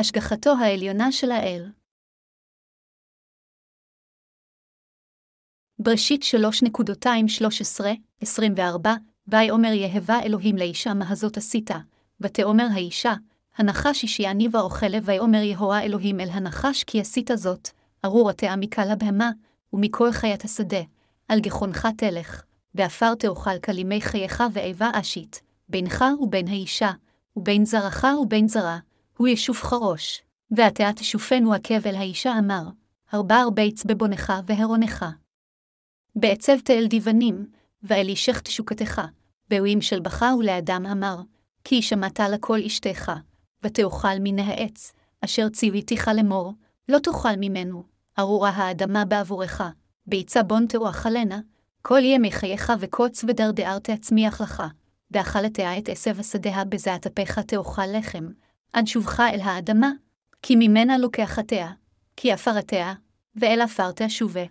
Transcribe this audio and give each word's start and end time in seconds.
השגחתו 0.00 0.54
העליונה 0.60 1.12
של 1.12 1.30
האל. 1.30 1.70
בראשית 5.78 6.22
3.213-24, 6.22 8.88
ויאמר 9.28 9.72
יהבה 9.72 10.20
אלוהים 10.22 10.56
לאישה 10.56 10.94
מה 10.94 11.10
הזאת 11.10 11.36
עשית, 11.36 11.70
ותאמר 12.20 12.66
האישה, 12.74 13.14
הנחש 13.56 14.04
השיעני 14.04 14.48
ואוכלה, 14.52 14.98
ויאמר 15.02 15.42
יהוה 15.42 15.82
אלוהים 15.82 16.20
אל 16.20 16.28
הנחש 16.30 16.84
כי 16.84 17.00
עשית 17.00 17.30
זאת, 17.34 17.68
ארור 18.04 18.30
התאה 18.30 18.56
מקל 18.56 18.90
הבהמה, 18.90 19.30
ומכל 19.72 20.12
חיית 20.12 20.44
השדה, 20.44 20.82
על 21.28 21.40
גחונך 21.40 21.88
תלך, 21.96 22.42
ועפר 22.74 23.14
תאכל 23.14 23.58
כלימי 23.64 24.00
חייך 24.00 24.42
ואיבה 24.52 24.90
אשית, 24.94 25.42
בינך 25.68 26.04
ובין 26.20 26.48
האישה, 26.48 26.90
ובין 27.36 27.64
זרעך 27.64 28.04
ובין 28.20 28.48
זרע, 28.48 28.78
הוא 29.18 29.28
ישוף 29.28 29.62
חרוש, 29.62 30.22
ועתה 30.50 30.90
תשופנו 30.96 31.54
עקב 31.54 31.86
אל 31.86 31.94
האישה 31.94 32.38
אמר, 32.38 32.62
הרבה 33.12 33.40
הרביץ 33.40 33.84
בבונך 33.84 34.32
והרונך. 34.46 35.04
בעצב 36.16 36.58
תאל 36.64 36.86
דיבנים, 36.86 37.46
ואל 37.82 38.08
אישך 38.08 38.40
תשוקתך, 38.40 39.00
באוים 39.50 39.80
של 39.80 40.00
בכה 40.00 40.32
ולאדם 40.38 40.86
אמר, 40.86 41.16
כי 41.64 41.82
שמעת 41.82 42.20
לכל 42.20 42.58
אשתך, 42.66 43.12
ותאכל 43.62 44.18
מן 44.20 44.38
העץ, 44.38 44.92
אשר 45.24 45.48
ציוויתיך 45.48 46.08
לאמור, 46.08 46.52
לא 46.88 46.98
תאכל 46.98 47.36
ממנו, 47.38 47.82
ארורה 48.18 48.50
האדמה 48.50 49.04
בעבורך, 49.04 49.62
ביצה 50.06 50.42
בון 50.42 50.66
תאכלנה, 50.66 51.40
כל 51.82 52.00
ימי 52.02 52.32
חייך 52.32 52.72
וקוץ 52.80 53.24
ודרדער 53.24 53.78
תצמיח 53.78 54.40
לך, 54.40 54.62
ואכלתיה 55.10 55.78
את 55.78 55.88
עשב 55.88 56.20
השדה 56.20 56.64
בזעת 56.64 57.06
אפיך 57.06 57.38
תאכל 57.38 57.86
לחם, 57.86 58.28
עד 58.72 58.86
שובך 58.86 59.20
אל 59.20 59.40
האדמה, 59.40 59.90
כי 60.42 60.56
ממנה 60.56 60.98
לוקחתיה, 60.98 61.72
כי 62.16 62.32
עפרתיה, 62.32 62.94
ואל 63.36 63.60
עפר 63.60 63.90
תשובה. 63.92 64.44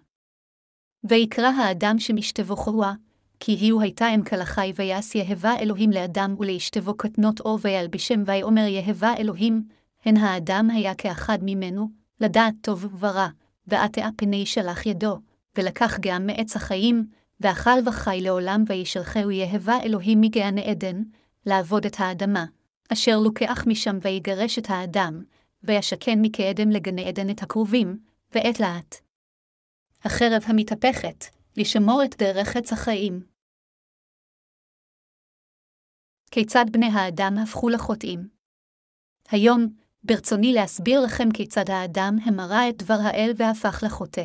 ויקרא 1.04 1.48
האדם 1.48 2.00
שמשתבו 2.00 2.56
חרוה, 2.56 2.94
כי 3.40 3.52
היא 3.52 3.74
הייתה 3.82 4.08
אם 4.16 4.24
כלחי 4.24 4.74
ויעש 4.76 5.16
יהבה 5.16 5.56
אלוהים 5.60 5.92
לאדם 5.92 6.36
ולאשתבו 6.40 6.98
קטנות 6.98 7.40
אור 7.40 7.60
וילבישם 7.62 8.24
ויאמר 8.26 8.68
יהבה 8.68 9.14
אלוהים, 9.18 9.64
הן 10.06 10.18
האדם 10.18 10.70
היה 10.70 10.96
כאחד 10.96 11.38
ממנו, 11.42 11.90
לדעת 12.22 12.54
טוב 12.62 12.86
ורע, 13.00 13.28
ועטה 13.68 14.10
פני 14.16 14.46
שלח 14.46 14.86
ידו, 14.86 15.18
ולקח 15.58 15.98
גם 16.02 16.28
מעץ 16.28 16.56
החיים, 16.56 17.08
ואכל 17.40 17.80
וחי 17.86 18.20
לעולם 18.22 18.64
וישלחהו 18.68 19.32
יהבה 19.32 19.78
אלוהים 19.84 20.22
מגן 20.22 20.58
עדן, 20.58 21.04
לעבוד 21.46 21.86
את 21.86 21.96
האדמה, 22.00 22.46
אשר 22.94 23.18
לוקח 23.24 23.64
משם 23.68 23.98
ויגרש 24.02 24.60
את 24.60 24.66
האדם, 24.70 25.24
וישכן 25.64 26.20
מקדם 26.22 26.70
לגני 26.70 27.06
עדן 27.06 27.30
את 27.30 27.44
הכרובים, 27.44 28.00
ועת 28.36 28.60
לאט. 28.60 28.96
החרב 30.04 30.42
המתהפכת, 30.46 31.26
לשמור 31.58 32.02
את 32.06 32.18
דרך 32.18 32.56
עץ 32.56 32.74
החיים. 32.74 33.26
כיצד 36.32 36.66
בני 36.72 36.86
האדם 36.86 37.38
הפכו 37.44 37.70
לחוטאים? 37.70 38.30
היום, 39.30 39.68
ברצוני 40.04 40.54
להסביר 40.54 41.02
לכם 41.02 41.32
כיצד 41.34 41.70
האדם 41.70 42.16
המרה 42.26 42.70
את 42.70 42.84
דבר 42.84 43.00
האל 43.04 43.32
והפך 43.38 43.84
לחוטא. 43.86 44.24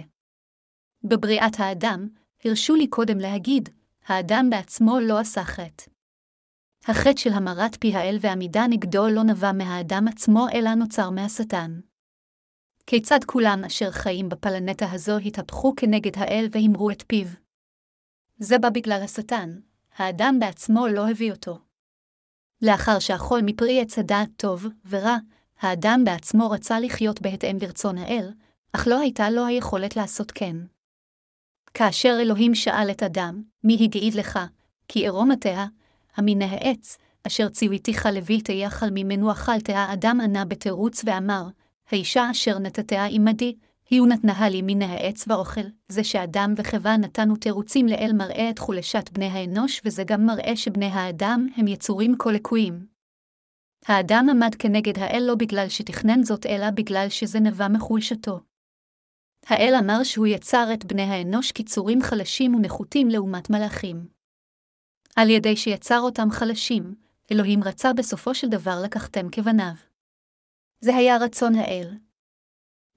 בבריאת 1.04 1.52
האדם, 1.58 2.08
הרשו 2.44 2.74
לי 2.74 2.86
קודם 2.86 3.18
להגיד, 3.18 3.68
האדם 4.06 4.46
בעצמו 4.50 5.00
לא 5.00 5.18
עשה 5.18 5.44
חטא. 5.44 5.91
החטא 6.88 7.20
של 7.20 7.32
המרת 7.32 7.76
פי 7.80 7.94
האל 7.94 8.18
ועמידה 8.20 8.64
נגדו 8.68 9.08
לא 9.08 9.22
נבע 9.22 9.52
מהאדם 9.52 10.08
עצמו, 10.08 10.46
אלא 10.54 10.74
נוצר 10.74 11.10
מהשטן. 11.10 11.80
כיצד 12.86 13.24
כולם 13.26 13.64
אשר 13.66 13.90
חיים 13.90 14.28
בפלנטה 14.28 14.92
הזו 14.92 15.18
התהפכו 15.18 15.74
כנגד 15.76 16.12
האל 16.16 16.48
והמרו 16.50 16.90
את 16.90 17.04
פיו? 17.06 17.26
זה 18.38 18.58
בא 18.58 18.70
בגלל 18.70 19.00
השטן, 19.04 19.60
האדם 19.96 20.36
בעצמו 20.40 20.86
לא 20.86 21.10
הביא 21.10 21.32
אותו. 21.32 21.58
לאחר 22.62 22.98
שאכול 22.98 23.40
מפרי 23.44 23.80
עץ 23.80 23.98
הדעת 23.98 24.28
טוב 24.36 24.66
ורע, 24.88 25.16
האדם 25.60 26.02
בעצמו 26.04 26.50
רצה 26.50 26.80
לחיות 26.80 27.22
בהתאם 27.22 27.56
לרצון 27.62 27.98
האל, 27.98 28.32
אך 28.72 28.86
לא 28.86 29.00
הייתה 29.00 29.30
לו 29.30 29.46
היכולת 29.46 29.96
לעשות 29.96 30.30
כן. 30.30 30.56
כאשר 31.74 32.16
אלוהים 32.20 32.54
שאל 32.54 32.90
את 32.90 33.02
אדם, 33.02 33.42
מי 33.64 33.78
הגעיד 33.80 34.14
לך, 34.14 34.38
כי 34.88 35.06
ערום 35.06 35.30
ערומתיה, 35.30 35.66
המן 36.16 36.42
העץ, 36.42 36.98
אשר 37.26 37.48
ציוויתיך 37.48 38.06
לביא 38.12 38.40
תיאכל 38.44 38.86
ממנו 38.92 39.32
אכלת 39.32 39.68
האדם 39.68 40.20
ענה 40.20 40.44
בתירוץ 40.44 41.02
ואמר, 41.04 41.48
האישה 41.90 42.30
אשר 42.30 42.58
נתתיה 42.58 43.04
עמדי, 43.04 43.54
היא 43.90 44.02
ונתנה 44.02 44.48
לי 44.48 44.62
מן 44.62 44.82
העץ 44.82 45.24
ואוכל, 45.28 45.60
זה 45.88 46.04
שאדם 46.04 46.54
וחווה 46.56 46.96
נתנו 46.96 47.36
תירוצים 47.36 47.86
לאל 47.86 48.10
מראה 48.14 48.50
את 48.50 48.58
חולשת 48.58 49.10
בני 49.12 49.26
האנוש, 49.26 49.80
וזה 49.84 50.04
גם 50.04 50.26
מראה 50.26 50.56
שבני 50.56 50.86
האדם 50.86 51.46
הם 51.56 51.68
יצורים 51.68 52.14
כה 52.18 52.32
לקויים. 52.32 52.86
האדם 53.86 54.26
עמד 54.30 54.54
כנגד 54.58 54.98
האל 54.98 55.22
לא 55.26 55.34
בגלל 55.34 55.68
שתכנן 55.68 56.22
זאת, 56.22 56.46
אלא 56.46 56.70
בגלל 56.70 57.06
שזה 57.08 57.40
נבע 57.40 57.68
מחולשתו. 57.68 58.40
האל 59.46 59.74
אמר 59.78 60.02
שהוא 60.02 60.26
יצר 60.26 60.68
את 60.74 60.84
בני 60.84 61.02
האנוש 61.02 61.52
כצורים 61.52 62.02
חלשים 62.02 62.54
ונחותים 62.54 63.08
לעומת 63.08 63.50
מלאכים. 63.50 64.21
על 65.16 65.30
ידי 65.30 65.56
שיצר 65.56 66.00
אותם 66.00 66.30
חלשים, 66.30 66.94
אלוהים 67.32 67.64
רצה 67.64 67.92
בסופו 67.92 68.34
של 68.34 68.48
דבר 68.48 68.80
לקחתם 68.84 69.28
כבניו. 69.32 69.72
זה 70.80 70.96
היה 70.96 71.16
רצון 71.16 71.54
האל. 71.54 71.96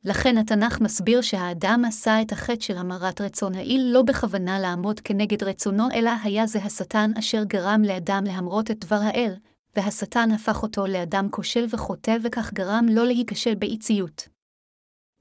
לכן 0.03 0.37
התנ"ך 0.37 0.81
מסביר 0.81 1.21
שהאדם 1.21 1.85
עשה 1.87 2.21
את 2.21 2.31
החטא 2.31 2.61
של 2.61 2.77
המרת 2.77 3.21
רצון 3.21 3.55
האל 3.55 3.81
לא 3.93 4.01
בכוונה 4.01 4.59
לעמוד 4.59 4.99
כנגד 4.99 5.43
רצונו, 5.43 5.83
אלא 5.93 6.11
היה 6.23 6.47
זה 6.47 6.59
השטן 6.59 7.11
אשר 7.19 7.43
גרם 7.43 7.81
לאדם 7.83 8.23
להמרות 8.27 8.71
את 8.71 8.85
דבר 8.85 8.99
האל, 9.01 9.35
והשטן 9.75 10.31
הפך 10.31 10.63
אותו 10.63 10.87
לאדם 10.87 11.27
כושל 11.31 11.65
וחוטא 11.69 12.17
וכך 12.23 12.53
גרם 12.53 12.85
לא 12.89 13.05
להיכשל 13.05 13.55
באי-ציות. 13.55 14.27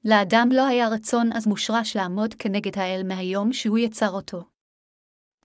לאדם 0.05 0.49
לא 0.51 0.67
היה 0.67 0.87
רצון 0.87 1.33
אז 1.33 1.47
מושרש 1.47 1.95
לעמוד 1.95 2.33
כנגד 2.33 2.79
האל 2.79 3.01
מהיום 3.05 3.53
שהוא 3.53 3.77
יצר 3.77 4.09
אותו. 4.09 4.54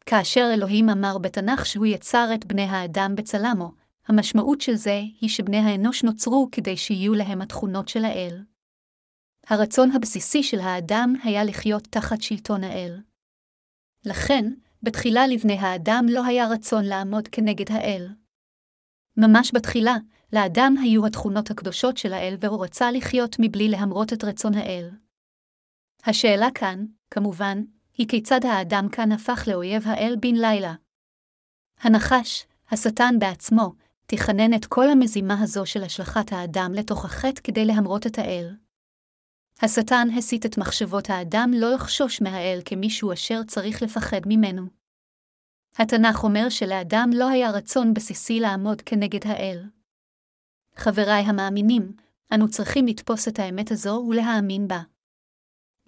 כאשר 0.07 0.51
אלוהים 0.55 0.89
אמר 0.89 1.19
בתנ"ך 1.19 1.67
שהוא 1.67 1.87
יצר 1.87 2.29
את 2.35 2.45
בני 2.45 2.63
האדם 2.63 3.15
בצלמו, 3.17 3.73
המשמעות 4.07 4.61
של 4.61 4.75
זה 4.75 5.01
היא 5.21 5.31
שבני 5.31 5.57
האנוש 5.57 6.05
נוצרו 6.05 6.49
כדי 6.53 6.77
שיהיו 6.77 7.15
להם 7.15 7.43
התכונות 7.43 7.89
של 7.89 8.05
האל. 8.05 8.45
הרצון 9.47 9.91
הבסיסי 9.93 10.43
של 10.43 10.61
האדם 10.61 11.15
היה 11.23 11.45
לחיות 11.45 11.83
תחת 11.91 12.23
שלטון 12.23 12.65
האל. 12.65 13.01
לכן, 14.05 14.45
בתחילה 14.83 15.27
לבני 15.27 15.59
האדם 15.59 16.05
לא 16.09 16.25
היה 16.25 16.49
רצון 16.49 16.85
לעמוד 16.85 17.29
כנגד 17.29 17.71
האל. 17.71 18.09
ממש 19.17 19.51
בתחילה, 19.55 19.97
לאדם 20.33 20.75
היו 20.83 21.07
התכונות 21.07 21.51
הקדושות 21.51 21.97
של 21.97 22.13
האל 22.13 22.37
והוא 22.41 22.65
רצה 22.65 22.91
לחיות 22.91 23.37
מבלי 23.39 23.69
להמרות 23.69 24.13
את 24.13 24.25
רצון 24.25 24.55
האל. 24.55 24.91
השאלה 26.05 26.49
כאן, 26.55 26.85
כמובן, 27.11 27.63
היא 28.01 28.09
כיצד 28.09 28.41
האדם 28.45 28.89
כאן 28.93 29.13
הפך 29.13 29.45
לאויב 29.47 29.83
האל 29.87 30.17
בן 30.21 30.35
לילה. 30.35 30.75
הנחש, 31.81 32.47
השטן 32.71 33.15
בעצמו, 33.19 33.73
תכנן 34.07 34.55
את 34.55 34.67
כל 34.67 34.91
המזימה 34.91 35.43
הזו 35.43 35.67
של 35.67 35.83
השלכת 35.83 36.33
האדם 36.33 36.73
לתוך 36.75 37.05
החטא 37.05 37.41
כדי 37.45 37.65
להמרות 37.65 38.07
את 38.07 38.19
האל. 38.19 38.57
השטן 39.63 40.09
הסית 40.17 40.47
את 40.47 40.59
מחשבות 40.59 41.11
האדם 41.11 41.51
לא 41.55 41.75
לחשוש 41.75 42.23
מהאל 42.23 42.61
כמישהו 42.65 43.13
אשר 43.13 43.43
צריך 43.43 43.83
לפחד 43.83 44.21
ממנו. 44.27 44.63
התנ"ך 45.77 46.25
אומר 46.25 46.49
שלאדם 46.49 47.11
לא 47.15 47.29
היה 47.29 47.51
רצון 47.51 47.95
בסיסי 47.95 48.41
לעמוד 48.41 48.83
כנגד 48.83 49.27
האל. 49.27 49.65
חבריי 50.77 51.23
המאמינים, 51.23 51.93
אנו 52.35 52.49
צריכים 52.49 52.87
לתפוס 52.87 53.29
את 53.29 53.39
האמת 53.39 53.71
הזו 53.71 54.07
ולהאמין 54.09 54.69
בה. 54.69 54.81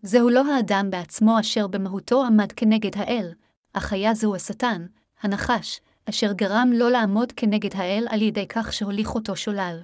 זהו 0.05 0.31
לא 0.31 0.55
האדם 0.55 0.91
בעצמו 0.91 1.41
אשר 1.41 1.67
במהותו 1.67 2.25
עמד 2.25 2.53
כנגד 2.53 2.97
האל, 2.97 3.33
אך 3.73 3.93
היה 3.93 4.15
זהו 4.15 4.35
השטן, 4.35 4.87
הנחש, 5.21 5.81
אשר 6.09 6.33
גרם 6.33 6.71
לא 6.75 6.91
לעמוד 6.91 7.33
כנגד 7.33 7.77
האל 7.77 8.07
על 8.11 8.23
ידי 8.23 8.47
כך 8.49 8.73
שהוליך 8.73 9.15
אותו 9.15 9.37
שולל. 9.37 9.81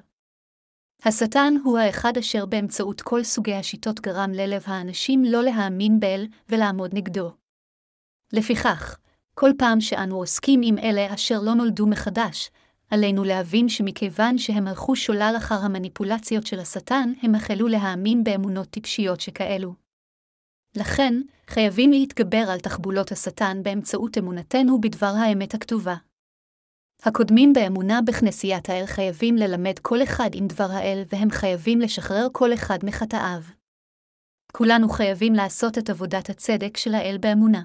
השטן 1.04 1.54
הוא 1.64 1.78
האחד 1.78 2.16
אשר 2.18 2.46
באמצעות 2.46 3.00
כל 3.00 3.22
סוגי 3.22 3.54
השיטות 3.54 4.00
גרם 4.00 4.30
ללב 4.32 4.62
האנשים 4.66 5.24
לא 5.24 5.42
להאמין 5.42 6.00
באל 6.00 6.26
ולעמוד 6.48 6.94
נגדו. 6.94 7.32
לפיכך, 8.32 8.98
כל 9.34 9.50
פעם 9.58 9.80
שאנו 9.80 10.16
עוסקים 10.16 10.60
עם 10.64 10.78
אלה 10.78 11.14
אשר 11.14 11.40
לא 11.40 11.54
נולדו 11.54 11.86
מחדש, 11.86 12.50
עלינו 12.90 13.24
להבין 13.24 13.68
שמכיוון 13.68 14.38
שהם 14.38 14.66
הלכו 14.66 14.96
שולל 14.96 15.34
אחר 15.36 15.64
המניפולציות 15.64 16.46
של 16.46 16.60
השטן, 16.60 17.12
הם 17.22 17.34
החלו 17.34 17.68
להאמין 17.68 18.24
באמונות 18.24 18.68
טיפשיות 18.68 19.20
שכאלו. 19.20 19.87
לכן, 20.76 21.14
חייבים 21.46 21.90
להתגבר 21.90 22.44
על 22.52 22.60
תחבולות 22.60 23.12
השטן 23.12 23.62
באמצעות 23.62 24.18
אמונתנו 24.18 24.80
בדבר 24.80 25.12
האמת 25.20 25.54
הכתובה. 25.54 25.94
הקודמים 27.02 27.52
באמונה 27.52 27.98
בכנסיית 28.06 28.68
האל 28.68 28.86
חייבים 28.86 29.36
ללמד 29.36 29.78
כל 29.82 30.02
אחד 30.02 30.30
עם 30.34 30.46
דבר 30.46 30.70
האל, 30.70 31.02
והם 31.08 31.30
חייבים 31.30 31.80
לשחרר 31.80 32.26
כל 32.32 32.54
אחד 32.54 32.78
מחטאיו. 32.84 33.42
כולנו 34.52 34.88
חייבים 34.88 35.32
לעשות 35.34 35.78
את 35.78 35.90
עבודת 35.90 36.30
הצדק 36.30 36.76
של 36.76 36.94
האל 36.94 37.16
באמונה. 37.20 37.62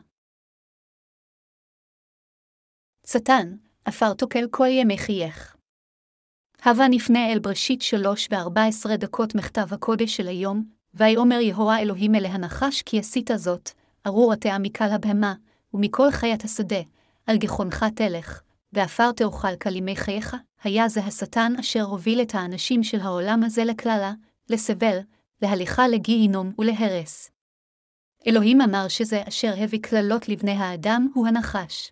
שטן, 3.07 3.57
עפר 3.85 4.13
תוקל 4.13 4.47
כל 4.51 4.67
ימי 4.67 4.97
חייך. 4.97 5.55
הבה 6.59 6.83
נפנה 6.89 7.31
אל 7.31 7.39
בראשית 7.39 7.81
שלוש 7.81 8.27
וארבע 8.31 8.63
עשרה 8.65 8.97
דקות 8.97 9.35
מכתב 9.35 9.73
הקודש 9.73 10.17
של 10.17 10.27
היום, 10.27 10.72
ויאמר 10.93 11.39
יהוה 11.39 11.79
אלוהים 11.79 12.15
אלי 12.15 12.27
הנחש 12.27 12.81
כי 12.81 12.99
עשית 12.99 13.29
זאת, 13.35 13.69
ארור 14.07 14.33
התאה 14.33 14.59
מקל 14.59 14.89
הבהמה, 14.91 15.33
ומכל 15.73 16.11
חיית 16.11 16.43
השדה, 16.43 16.81
על 17.27 17.37
גחונך 17.37 17.85
תלך, 17.95 18.41
ועפר 18.73 19.11
תאכל 19.11 19.55
כלימי 19.55 19.95
חייך, 19.95 20.35
היה 20.63 20.89
זה 20.89 20.99
השטן 20.99 21.53
אשר 21.59 21.81
הוביל 21.81 22.21
את 22.21 22.35
האנשים 22.35 22.83
של 22.83 22.99
העולם 22.99 23.43
הזה 23.43 23.63
לקללה, 23.63 24.13
לסבל, 24.49 24.97
להליכה 25.41 25.87
לגיהינום 25.87 26.51
ולהרס. 26.59 27.29
אלוהים 28.27 28.61
אמר 28.61 28.87
שזה 28.87 29.23
אשר 29.27 29.53
הביא 29.57 29.79
קללות 29.81 30.29
לבני 30.29 30.51
האדם 30.51 31.07
הוא 31.13 31.27
הנחש. 31.27 31.91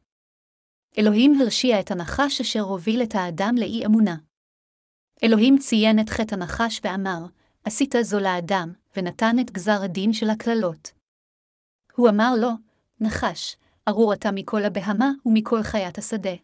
אלוהים 0.98 1.42
הרשיע 1.42 1.80
את 1.80 1.92
הנחש 1.92 2.42
אשר 2.42 2.62
הוביל 2.62 3.04
את 3.04 3.16
האדם 3.16 3.56
לאי 3.58 3.86
אמונה. 3.86 4.16
אלוהים 5.24 5.58
ציין 5.58 6.00
את 6.00 6.10
חטא 6.10 6.36
הנחש 6.36 6.82
ואמר, 6.84 7.26
עשית 7.64 7.96
זו 8.02 8.20
לאדם, 8.20 8.74
ונתן 8.98 9.36
את 9.42 9.52
גזר 9.52 9.84
הדין 9.84 10.14
של 10.14 10.30
הקללות. 10.30 10.92
הוא 11.96 12.10
אמר 12.10 12.34
לו, 12.42 12.50
נחש, 13.00 13.58
ארור 13.88 14.14
אתה 14.14 14.32
מכל 14.32 14.64
הבהמה 14.64 15.12
ומכל 15.26 15.64
חיית 15.64 15.98
השדה. 15.98 16.36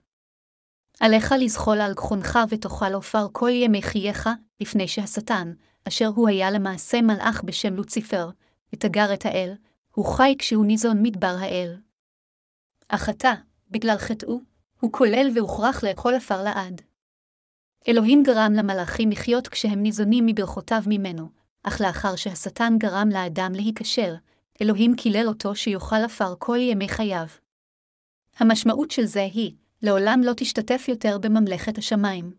עליך 0.99 1.33
לזחול 1.39 1.81
על 1.81 1.93
גחונך 1.93 2.39
ותאכל 2.49 2.93
עופר 2.93 3.27
כל 3.31 3.49
ימי 3.49 3.81
חייך, 3.81 4.29
לפני 4.59 4.87
שהשטן, 4.87 5.53
אשר 5.87 6.07
הוא 6.07 6.27
היה 6.27 6.51
למעשה 6.51 7.01
מלאך 7.01 7.43
בשם 7.43 7.73
לוציפר, 7.73 8.29
ותגר 8.73 9.13
את 9.13 9.25
האל, 9.25 9.53
הוא 9.93 10.05
חי 10.05 10.35
כשהוא 10.39 10.65
ניזון 10.65 11.03
מדבר 11.03 11.35
האל. 11.39 11.77
אך 12.87 13.09
אתה, 13.09 13.33
בגלל 13.71 13.97
חטאו, 13.97 14.39
הוא 14.79 14.91
כולל 14.91 15.31
והוכרח 15.35 15.83
לאכול 15.83 16.15
עפר 16.15 16.43
לעד. 16.43 16.81
אלוהים 17.87 18.23
גרם 18.23 18.53
למלאכים 18.53 19.09
לחיות 19.09 19.47
כשהם 19.47 19.83
ניזונים 19.83 20.25
מברכותיו 20.25 20.81
ממנו, 20.87 21.29
אך 21.63 21.81
לאחר 21.81 22.15
שהשטן 22.15 22.73
גרם 22.77 23.09
לאדם 23.09 23.51
להיכשל, 23.53 24.13
אלוהים 24.61 24.95
קילל 24.95 25.27
אותו 25.27 25.55
שיאכל 25.55 26.03
עפר 26.05 26.35
כל 26.39 26.57
ימי 26.57 26.89
חייו. 26.89 27.27
המשמעות 28.37 28.91
של 28.91 29.05
זה 29.05 29.23
היא, 29.33 29.55
לעולם 29.81 30.21
לא 30.23 30.33
תשתתף 30.37 30.85
יותר 30.87 31.17
בממלכת 31.17 31.77
השמיים. 31.77 32.31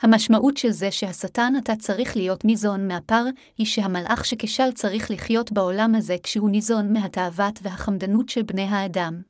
המשמעות 0.00 0.56
של 0.56 0.70
זה 0.70 0.90
שהשטן 0.90 1.52
אתה 1.58 1.76
צריך 1.76 2.16
להיות 2.16 2.44
ניזון 2.44 2.88
מהפר, 2.88 3.24
היא 3.58 3.66
שהמלאך 3.66 4.24
שכשל 4.24 4.72
צריך 4.72 5.10
לחיות 5.10 5.52
בעולם 5.52 5.94
הזה 5.94 6.16
כשהוא 6.22 6.50
ניזון 6.50 6.92
מהתאוות 6.92 7.58
והחמדנות 7.62 8.28
של 8.28 8.42
בני 8.42 8.62
האדם. 8.62 9.22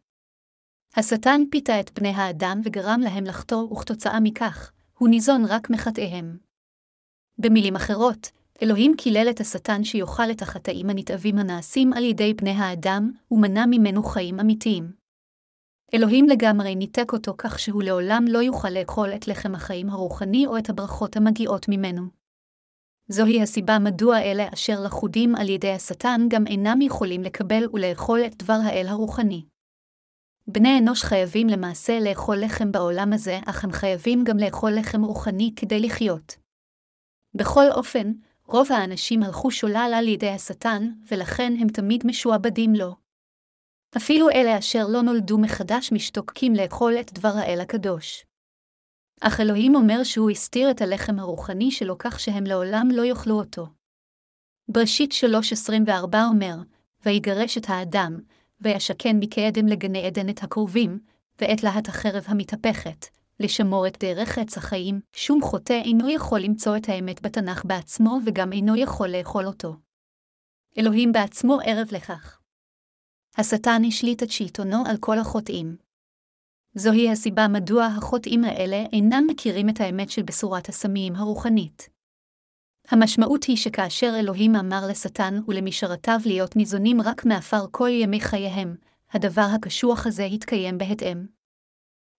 השטן 0.96 1.40
פיתה 1.50 1.80
את 1.80 1.98
בני 1.98 2.08
האדם 2.08 2.60
וגרם 2.64 3.00
להם 3.04 3.24
לחטוא, 3.24 3.62
וכתוצאה 3.72 4.20
מכך, 4.20 4.72
הוא 4.98 5.08
ניזון 5.08 5.44
רק 5.44 5.70
מחטאיהם. 5.70 6.38
במילים 7.38 7.76
אחרות, 7.76 8.30
אלוהים 8.62 8.94
קילל 8.96 9.26
את 9.30 9.40
השטן 9.40 9.84
שיאכל 9.84 10.30
את 10.30 10.42
החטאים 10.42 10.90
הנתעבים 10.90 11.38
הנעשים 11.38 11.92
על 11.92 12.04
ידי 12.04 12.34
בני 12.34 12.50
האדם, 12.50 13.10
ומנע 13.30 13.66
ממנו 13.66 14.02
חיים 14.02 14.40
אמיתיים. 14.40 14.92
אלוהים 15.94 16.28
לגמרי 16.28 16.74
ניתק 16.74 17.12
אותו 17.12 17.34
כך 17.38 17.58
שהוא 17.58 17.82
לעולם 17.82 18.24
לא 18.28 18.38
יוכל 18.38 18.70
לאכול 18.70 19.08
את 19.14 19.28
לחם 19.28 19.54
החיים 19.54 19.90
הרוחני 19.90 20.46
או 20.46 20.58
את 20.58 20.70
הברכות 20.70 21.16
המגיעות 21.16 21.66
ממנו. 21.68 22.02
זוהי 23.08 23.42
הסיבה 23.42 23.78
מדוע 23.78 24.18
אלה 24.18 24.48
אשר 24.54 24.80
לכודים 24.84 25.34
על 25.34 25.48
ידי 25.48 25.72
השטן 25.72 26.20
גם 26.28 26.46
אינם 26.46 26.80
יכולים 26.80 27.22
לקבל 27.22 27.68
ולאכול 27.72 28.20
את 28.26 28.36
דבר 28.42 28.58
האל 28.64 28.86
הרוחני. 28.88 29.44
בני 30.48 30.78
אנוש 30.78 31.02
חייבים 31.02 31.48
למעשה 31.48 32.00
לאכול 32.00 32.36
לחם 32.36 32.72
בעולם 32.72 33.12
הזה, 33.12 33.40
אך 33.46 33.64
הם 33.64 33.72
חייבים 33.72 34.24
גם 34.24 34.38
לאכול 34.38 34.72
לחם 34.78 35.02
רוחני 35.02 35.52
כדי 35.56 35.80
לחיות. 35.80 36.36
בכל 37.34 37.64
אופן, 37.70 38.12
רוב 38.48 38.72
האנשים 38.72 39.22
הלכו 39.22 39.50
שולל 39.50 39.92
על 39.94 40.08
ידי 40.08 40.30
השטן, 40.30 40.90
ולכן 41.10 41.52
הם 41.60 41.68
תמיד 41.68 42.06
משועבדים 42.06 42.74
לו. 42.74 42.94
אפילו 43.96 44.30
אלה 44.30 44.58
אשר 44.58 44.86
לא 44.88 45.02
נולדו 45.02 45.38
מחדש 45.38 45.92
משתוקקים 45.92 46.54
לאכול 46.54 46.94
את 47.00 47.12
דבר 47.12 47.32
האל 47.36 47.60
הקדוש. 47.60 48.26
אך 49.20 49.40
אלוהים 49.40 49.74
אומר 49.74 50.04
שהוא 50.04 50.30
הסתיר 50.30 50.70
את 50.70 50.80
הלחם 50.80 51.18
הרוחני 51.18 51.70
שלו 51.70 51.98
כך 51.98 52.20
שהם 52.20 52.44
לעולם 52.44 52.88
לא 52.92 53.02
יאכלו 53.02 53.38
אותו. 53.38 53.66
בראשית 54.68 55.10
3.24 55.12 56.16
אומר, 56.28 56.54
ויגרש 57.04 57.58
את 57.58 57.64
האדם, 57.68 58.20
וישכן 58.60 59.16
מקדם 59.20 59.66
לגני 59.66 60.06
עדן 60.06 60.28
את 60.28 60.42
הקרובים, 60.42 60.98
ואת 61.40 61.62
להט 61.62 61.88
החרב 61.88 62.24
המתהפכת, 62.26 63.06
לשמור 63.40 63.86
את 63.86 63.96
דרך 64.04 64.38
עץ 64.38 64.56
החיים, 64.56 65.00
שום 65.12 65.42
חוטא 65.42 65.80
אינו 65.84 66.10
יכול 66.10 66.40
למצוא 66.40 66.76
את 66.76 66.88
האמת 66.88 67.22
בתנ"ך 67.22 67.64
בעצמו 67.64 68.18
וגם 68.26 68.52
אינו 68.52 68.76
יכול 68.76 69.08
לאכול 69.08 69.46
אותו. 69.46 69.76
אלוהים 70.78 71.12
בעצמו 71.12 71.58
ערב 71.64 71.88
לכך. 71.92 72.40
השטן 73.38 73.82
השליט 73.88 74.22
את 74.22 74.30
שלטונו 74.30 74.82
על 74.86 74.96
כל 75.00 75.18
החוטאים. 75.18 75.76
זוהי 76.74 77.10
הסיבה 77.10 77.48
מדוע 77.48 77.84
החוטאים 77.84 78.44
האלה 78.44 78.84
אינם 78.92 79.24
מכירים 79.26 79.68
את 79.68 79.80
האמת 79.80 80.10
של 80.10 80.22
בשורת 80.22 80.68
הסמים 80.68 81.16
הרוחנית. 81.16 81.88
המשמעות 82.88 83.44
היא 83.44 83.56
שכאשר 83.56 84.12
אלוהים 84.20 84.56
אמר 84.56 84.80
לשטן 84.90 85.34
ולמשרתיו 85.48 86.18
להיות 86.26 86.56
ניזונים 86.56 87.00
רק 87.00 87.24
מעפר 87.24 87.66
כל 87.70 87.88
ימי 87.88 88.20
חייהם, 88.20 88.76
הדבר 89.10 89.46
הקשוח 89.54 90.06
הזה 90.06 90.24
התקיים 90.24 90.78
בהתאם. 90.78 91.35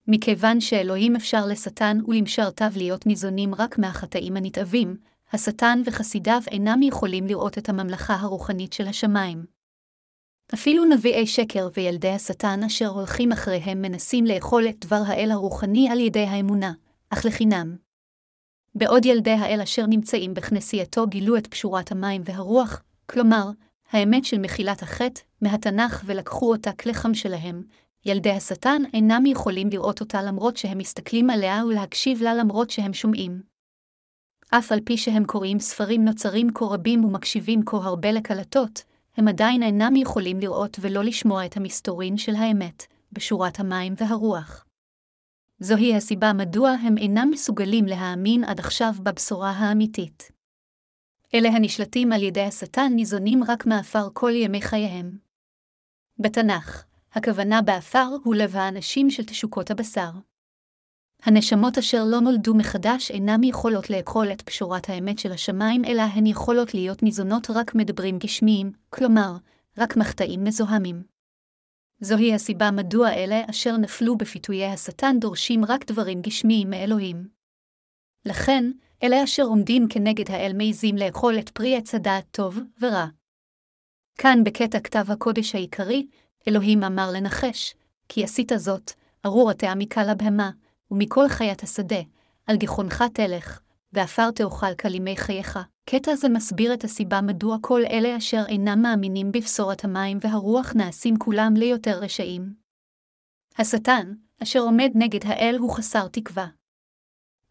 מכיוון 0.08 0.62
שאלוהים 0.62 1.16
אפשר 1.16 1.46
לשטן 1.46 1.98
ולמשרתיו 2.08 2.72
להיות 2.76 3.06
ניזונים 3.06 3.56
רק 3.56 3.78
מהחטאים 3.78 4.38
הנתעבים, 4.38 4.98
השטן 5.34 5.82
וחסידיו 5.86 6.42
אינם 6.52 6.82
יכולים 6.82 7.28
לראות 7.28 7.58
את 7.58 7.70
הממלכה 7.70 8.16
הרוחנית 8.16 8.74
של 8.74 8.88
השמיים. 8.88 9.46
אפילו 10.54 10.86
נביאי 10.86 11.28
שקר 11.28 11.70
וילדי 11.78 12.10
השטן 12.10 12.64
אשר 12.64 12.88
הולכים 12.88 13.32
אחריהם 13.32 13.82
מנסים 13.82 14.26
לאכול 14.26 14.68
את 14.70 14.86
דבר 14.86 15.02
האל 15.08 15.32
הרוחני 15.32 15.90
על 15.90 16.00
ידי 16.00 16.24
האמונה, 16.24 16.72
אך 17.10 17.26
לחינם. 17.26 17.76
בעוד 18.76 19.06
ילדי 19.06 19.32
האל 19.32 19.62
אשר 19.62 19.86
נמצאים 19.86 20.34
בכנסייתו 20.34 21.08
גילו 21.08 21.38
את 21.38 21.48
פשורת 21.48 21.92
המים 21.92 22.22
והרוח, 22.26 22.84
כלומר, 23.06 23.50
האמת 23.92 24.26
של 24.26 24.40
מחילת 24.40 24.84
החטא, 24.84 25.22
מהתנ"ך 25.42 26.04
ולקחו 26.06 26.52
אותה 26.52 26.72
כלחם 26.72 27.14
שלהם, 27.14 27.64
ילדי 28.08 28.32
השטן 28.32 28.82
אינם 28.94 29.26
יכולים 29.26 29.70
לראות 29.70 30.02
אותה 30.02 30.22
למרות 30.22 30.58
שהם 30.58 30.78
מסתכלים 30.78 31.30
עליה 31.30 31.66
ולהקשיב 31.66 32.22
לה 32.22 32.34
למרות 32.34 32.70
שהם 32.70 32.94
שומעים. 32.94 33.42
אף 34.50 34.72
על 34.72 34.80
פי 34.86 34.98
שהם 34.98 35.26
קוראים 35.26 35.60
ספרים 35.60 36.06
נוצרים 36.06 36.48
כה 36.54 36.66
רבים 36.66 37.06
ומקשיבים 37.06 37.62
כה 37.66 37.78
הרבה 37.78 38.12
לקלטות, 38.12 38.84
הם 39.18 39.28
עדיין 39.28 39.64
אינם 39.64 39.96
יכולים 39.96 40.40
לראות 40.40 40.78
ולא 40.82 41.04
לשמוע 41.04 41.46
את 41.46 41.58
המסתורין 41.58 42.18
של 42.18 42.36
האמת, 42.36 42.84
בשורת 43.12 43.60
המים 43.60 43.94
והרוח. 43.98 44.66
זוהי 45.60 45.96
הסיבה 45.96 46.34
מדוע 46.34 46.70
הם 46.70 46.98
אינם 46.98 47.30
מסוגלים 47.32 47.86
להאמין 47.86 48.44
עד 48.44 48.60
עכשיו 48.60 48.94
בבשורה 49.04 49.52
האמיתית. 49.52 50.32
אלה 51.34 51.50
הנשלטים 51.50 52.12
על 52.12 52.24
ידי 52.24 52.44
השטן 52.44 52.92
ניזונים 52.96 53.44
רק 53.48 53.66
מעפר 53.66 54.08
כל 54.14 54.32
ימי 54.36 54.62
חייהם. 54.62 55.18
בתנ"ך, 56.20 56.87
הכוונה 57.14 57.62
בעפר 57.62 58.08
הוא 58.24 58.36
לב 58.36 58.56
האנשים 58.56 59.10
של 59.10 59.26
תשוקות 59.26 59.72
הבשר. 59.72 60.10
הנשמות 61.24 61.78
אשר 61.78 62.04
לא 62.04 62.20
נולדו 62.20 62.56
מחדש 62.56 63.12
אינם 63.12 63.44
יכולות 63.44 63.90
לאכול 63.90 64.32
את 64.32 64.42
פשורת 64.42 64.90
האמת 64.90 65.20
של 65.20 65.32
השמיים, 65.32 65.86
אלא 65.86 66.02
הן 66.02 66.26
יכולות 66.26 66.74
להיות 66.74 67.04
ניזונות 67.04 67.50
רק 67.50 67.76
מדברים 67.76 68.18
גשמיים, 68.18 68.72
כלומר, 68.90 69.32
רק 69.78 69.98
מחטאים 69.98 70.44
מזוהמים. 70.44 71.04
זוהי 72.00 72.34
הסיבה 72.34 72.72
מדוע 72.72 73.14
אלה 73.14 73.42
אשר 73.50 73.78
נפלו 73.78 74.18
בפיתויי 74.18 74.66
השטן 74.66 75.20
דורשים 75.20 75.66
רק 75.66 75.92
דברים 75.92 76.22
גשמיים 76.22 76.70
מאלוהים. 76.70 77.28
לכן, 78.26 78.72
אלה 79.04 79.24
אשר 79.24 79.44
עומדים 79.44 79.88
כנגד 79.90 80.32
האל 80.32 80.52
מעזים 80.56 80.96
לאכול 80.96 81.40
את 81.40 81.50
פרי 81.50 81.78
עץ 81.78 81.96
הדעת 81.96 82.26
טוב 82.32 82.60
ורע. 82.82 83.06
כאן 84.18 84.44
בקטע 84.44 84.80
כתב 84.80 85.06
הקודש 85.12 85.56
העיקרי, 85.56 86.08
אלוהים 86.48 86.84
אמר 86.84 87.12
לנחש, 87.12 87.76
כי 88.10 88.24
עשית 88.24 88.52
זאת, 88.56 88.92
ארור 89.26 89.52
התאה 89.52 89.76
מקל 89.76 90.10
הבהמה, 90.10 90.52
ומכל 90.92 91.30
חיית 91.30 91.64
השדה, 91.64 92.02
על 92.46 92.58
גחונך 92.58 93.04
תלך, 93.14 93.60
ועפר 93.94 94.32
תאכל 94.32 94.76
כלימי 94.76 95.18
חייך. 95.18 95.60
קטע 95.90 96.16
זה 96.16 96.30
מסביר 96.30 96.74
את 96.74 96.84
הסיבה 96.84 97.22
מדוע 97.22 97.58
כל 97.62 97.82
אלה 97.92 98.18
אשר 98.18 98.44
אינם 98.48 98.82
מאמינים 98.82 99.32
בבשורת 99.32 99.84
המים 99.84 100.18
והרוח 100.22 100.74
נעשים 100.76 101.18
כולם 101.18 101.54
ליותר 101.56 102.00
רשעים. 102.00 102.54
השטן, 103.58 104.14
אשר 104.44 104.60
עומד 104.60 104.92
נגד 104.96 105.26
האל 105.26 105.56
הוא 105.60 105.76
חסר 105.76 106.08
תקווה. 106.08 106.48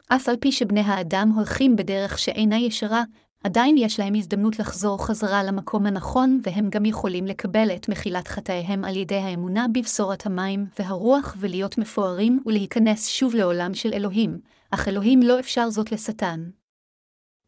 אף 0.07 0.29
על 0.29 0.35
פי 0.37 0.51
שבני 0.51 0.81
האדם 0.81 1.31
הולכים 1.35 1.75
בדרך 1.75 2.19
שאינה 2.19 2.57
ישרה, 2.57 3.03
עדיין 3.43 3.77
יש 3.77 3.99
להם 3.99 4.15
הזדמנות 4.15 4.59
לחזור 4.59 5.05
חזרה 5.05 5.43
למקום 5.43 5.85
הנכון, 5.85 6.39
והם 6.43 6.69
גם 6.69 6.85
יכולים 6.85 7.25
לקבל 7.25 7.71
את 7.75 7.89
מחילת 7.89 8.27
חטאיהם 8.27 8.83
על 8.83 8.95
ידי 8.95 9.15
האמונה 9.15 9.65
בבשורת 9.73 10.25
המים 10.25 10.65
והרוח 10.79 11.35
ולהיות 11.39 11.77
מפוארים 11.77 12.43
ולהיכנס 12.45 13.07
שוב 13.07 13.35
לעולם 13.35 13.73
של 13.73 13.93
אלוהים, 13.93 14.39
אך 14.71 14.87
אלוהים 14.87 15.21
לא 15.21 15.39
אפשר 15.39 15.69
זאת 15.69 15.91
לשטן. 15.91 16.49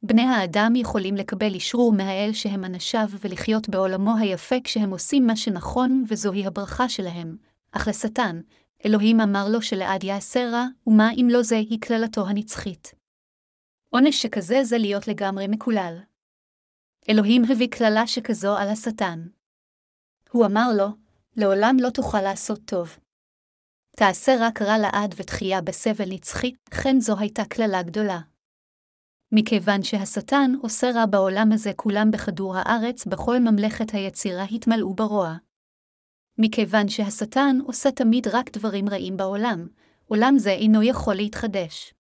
בני 0.04 0.22
האדם 0.22 0.74
יכולים 0.76 1.16
לקבל 1.16 1.54
אישרור 1.54 1.94
מהאל 1.94 2.30
שהם 2.34 2.66
אנשיו 2.66 3.08
ולחיות 3.22 3.70
בעולמו 3.70 4.18
היפה 4.18 4.56
כשהם 4.64 4.92
עושים 4.92 5.28
מה 5.28 5.36
שנכון 5.36 6.04
וזוהי 6.08 6.46
הברכה 6.46 6.90
שלהם, 6.90 7.38
אך 7.72 7.88
לשטן, 7.88 8.42
אלוהים 8.86 9.22
אמר 9.22 9.50
לו 9.50 9.62
שלעד 9.62 10.04
יעשה 10.04 10.50
רע, 10.50 10.66
ומה 10.88 11.12
אם 11.12 11.28
לא 11.32 11.44
זהי 11.44 11.78
קללתו 11.80 12.28
הנצחית. 12.28 12.99
עונש 13.90 14.22
שכזה 14.22 14.64
זה 14.64 14.78
להיות 14.78 15.08
לגמרי 15.08 15.48
מקולל. 15.48 15.98
אלוהים 17.10 17.42
הביא 17.52 17.68
קללה 17.72 18.08
שכזו 18.08 18.58
על 18.58 18.70
השטן. 18.70 19.28
הוא 20.32 20.46
אמר 20.46 20.68
לו, 20.78 20.88
לעולם 21.38 21.78
לא 21.80 21.90
תוכל 21.90 22.22
לעשות 22.22 22.60
טוב. 22.66 22.98
תעשה 23.96 24.36
רק 24.40 24.62
רע 24.62 24.78
לעד 24.78 25.16
ותחייה 25.18 25.62
בסבל 25.62 26.10
נצחי, 26.10 26.52
כן 26.72 27.00
זו 27.00 27.20
הייתה 27.20 27.46
קללה 27.46 27.84
גדולה. 27.84 28.20
מכיוון 29.32 29.84
שהשטן 29.84 30.52
עושה 30.62 30.92
רע 30.96 31.06
בעולם 31.06 31.52
הזה 31.52 31.72
כולם 31.76 32.12
בכדור 32.12 32.58
הארץ, 32.58 33.06
בכל 33.06 33.40
ממלכת 33.40 33.94
היצירה 33.94 34.44
התמלאו 34.44 34.94
ברוע. 34.94 35.36
מכיוון 36.38 36.90
שהשטן 36.90 37.58
עושה 37.64 37.92
תמיד 37.92 38.28
רק 38.28 38.58
דברים 38.58 38.90
רעים 38.90 39.18
בעולם, 39.18 39.68
עולם 40.06 40.38
זה 40.38 40.52
אינו 40.52 40.84
יכול 40.84 41.16
להתחדש. 41.16 41.94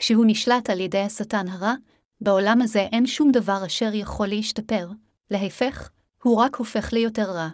כשהוא 0.00 0.24
נשלט 0.28 0.70
על 0.70 0.80
ידי 0.80 0.98
השטן 0.98 1.48
הרע, 1.48 1.74
בעולם 2.20 2.62
הזה 2.62 2.80
אין 2.80 3.06
שום 3.06 3.32
דבר 3.32 3.66
אשר 3.66 3.90
יכול 3.94 4.28
להשתפר, 4.28 4.88
להפך, 5.30 5.90
הוא 6.22 6.36
רק 6.36 6.56
הופך 6.56 6.92
ליותר 6.92 7.30
רע. 7.30 7.48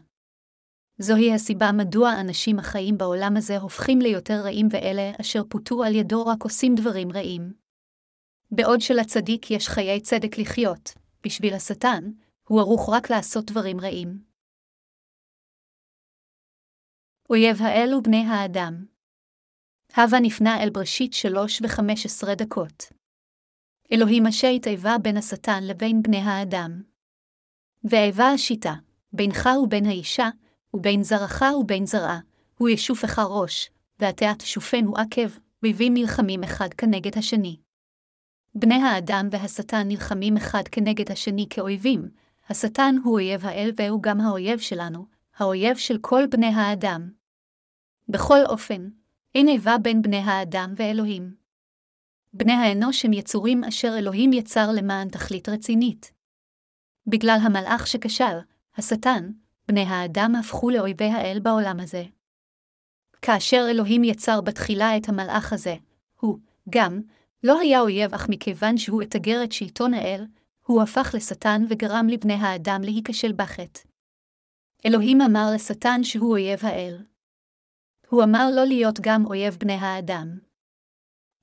זוהי 0.99 1.35
הסיבה 1.35 1.73
מדוע 1.73 2.21
אנשים 2.21 2.59
החיים 2.59 2.99
בעולם 2.99 3.37
הזה 3.37 3.59
הופכים 3.59 3.99
ליותר 4.00 4.41
רעים 4.45 4.69
ואלה 4.71 5.12
אשר 5.21 5.43
פוטו 5.49 5.85
על 5.85 5.95
ידו 5.95 6.26
רק 6.26 6.43
עושים 6.43 6.75
דברים 6.75 7.12
רעים. 7.12 7.53
בעוד 8.50 8.81
שלצדיק 8.81 9.50
יש 9.50 9.69
חיי 9.69 10.00
צדק 10.00 10.38
לחיות, 10.38 10.95
בשביל 11.25 11.55
השטן, 11.55 12.11
הוא 12.49 12.61
ערוך 12.61 12.91
רק 12.93 13.11
לעשות 13.11 13.45
דברים 13.50 13.81
רעים. 13.81 14.23
אויב 17.31 17.62
האל 17.62 17.95
ובני 17.95 18.25
האדם 18.26 18.96
הווה 19.97 20.21
נפנה 20.21 20.62
אל 20.62 20.71
בראשית 20.71 21.12
שלוש 21.12 21.62
וחמש 21.62 22.07
עשרה 22.07 22.35
דקות. 22.35 22.93
אלוהים 23.93 24.26
אשר 24.26 24.49
התאבה 24.49 24.97
בין 25.03 25.17
השטן 25.17 25.65
לבין 25.65 26.03
בני 26.03 26.17
האדם. 26.17 26.83
ואיבה 27.85 28.25
השיטה, 28.26 28.75
בינך 29.12 29.49
ובין 29.62 29.87
האישה, 29.87 30.29
ובין 30.75 31.03
זרעך 31.03 31.43
ובין 31.61 31.87
זרעה, 31.87 32.21
הוא 32.59 32.69
ישופך 32.69 33.19
ראש, 33.19 33.71
ואתה 33.99 34.33
תשופנו 34.38 34.97
עקב, 34.97 35.29
אויבים 35.62 35.95
נלחמים 35.95 36.45
אחד 36.45 36.69
כנגד 36.75 37.19
השני. 37.19 37.57
בני 38.55 38.83
האדם 38.83 39.29
והשטן 39.31 39.88
נלחמים 39.88 40.37
אחד 40.37 40.62
כנגד 40.73 41.12
השני 41.12 41.47
כאויבים, 41.50 42.09
השטן 42.49 42.97
הוא 43.05 43.12
אויב 43.12 43.47
האל 43.47 43.71
והוא 43.76 44.03
גם 44.03 44.21
האויב 44.21 44.59
שלנו, 44.59 45.07
האויב 45.37 45.76
של 45.76 45.99
כל 46.00 46.23
בני 46.31 46.47
האדם. 46.47 47.11
בכל 48.09 48.38
אופן, 48.49 48.88
אין 49.37 49.49
איבה 49.49 49.78
בין 49.83 50.02
בני 50.02 50.16
האדם 50.16 50.75
ואלוהים. 50.76 51.35
בני 52.33 52.52
האנוש 52.52 53.05
הם 53.05 53.12
יצורים 53.12 53.64
אשר 53.64 53.95
אלוהים 53.99 54.33
יצר 54.33 54.69
למען 54.73 55.09
תכלית 55.09 55.49
רצינית. 55.49 56.12
בגלל 57.07 57.38
המלאך 57.43 57.87
שכשל, 57.87 58.38
השטן, 58.76 59.31
בני 59.69 59.83
האדם 59.83 60.35
הפכו 60.35 60.71
לאויבי 60.71 61.05
האל 61.05 61.38
בעולם 61.43 61.81
הזה. 61.81 62.05
כאשר 63.23 63.66
אלוהים 63.71 64.05
יצר 64.05 64.40
בתחילה 64.40 64.97
את 64.97 65.09
המלאך 65.09 65.52
הזה, 65.52 65.76
הוא, 66.21 66.38
גם, 66.71 67.00
לא 67.43 67.61
היה 67.61 67.81
אויב 67.81 68.14
אך 68.14 68.26
מכיוון 68.28 68.78
שהוא 68.78 69.02
אתגר 69.02 69.45
את 69.45 69.52
שלטון 69.52 69.95
האל, 69.95 70.26
הוא 70.66 70.83
הפך 70.83 71.11
לשטן 71.14 71.64
וגרם 71.69 72.07
לבני 72.09 72.35
האדם 72.35 72.81
להיכשל 72.83 73.33
בחטא. 73.33 73.81
אלוהים 74.87 75.21
אמר 75.21 75.47
לשטן 75.55 76.05
שהוא 76.05 76.31
אויב 76.31 76.59
האל. 76.62 76.97
הוא 78.08 78.22
אמר 78.22 78.50
לא 78.56 78.64
להיות 78.64 79.00
גם 79.00 79.26
אויב 79.26 79.56
בני 79.60 79.72
האדם. 79.72 80.38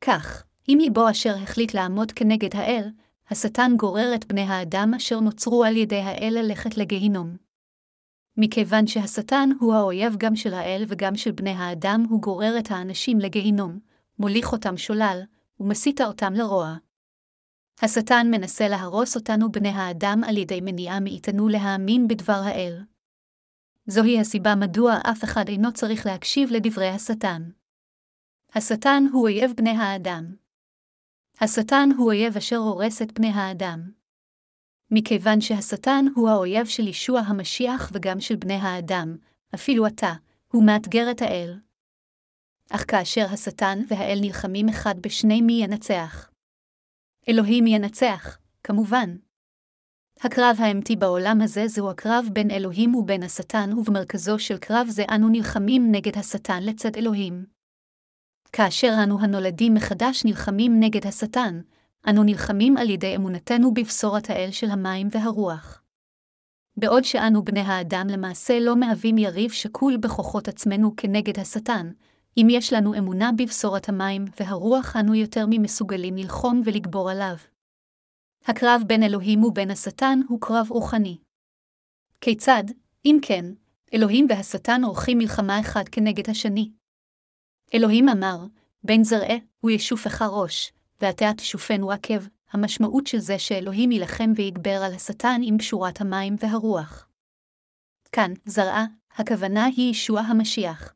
כך, 0.01 0.43
אם 0.69 0.77
ליבו 0.81 1.09
אשר 1.09 1.35
החליט 1.43 1.73
לעמוד 1.73 2.11
כנגד 2.11 2.55
האל, 2.55 2.89
השטן 3.29 3.71
גורר 3.77 4.15
את 4.15 4.25
בני 4.25 4.41
האדם 4.41 4.93
אשר 4.97 5.19
נוצרו 5.19 5.63
על 5.63 5.77
ידי 5.77 5.99
האל 5.99 6.37
ללכת 6.41 6.77
לגיהינום. 6.77 7.37
מכיוון 8.37 8.87
שהשטן 8.87 9.49
הוא 9.59 9.73
האויב 9.73 10.15
גם 10.17 10.35
של 10.35 10.53
האל 10.53 10.83
וגם 10.87 11.15
של 11.15 11.31
בני 11.31 11.49
האדם, 11.49 12.05
הוא 12.09 12.21
גורר 12.21 12.59
את 12.59 12.71
האנשים 12.71 13.19
לגיהינום, 13.19 13.79
מוליך 14.19 14.51
אותם 14.51 14.77
שולל, 14.77 15.21
ומסית 15.59 16.01
אותם 16.01 16.33
לרוע. 16.33 16.75
השטן 17.81 18.27
מנסה 18.31 18.67
להרוס 18.67 19.15
אותנו 19.15 19.51
בני 19.51 19.69
האדם 19.69 20.21
על 20.27 20.37
ידי 20.37 20.61
מניעה 20.61 20.99
מאיתנו 20.99 21.47
להאמין 21.47 22.07
בדבר 22.07 22.41
האל. 22.43 22.81
זוהי 23.87 24.19
הסיבה 24.19 24.55
מדוע 24.55 24.97
אף 25.11 25.23
אחד 25.23 25.47
אינו 25.47 25.73
צריך 25.73 26.05
להקשיב 26.05 26.51
לדברי 26.51 26.89
השטן. 26.89 27.49
השטן 28.55 29.03
הוא 29.11 29.21
אויב 29.21 29.51
בני 29.57 29.69
האדם. 29.69 30.35
השטן 31.41 31.89
הוא 31.97 32.07
אויב 32.07 32.37
אשר 32.37 32.57
הורס 32.57 33.01
את 33.01 33.11
בני 33.13 33.27
האדם. 33.27 33.91
מכיוון 34.91 35.41
שהשטן 35.41 36.05
הוא 36.15 36.29
האויב 36.29 36.65
של 36.65 36.87
ישוע 36.87 37.19
המשיח 37.19 37.91
וגם 37.93 38.19
של 38.19 38.35
בני 38.35 38.53
האדם, 38.53 39.17
אפילו 39.55 39.87
אתה, 39.87 40.13
הוא 40.51 40.65
מאתגר 40.65 41.11
את 41.11 41.21
האל. 41.21 41.59
אך 42.71 42.91
כאשר 42.91 43.25
השטן 43.33 43.79
והאל 43.87 44.17
נלחמים 44.21 44.69
אחד 44.69 44.95
בשני 45.01 45.41
מי 45.41 45.53
ינצח? 45.53 46.29
אלוהים 47.29 47.67
ינצח, 47.67 48.37
כמובן. 48.63 49.15
הקרב 50.25 50.57
האמתי 50.59 50.95
בעולם 50.95 51.41
הזה 51.41 51.67
זהו 51.67 51.89
הקרב 51.89 52.25
בין 52.33 52.51
אלוהים 52.51 52.95
ובין 52.95 53.23
השטן, 53.23 53.73
ובמרכזו 53.77 54.39
של 54.39 54.57
קרב 54.57 54.87
זה 54.89 55.03
אנו 55.15 55.29
נלחמים 55.29 55.91
נגד 55.91 56.17
השטן 56.17 56.63
לצד 56.63 56.95
אלוהים. 56.97 57.45
כאשר 58.53 58.93
אנו 59.03 59.19
הנולדים 59.21 59.73
מחדש 59.73 60.25
נלחמים 60.25 60.79
נגד 60.79 61.07
השטן, 61.07 61.61
אנו 62.09 62.23
נלחמים 62.23 62.77
על 62.77 62.89
ידי 62.89 63.15
אמונתנו 63.15 63.73
בבשורת 63.73 64.29
האל 64.29 64.51
של 64.51 64.69
המים 64.69 65.07
והרוח. 65.11 65.81
בעוד 66.77 67.03
שאנו 67.03 67.43
בני 67.43 67.61
האדם 67.61 68.07
למעשה 68.09 68.59
לא 68.59 68.75
מהווים 68.75 69.17
יריב 69.17 69.51
שקול 69.51 69.97
בכוחות 69.97 70.47
עצמנו 70.47 70.95
כנגד 70.97 71.39
השטן, 71.39 71.91
אם 72.37 72.47
יש 72.49 72.73
לנו 72.73 72.97
אמונה 72.97 73.31
בבשורת 73.37 73.89
המים 73.89 74.25
והרוח 74.39 74.95
אנו 74.95 75.15
יותר 75.15 75.45
ממסוגלים 75.49 76.15
ללחום 76.15 76.61
ולגבור 76.65 77.11
עליו. 77.11 77.35
הקרב 78.45 78.81
בין 78.87 79.03
אלוהים 79.03 79.43
ובין 79.43 79.71
השטן 79.71 80.19
הוא 80.27 80.41
קרב 80.41 80.67
רוחני. 80.69 81.17
כיצד, 82.21 82.63
אם 83.05 83.17
כן, 83.21 83.45
אלוהים 83.93 84.27
והשטן 84.29 84.83
עורכים 84.83 85.17
מלחמה 85.17 85.59
אחד 85.59 85.83
כנגד 85.91 86.29
השני? 86.29 86.71
אלוהים 87.73 88.09
אמר, 88.09 88.37
בין 88.83 89.03
זרעה 89.03 89.35
הוא 89.59 89.71
ישופך 89.71 90.21
ראש, 90.21 90.73
ואתה 91.01 91.25
תשופנו 91.37 91.91
עקב, 91.91 92.27
המשמעות 92.51 93.07
של 93.07 93.19
זה 93.19 93.39
שאלוהים 93.39 93.91
יילחם 93.91 94.31
ויגבר 94.35 94.83
על 94.85 94.93
השטן 94.93 95.41
עם 95.43 95.57
פשורת 95.57 96.01
המים 96.01 96.35
והרוח. 96.39 97.07
כאן, 98.11 98.31
זרעה, 98.45 98.85
הכוונה 99.15 99.65
היא 99.65 99.91
ישוע 99.91 100.21
המשיח. 100.21 100.93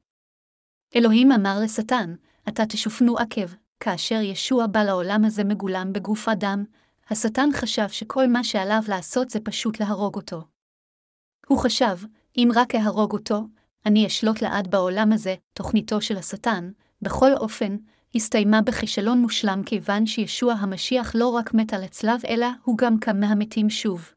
אלוהים 0.95 1.31
אמר 1.31 1.59
לשטן, 1.63 2.15
אתה 2.47 2.65
תשופנו 2.65 3.17
עקב, 3.17 3.53
כאשר 3.79 4.21
ישוע 4.21 4.67
בא 4.67 4.83
לעולם 4.83 5.25
הזה 5.25 5.43
מגולם 5.43 5.93
בגוף 5.93 6.29
אדם, 6.29 6.63
השטן 7.09 7.49
חשב 7.53 7.89
שכל 7.89 8.27
מה 8.27 8.43
שעליו 8.43 8.81
לעשות 8.87 9.29
זה 9.29 9.39
פשוט 9.39 9.79
להרוג 9.79 10.15
אותו. 10.15 10.41
הוא 11.47 11.59
חשב, 11.59 11.97
אם 12.37 12.49
רק 12.55 12.75
אהרוג 12.75 13.13
אותו, 13.13 13.47
אני 13.85 14.07
אשלוט 14.07 14.41
לעד 14.41 14.67
בעולם 14.71 15.11
הזה, 15.13 15.35
תוכניתו 15.53 16.01
של 16.01 16.17
השטן, 16.17 16.71
בכל 17.01 17.33
אופן, 17.33 17.77
הסתיימה 18.15 18.61
בכישלון 18.61 19.21
מושלם 19.21 19.61
כיוון 19.65 20.05
שישוע 20.05 20.53
המשיח 20.53 21.11
לא 21.15 21.27
רק 21.27 21.53
מת 21.53 21.73
על 21.73 21.83
הצלב, 21.83 22.21
אלא 22.27 22.47
הוא 22.63 22.77
גם 22.77 22.99
קם 22.99 23.19
מהמתים 23.19 23.69
שוב. 23.69 24.11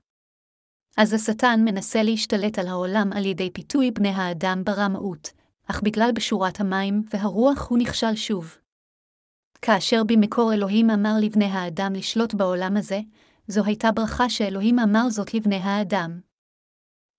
אז 0.96 1.12
השטן 1.12 1.60
מנסה 1.64 2.02
להשתלט 2.02 2.58
על 2.58 2.66
העולם 2.66 3.12
על 3.12 3.26
ידי 3.26 3.50
פיתוי 3.50 3.90
בני 3.90 4.08
האדם 4.08 4.62
ברמאות, 4.64 5.30
אך 5.66 5.82
בגלל 5.82 6.10
בשורת 6.14 6.60
המים 6.60 7.02
והרוח 7.12 7.68
הוא 7.68 7.78
נכשל 7.78 8.14
שוב. 8.14 8.59
כאשר 9.62 10.02
במקור 10.06 10.52
אלוהים 10.52 10.90
אמר 10.90 11.14
לבני 11.20 11.44
האדם 11.44 11.92
לשלוט 11.92 12.34
בעולם 12.34 12.76
הזה, 12.76 13.00
זו 13.48 13.64
הייתה 13.64 13.92
ברכה 13.92 14.30
שאלוהים 14.30 14.78
אמר 14.78 15.10
זאת 15.10 15.34
לבני 15.34 15.56
האדם. 15.56 16.20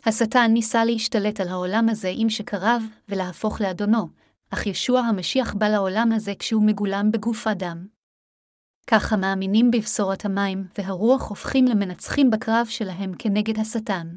השטן 0.05 0.51
ניסה 0.53 0.85
להשתלט 0.85 1.39
על 1.39 1.47
העולם 1.47 1.89
הזה 1.89 2.11
עם 2.15 2.29
שקרב 2.29 2.83
ולהפוך 3.09 3.61
לאדונו, 3.61 4.09
אך 4.53 4.67
ישוע 4.67 4.99
המשיח 4.99 5.53
בא 5.53 5.67
לעולם 5.67 6.11
הזה 6.11 6.33
כשהוא 6.39 6.63
מגולם 6.65 7.11
בגוף 7.11 7.47
אדם. 7.47 7.87
כך 8.87 9.13
המאמינים 9.13 9.71
בבשורת 9.71 10.25
המים 10.25 10.67
והרוח 10.77 11.29
הופכים 11.29 11.65
למנצחים 11.65 12.29
בקרב 12.29 12.67
שלהם 12.69 13.11
כנגד 13.19 13.59
השטן. 13.59 14.15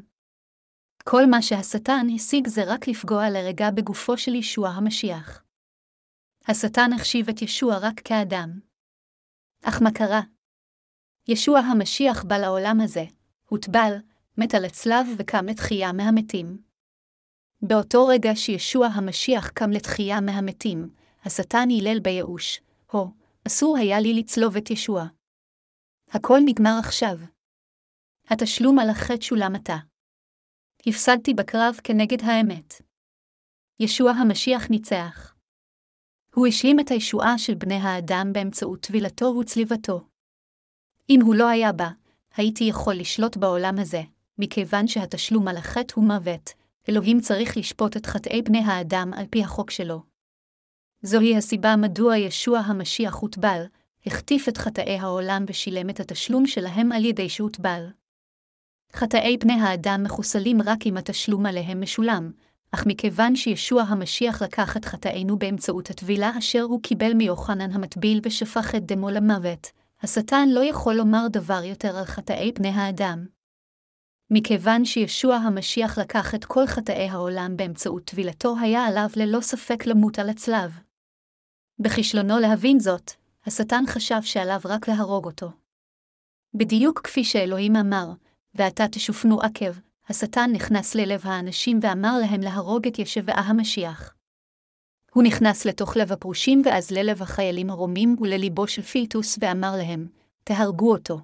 כל 1.03 1.25
מה 1.25 1.41
שהשטן 1.41 2.07
השיג 2.15 2.47
זה 2.47 2.63
רק 2.67 2.87
לפגוע 2.87 3.29
לרגע 3.29 3.71
בגופו 3.71 4.17
של 4.17 4.35
ישוע 4.35 4.69
המשיח. 4.69 5.44
השטן 6.47 6.93
החשיב 6.95 7.29
את 7.29 7.41
ישוע 7.41 7.77
רק 7.81 7.99
כאדם. 7.99 8.59
אך 9.63 9.81
מה 9.81 9.91
קרה? 9.91 10.21
ישוע 11.27 11.59
המשיח 11.59 12.23
בא 12.23 12.37
לעולם 12.37 12.81
הזה, 12.81 13.03
הוטבל, 13.49 13.93
מת 14.37 14.53
על 14.53 14.65
הצלב 14.65 15.07
וקם 15.17 15.45
לתחייה 15.45 15.91
מהמתים. 15.91 16.57
באותו 17.61 18.07
רגע 18.07 18.29
שישוע 18.35 18.87
המשיח 18.87 19.49
קם 19.49 19.71
לתחייה 19.71 20.21
מהמתים, 20.21 20.89
השטן 21.23 21.69
הילל 21.69 21.99
בייאוש, 21.99 22.61
הו, 22.91 23.11
אסור 23.47 23.77
היה 23.77 23.99
לי 23.99 24.13
לצלוב 24.13 24.57
את 24.57 24.69
ישוע. 24.69 25.03
הכל 26.09 26.39
נגמר 26.45 26.75
עכשיו. 26.79 27.17
התשלום 28.29 28.79
על 28.79 28.89
החטא 28.89 29.21
שולם 29.21 29.55
עתה. 29.55 29.77
הפסדתי 30.87 31.33
בקרב 31.33 31.75
כנגד 31.83 32.23
האמת. 32.23 32.73
ישוע 33.79 34.11
המשיח 34.11 34.69
ניצח. 34.69 35.34
הוא 36.35 36.47
השלים 36.47 36.79
את 36.79 36.91
הישועה 36.91 37.37
של 37.37 37.53
בני 37.53 37.75
האדם 37.75 38.33
באמצעות 38.33 38.79
טבילתו 38.79 39.25
וצליבתו. 39.25 40.07
אם 41.09 41.19
הוא 41.21 41.35
לא 41.35 41.47
היה 41.47 41.71
בא, 41.71 41.89
הייתי 42.35 42.63
יכול 42.63 42.93
לשלוט 42.93 43.37
בעולם 43.37 43.79
הזה, 43.79 44.01
מכיוון 44.37 44.87
שהתשלום 44.87 45.47
על 45.47 45.57
החטא 45.57 45.93
הוא 45.95 46.03
מוות, 46.03 46.53
אלוהים 46.89 47.19
צריך 47.19 47.57
לשפוט 47.57 47.97
את 47.97 48.05
חטאי 48.05 48.41
בני 48.41 48.59
האדם 48.59 49.11
על 49.15 49.25
פי 49.29 49.43
החוק 49.43 49.71
שלו. 49.71 50.01
זוהי 51.01 51.37
הסיבה 51.37 51.75
מדוע 51.75 52.17
ישוע 52.17 52.59
המשיח 52.59 53.15
הוטבל, 53.15 53.63
החטיף 54.05 54.49
את 54.49 54.57
חטאי 54.57 54.97
העולם 54.97 55.45
ושילם 55.47 55.89
את 55.89 55.99
התשלום 55.99 56.47
שלהם 56.47 56.91
על 56.91 57.05
ידי 57.05 57.29
שהוטבל. 57.29 57.87
חטאי 58.93 59.37
בני 59.37 59.53
האדם 59.53 60.03
מחוסלים 60.03 60.61
רק 60.61 60.85
אם 60.85 60.97
התשלום 60.97 61.45
עליהם 61.45 61.81
משולם, 61.81 62.31
אך 62.75 62.83
מכיוון 62.87 63.35
שישוע 63.35 63.81
המשיח 63.81 64.41
לקח 64.41 64.77
את 64.77 64.85
חטאינו 64.85 65.39
באמצעות 65.39 65.89
הטבילה 65.89 66.37
אשר 66.37 66.61
הוא 66.61 66.81
קיבל 66.83 67.13
מיוחנן 67.13 67.71
המטביל 67.71 68.19
ושפך 68.23 68.75
את 68.75 68.85
דמו 68.85 69.09
למוות, 69.09 69.71
השטן 70.01 70.49
לא 70.49 70.63
יכול 70.63 70.93
לומר 70.93 71.27
דבר 71.31 71.63
יותר 71.63 71.97
על 71.97 72.05
חטאי 72.05 72.51
בני 72.51 72.69
האדם. 72.69 73.25
מכיוון 74.31 74.85
שישוע 74.85 75.35
המשיח 75.35 75.97
לקח 75.97 76.35
את 76.35 76.45
כל 76.45 76.67
חטאי 76.67 77.09
העולם 77.09 77.57
באמצעות 77.57 78.03
טבילתו, 78.05 78.55
היה 78.61 78.85
עליו 78.85 79.09
ללא 79.15 79.41
ספק 79.41 79.85
למות 79.85 80.19
על 80.19 80.29
הצלב. 80.29 80.79
בכישלונו 81.79 82.39
להבין 82.39 82.79
זאת, 82.79 83.11
השטן 83.45 83.83
חשב 83.87 84.21
שעליו 84.21 84.59
רק 84.65 84.87
להרוג 84.87 85.25
אותו. 85.25 85.51
בדיוק 86.53 87.01
כפי 87.03 87.23
שאלוהים 87.23 87.75
אמר, 87.75 88.11
ועתה 88.53 88.87
תשופנו 88.87 89.41
עקב, 89.41 89.79
השטן 90.09 90.49
נכנס 90.53 90.95
ללב 90.95 91.21
האנשים 91.23 91.79
ואמר 91.81 92.17
להם 92.21 92.41
להרוג 92.41 92.87
את 92.87 92.99
ישבעה 92.99 93.41
המשיח. 93.41 94.15
הוא 95.11 95.23
נכנס 95.23 95.65
לתוך 95.65 95.97
לב 95.97 96.11
הפרושים 96.11 96.61
ואז 96.65 96.91
ללב 96.91 97.21
החיילים 97.21 97.69
הרומים 97.69 98.15
ולליבו 98.21 98.67
של 98.67 98.81
פילטוס 98.81 99.37
ואמר 99.41 99.75
להם, 99.77 100.07
תהרגו 100.43 100.91
אותו. 100.91 101.19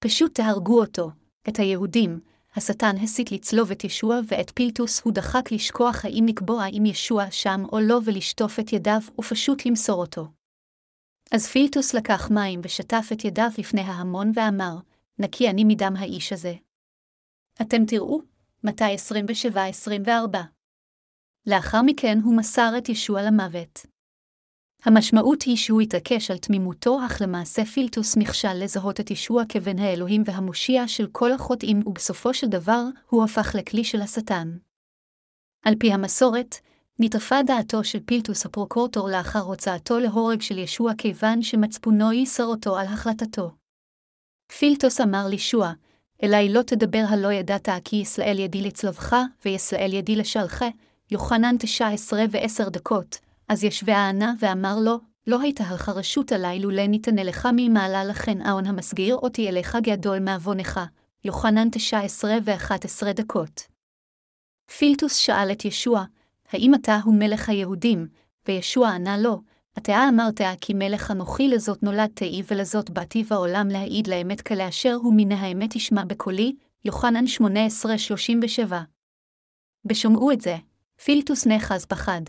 פשוט 0.00 0.34
תהרגו 0.34 0.80
אותו, 0.80 1.10
את 1.48 1.58
היהודים, 1.58 2.20
השטן 2.56 2.96
הסית 2.96 3.32
לצלוב 3.32 3.70
את 3.70 3.84
ישוע 3.84 4.20
ואת 4.28 4.50
פילטוס 4.54 5.00
הוא 5.00 5.12
דחק 5.12 5.52
לשכוח 5.52 6.04
האם 6.04 6.24
לקבוע 6.28 6.66
אם 6.66 6.86
ישוע 6.86 7.30
שם 7.30 7.62
או 7.72 7.80
לא 7.80 8.00
ולשטוף 8.04 8.60
את 8.60 8.72
ידיו 8.72 9.00
ופשוט 9.18 9.66
למסור 9.66 10.00
אותו. 10.00 10.26
אז 11.30 11.46
פילטוס 11.46 11.94
לקח 11.94 12.30
מים 12.30 12.60
ושטף 12.64 13.08
את 13.12 13.24
ידיו 13.24 13.50
לפני 13.58 13.80
ההמון 13.80 14.32
ואמר, 14.34 14.76
נקי 15.18 15.50
אני 15.50 15.64
מדם 15.64 15.94
האיש 15.98 16.32
הזה. 16.32 16.54
אתם 17.62 17.84
תראו, 17.86 18.20
מתי 18.64 18.94
27-24. 20.04 20.36
לאחר 21.46 21.82
מכן 21.82 22.18
הוא 22.24 22.36
מסר 22.36 22.72
את 22.78 22.88
ישוע 22.88 23.22
למוות. 23.22 23.86
המשמעות 24.84 25.42
היא 25.42 25.56
שהוא 25.56 25.80
התעקש 25.80 26.30
על 26.30 26.38
תמימותו, 26.38 27.06
אך 27.06 27.22
למעשה 27.22 27.64
פילטוס 27.64 28.16
נכשל 28.16 28.54
לזהות 28.54 29.00
את 29.00 29.10
ישוע 29.10 29.42
כבן 29.48 29.78
האלוהים 29.78 30.22
והמושיע 30.26 30.88
של 30.88 31.06
כל 31.12 31.32
החוטאים, 31.32 31.82
ובסופו 31.86 32.34
של 32.34 32.46
דבר, 32.46 32.82
הוא 33.08 33.24
הפך 33.24 33.54
לכלי 33.58 33.84
של 33.84 34.00
השטן. 34.00 34.58
על 35.64 35.74
פי 35.78 35.92
המסורת, 35.92 36.54
נטרפה 36.98 37.42
דעתו 37.46 37.84
של 37.84 38.00
פילטוס 38.06 38.46
הפרוקורטור 38.46 39.08
לאחר 39.08 39.40
הוצאתו 39.40 39.98
להורג 39.98 40.40
של 40.40 40.58
ישוע 40.58 40.92
כיוון 40.98 41.42
שמצפונו 41.42 42.12
ייסר 42.12 42.44
אותו 42.44 42.78
על 42.78 42.86
החלטתו. 42.86 43.50
פילטוס 44.58 45.00
אמר 45.00 45.26
לישוע, 45.28 45.72
אלי 46.22 46.48
לא 46.48 46.62
תדבר 46.62 47.04
הלא 47.08 47.32
ידעת 47.32 47.68
כי 47.84 47.96
ישראל 47.96 48.38
ידי 48.38 48.62
לצלבך, 48.62 49.16
וישראל 49.44 49.92
ידי 49.92 50.16
לשלחה, 50.16 50.68
יוחנן 51.10 51.56
תשע 51.58 51.88
עשרה 51.88 52.24
ועשר 52.30 52.68
דקות, 52.68 53.18
אז 53.48 53.64
ישבה 53.64 53.96
הענה 53.96 54.34
ואמר 54.40 54.76
לו, 54.80 54.98
לא 55.26 55.40
הייתה 55.40 55.64
לך 55.74 55.88
רשות 55.88 56.32
עלי 56.32 56.58
לולא 56.58 56.86
ניתנה 56.86 57.24
לך 57.24 57.48
ממעלה 57.56 58.04
לכן 58.04 58.46
אהון 58.46 58.66
המסגיר 58.66 59.16
אותי 59.16 59.48
אליך 59.48 59.76
גדול 59.82 60.18
מעוונך. 60.18 60.80
יוחנן 61.24 61.68
תשע 61.72 62.00
עשרה 62.00 62.34
ואחת 62.44 62.84
עשרה 62.84 63.12
דקות. 63.12 63.62
פילטוס 64.78 65.16
שאל 65.16 65.52
את 65.52 65.64
ישוע, 65.64 66.04
האם 66.52 66.74
אתה 66.74 66.98
הוא 67.04 67.14
מלך 67.14 67.48
היהודים? 67.48 68.08
וישוע 68.48 68.88
ענה 68.88 69.18
לו, 69.18 69.40
אתה 69.78 70.08
אמרת 70.08 70.40
כי 70.60 70.74
מלך 70.74 71.10
אנוכי 71.10 71.48
לזאת 71.48 71.82
נולדתי 71.82 72.42
ולזאת 72.50 72.90
באתי 72.90 73.22
בעולם 73.22 73.68
להעיד 73.68 74.06
לאמת 74.06 74.40
כלאשר 74.40 74.94
הוא 74.94 75.14
מן 75.16 75.32
האמת 75.32 75.76
ישמע 75.76 76.04
בקולי, 76.04 76.56
יוחנן 76.84 77.24
18:37. 77.26 78.74
בשומעו 79.84 80.32
את 80.32 80.40
זה, 80.40 80.56
פילטוס 81.04 81.46
נאחז 81.46 81.84
פחד. 81.84 82.20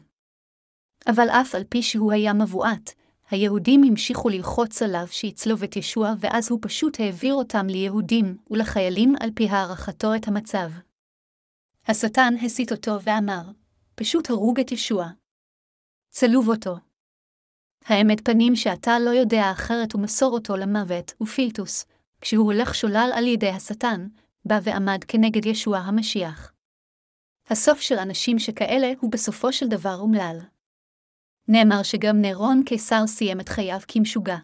אבל 1.08 1.30
אף 1.30 1.56
על 1.56 1.64
פי 1.70 1.82
שהוא 1.82 2.12
היה 2.12 2.34
מבועת, 2.34 2.94
היהודים 3.30 3.84
המשיכו 3.84 4.30
ללחוץ 4.30 4.82
עליו 4.82 5.08
שיצלוב 5.10 5.64
את 5.64 5.76
ישוע, 5.76 6.14
ואז 6.20 6.52
הוא 6.52 6.60
פשוט 6.62 7.00
העביר 7.00 7.34
אותם 7.34 7.68
ליהודים 7.68 8.38
ולחיילים 8.50 9.16
על 9.20 9.30
פי 9.36 9.50
הערכתו 9.50 10.16
את 10.16 10.28
המצב. 10.28 10.70
השטן 11.88 12.34
הסית 12.46 12.72
אותו 12.72 13.02
ואמר, 13.04 13.42
פשוט 13.96 14.30
הרוג 14.30 14.60
את 14.60 14.72
ישוע. 14.72 15.08
צלוב 16.10 16.50
אותו. 16.50 16.89
האמת 17.86 18.26
פנים 18.26 18.56
שאתה 18.56 19.00
לא 19.00 19.10
יודע 19.10 19.52
אחרת 19.52 19.96
ומסור 19.96 20.34
אותו 20.34 20.58
למוות, 20.58 21.14
ופילטוס, 21.22 21.86
כשהוא 22.22 22.46
הולך 22.46 22.76
שולל 22.76 23.12
על 23.16 23.28
ידי 23.28 23.50
השטן, 23.50 24.08
בא 24.46 24.60
ועמד 24.64 25.04
כנגד 25.08 25.46
ישוע 25.46 25.78
המשיח. 25.78 26.54
הסוף 27.50 27.82
של 27.82 27.96
אנשים 27.98 28.40
שכאלה 28.40 28.92
הוא 29.00 29.12
בסופו 29.12 29.54
של 29.54 29.68
דבר 29.68 29.96
אומלל. 30.00 30.40
נאמר 31.48 31.84
שגם 31.84 32.22
נירון 32.22 32.64
קיסר 32.66 33.08
סיים 33.08 33.40
את 33.40 33.50
חייו 33.50 33.80
כמשוגע. 33.88 34.38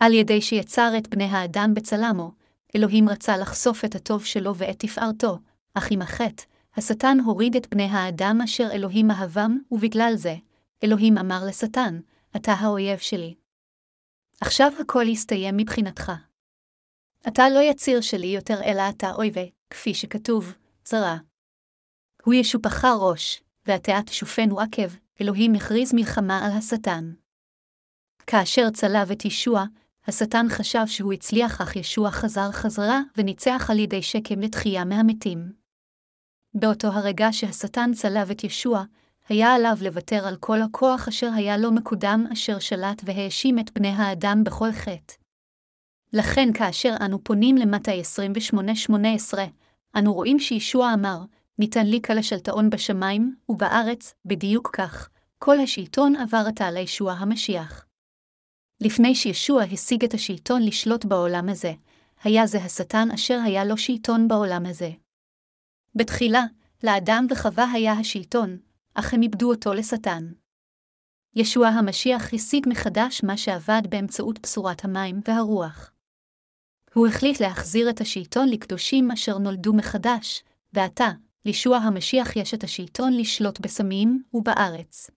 על 0.00 0.12
ידי 0.12 0.40
שיצר 0.40 0.92
את 0.98 1.08
בני 1.08 1.24
האדם 1.24 1.74
בצלמו, 1.74 2.32
אלוהים 2.76 3.08
רצה 3.08 3.36
לחשוף 3.36 3.84
את 3.84 3.94
הטוב 3.94 4.24
שלו 4.24 4.56
ואת 4.56 4.78
תפארתו, 4.78 5.38
אך 5.74 5.88
עם 5.90 6.02
החטא, 6.02 6.42
השטן 6.76 7.18
הוריד 7.24 7.56
את 7.56 7.68
בני 7.70 7.84
האדם 7.84 8.40
אשר 8.44 8.68
אלוהים 8.72 9.10
אהבם, 9.10 9.58
ובגלל 9.70 10.12
זה, 10.16 10.36
אלוהים 10.84 11.18
אמר 11.18 11.44
לשטן, 11.48 12.00
אתה 12.36 12.52
האויב 12.52 12.98
שלי. 12.98 13.34
עכשיו 14.40 14.72
הכל 14.80 15.04
יסתיים 15.08 15.56
מבחינתך. 15.56 16.12
אתה 17.28 17.48
לא 17.48 17.58
יציר 17.58 18.00
שלי 18.00 18.26
יותר 18.26 18.62
אלא 18.64 18.82
אתה 18.88 19.12
אויבי, 19.12 19.50
כפי 19.70 19.94
שכתוב, 19.94 20.52
צרה. 20.84 21.16
הוא 22.24 22.34
ישופך 22.34 22.84
ראש, 22.84 23.42
ואתה 23.66 23.92
תשופנו 24.06 24.60
עקב, 24.60 24.96
אלוהים 25.20 25.54
הכריז 25.54 25.94
מלחמה 25.94 26.46
על 26.46 26.52
השטן. 26.58 27.12
כאשר 28.26 28.70
צלב 28.70 29.10
את 29.10 29.24
ישוע, 29.24 29.64
השטן 30.06 30.46
חשב 30.48 30.86
שהוא 30.86 31.12
הצליח 31.12 31.60
אך 31.60 31.76
ישוע 31.76 32.10
חזר 32.10 32.52
חזרה 32.52 33.00
וניצח 33.16 33.66
על 33.70 33.78
ידי 33.78 34.02
שקם 34.02 34.40
לתחייה 34.40 34.84
מהמתים. 34.84 35.52
באותו 36.54 36.88
הרגע 36.88 37.28
שהשטן 37.32 37.90
צלב 37.94 38.30
את 38.30 38.44
ישוע, 38.44 38.84
היה 39.28 39.54
עליו 39.54 39.76
לוותר 39.80 40.26
על 40.26 40.36
כל 40.36 40.62
הכוח 40.62 41.08
אשר 41.08 41.30
היה 41.34 41.56
לו 41.56 41.72
מקודם 41.72 42.24
אשר 42.32 42.58
שלט 42.58 43.02
והאשים 43.04 43.58
את 43.58 43.72
בני 43.72 43.88
האדם 43.88 44.44
בכל 44.44 44.72
חטא. 44.72 45.14
לכן 46.12 46.52
כאשר 46.54 46.94
אנו 47.00 47.24
פונים 47.24 47.56
למטה 47.56 47.92
28-18, 49.34 49.38
אנו 49.96 50.14
רואים 50.14 50.38
שישוע 50.38 50.94
אמר, 50.94 51.18
ניתן 51.58 51.86
לי 51.86 52.02
כלשלטעון 52.02 52.70
בשמיים 52.70 53.36
ובארץ, 53.48 54.14
בדיוק 54.24 54.76
כך, 54.76 55.08
כל 55.38 55.60
השלטון 55.60 56.16
עבר 56.16 56.44
עתה 56.48 56.70
לישוע 56.70 57.12
המשיח. 57.12 57.86
לפני 58.80 59.14
שישוע 59.14 59.62
השיג 59.62 60.04
את 60.04 60.14
השלטון 60.14 60.62
לשלוט 60.62 61.04
בעולם 61.04 61.48
הזה, 61.48 61.72
היה 62.24 62.46
זה 62.46 62.58
השטן 62.58 63.10
אשר 63.10 63.38
היה 63.44 63.64
לו 63.64 63.76
שלטון 63.76 64.28
בעולם 64.28 64.66
הזה. 64.66 64.90
בתחילה, 65.94 66.44
לאדם 66.84 67.26
וחווה 67.30 67.70
היה 67.72 67.92
השלטון, 67.92 68.58
אך 68.98 69.14
הם 69.14 69.22
איבדו 69.22 69.50
אותו 69.50 69.74
לשטן. 69.74 70.32
ישוע 71.34 71.68
המשיח 71.68 72.34
השיג 72.34 72.68
מחדש 72.68 73.24
מה 73.24 73.36
שאבד 73.36 73.82
באמצעות 73.88 74.40
בשורת 74.42 74.84
המים 74.84 75.20
והרוח. 75.28 75.92
הוא 76.94 77.06
החליט 77.06 77.40
להחזיר 77.40 77.90
את 77.90 78.00
השלטון 78.00 78.48
לקדושים 78.48 79.10
אשר 79.10 79.38
נולדו 79.38 79.72
מחדש, 79.72 80.42
ועתה, 80.72 81.10
לישוע 81.44 81.76
המשיח 81.76 82.36
יש 82.36 82.54
את 82.54 82.64
השלטון 82.64 83.12
לשלוט 83.12 83.60
בסמים 83.60 84.22
ובארץ. 84.34 85.10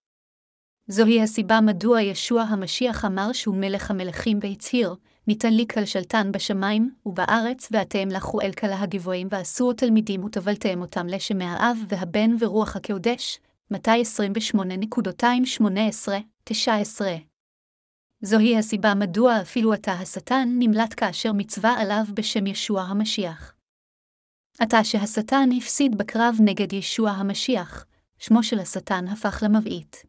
זוהי 0.87 1.21
הסיבה 1.21 1.61
מדוע 1.61 2.01
ישוע 2.01 2.41
המשיח 2.41 3.05
אמר 3.05 3.33
שהוא 3.33 3.55
מלך 3.55 3.91
המלכים 3.91 4.39
והצהיר, 4.41 4.95
ניתן 5.27 5.53
לי 5.53 5.65
כל 5.73 5.85
שלטן 5.85 6.31
בשמיים 6.31 6.93
ובארץ, 7.05 7.67
ואתם 7.71 8.07
לכו 8.11 8.41
אל 8.41 8.51
כלה 8.51 8.81
הגבוהים 8.81 9.27
ועשו 9.31 9.73
תלמידים 9.73 10.23
וטבלתם 10.23 10.81
אותם 10.81 11.07
לשם 11.07 11.41
האב 11.41 11.77
והבן 11.87 12.31
ורוח 12.39 12.75
הקודש, 12.75 13.39
מתי 13.71 14.01
28.218-19. 16.51 16.53
זוהי 18.21 18.57
הסיבה 18.57 18.93
מדוע 18.93 19.41
אפילו 19.41 19.73
עתה 19.73 19.91
השטן 19.91 20.49
נמלט 20.59 20.93
כאשר 20.97 21.33
מצווה 21.33 21.81
עליו 21.81 22.03
בשם 22.13 22.47
ישוע 22.47 22.81
המשיח. 22.81 23.53
עתה 24.59 24.83
שהשטן 24.83 25.49
הפסיד 25.57 25.97
בקרב 25.97 26.35
נגד 26.39 26.73
ישוע 26.73 27.11
המשיח, 27.11 27.85
שמו 28.17 28.43
של 28.43 28.59
השטן 28.59 29.07
הפך 29.07 29.43
למבעית. 29.45 30.05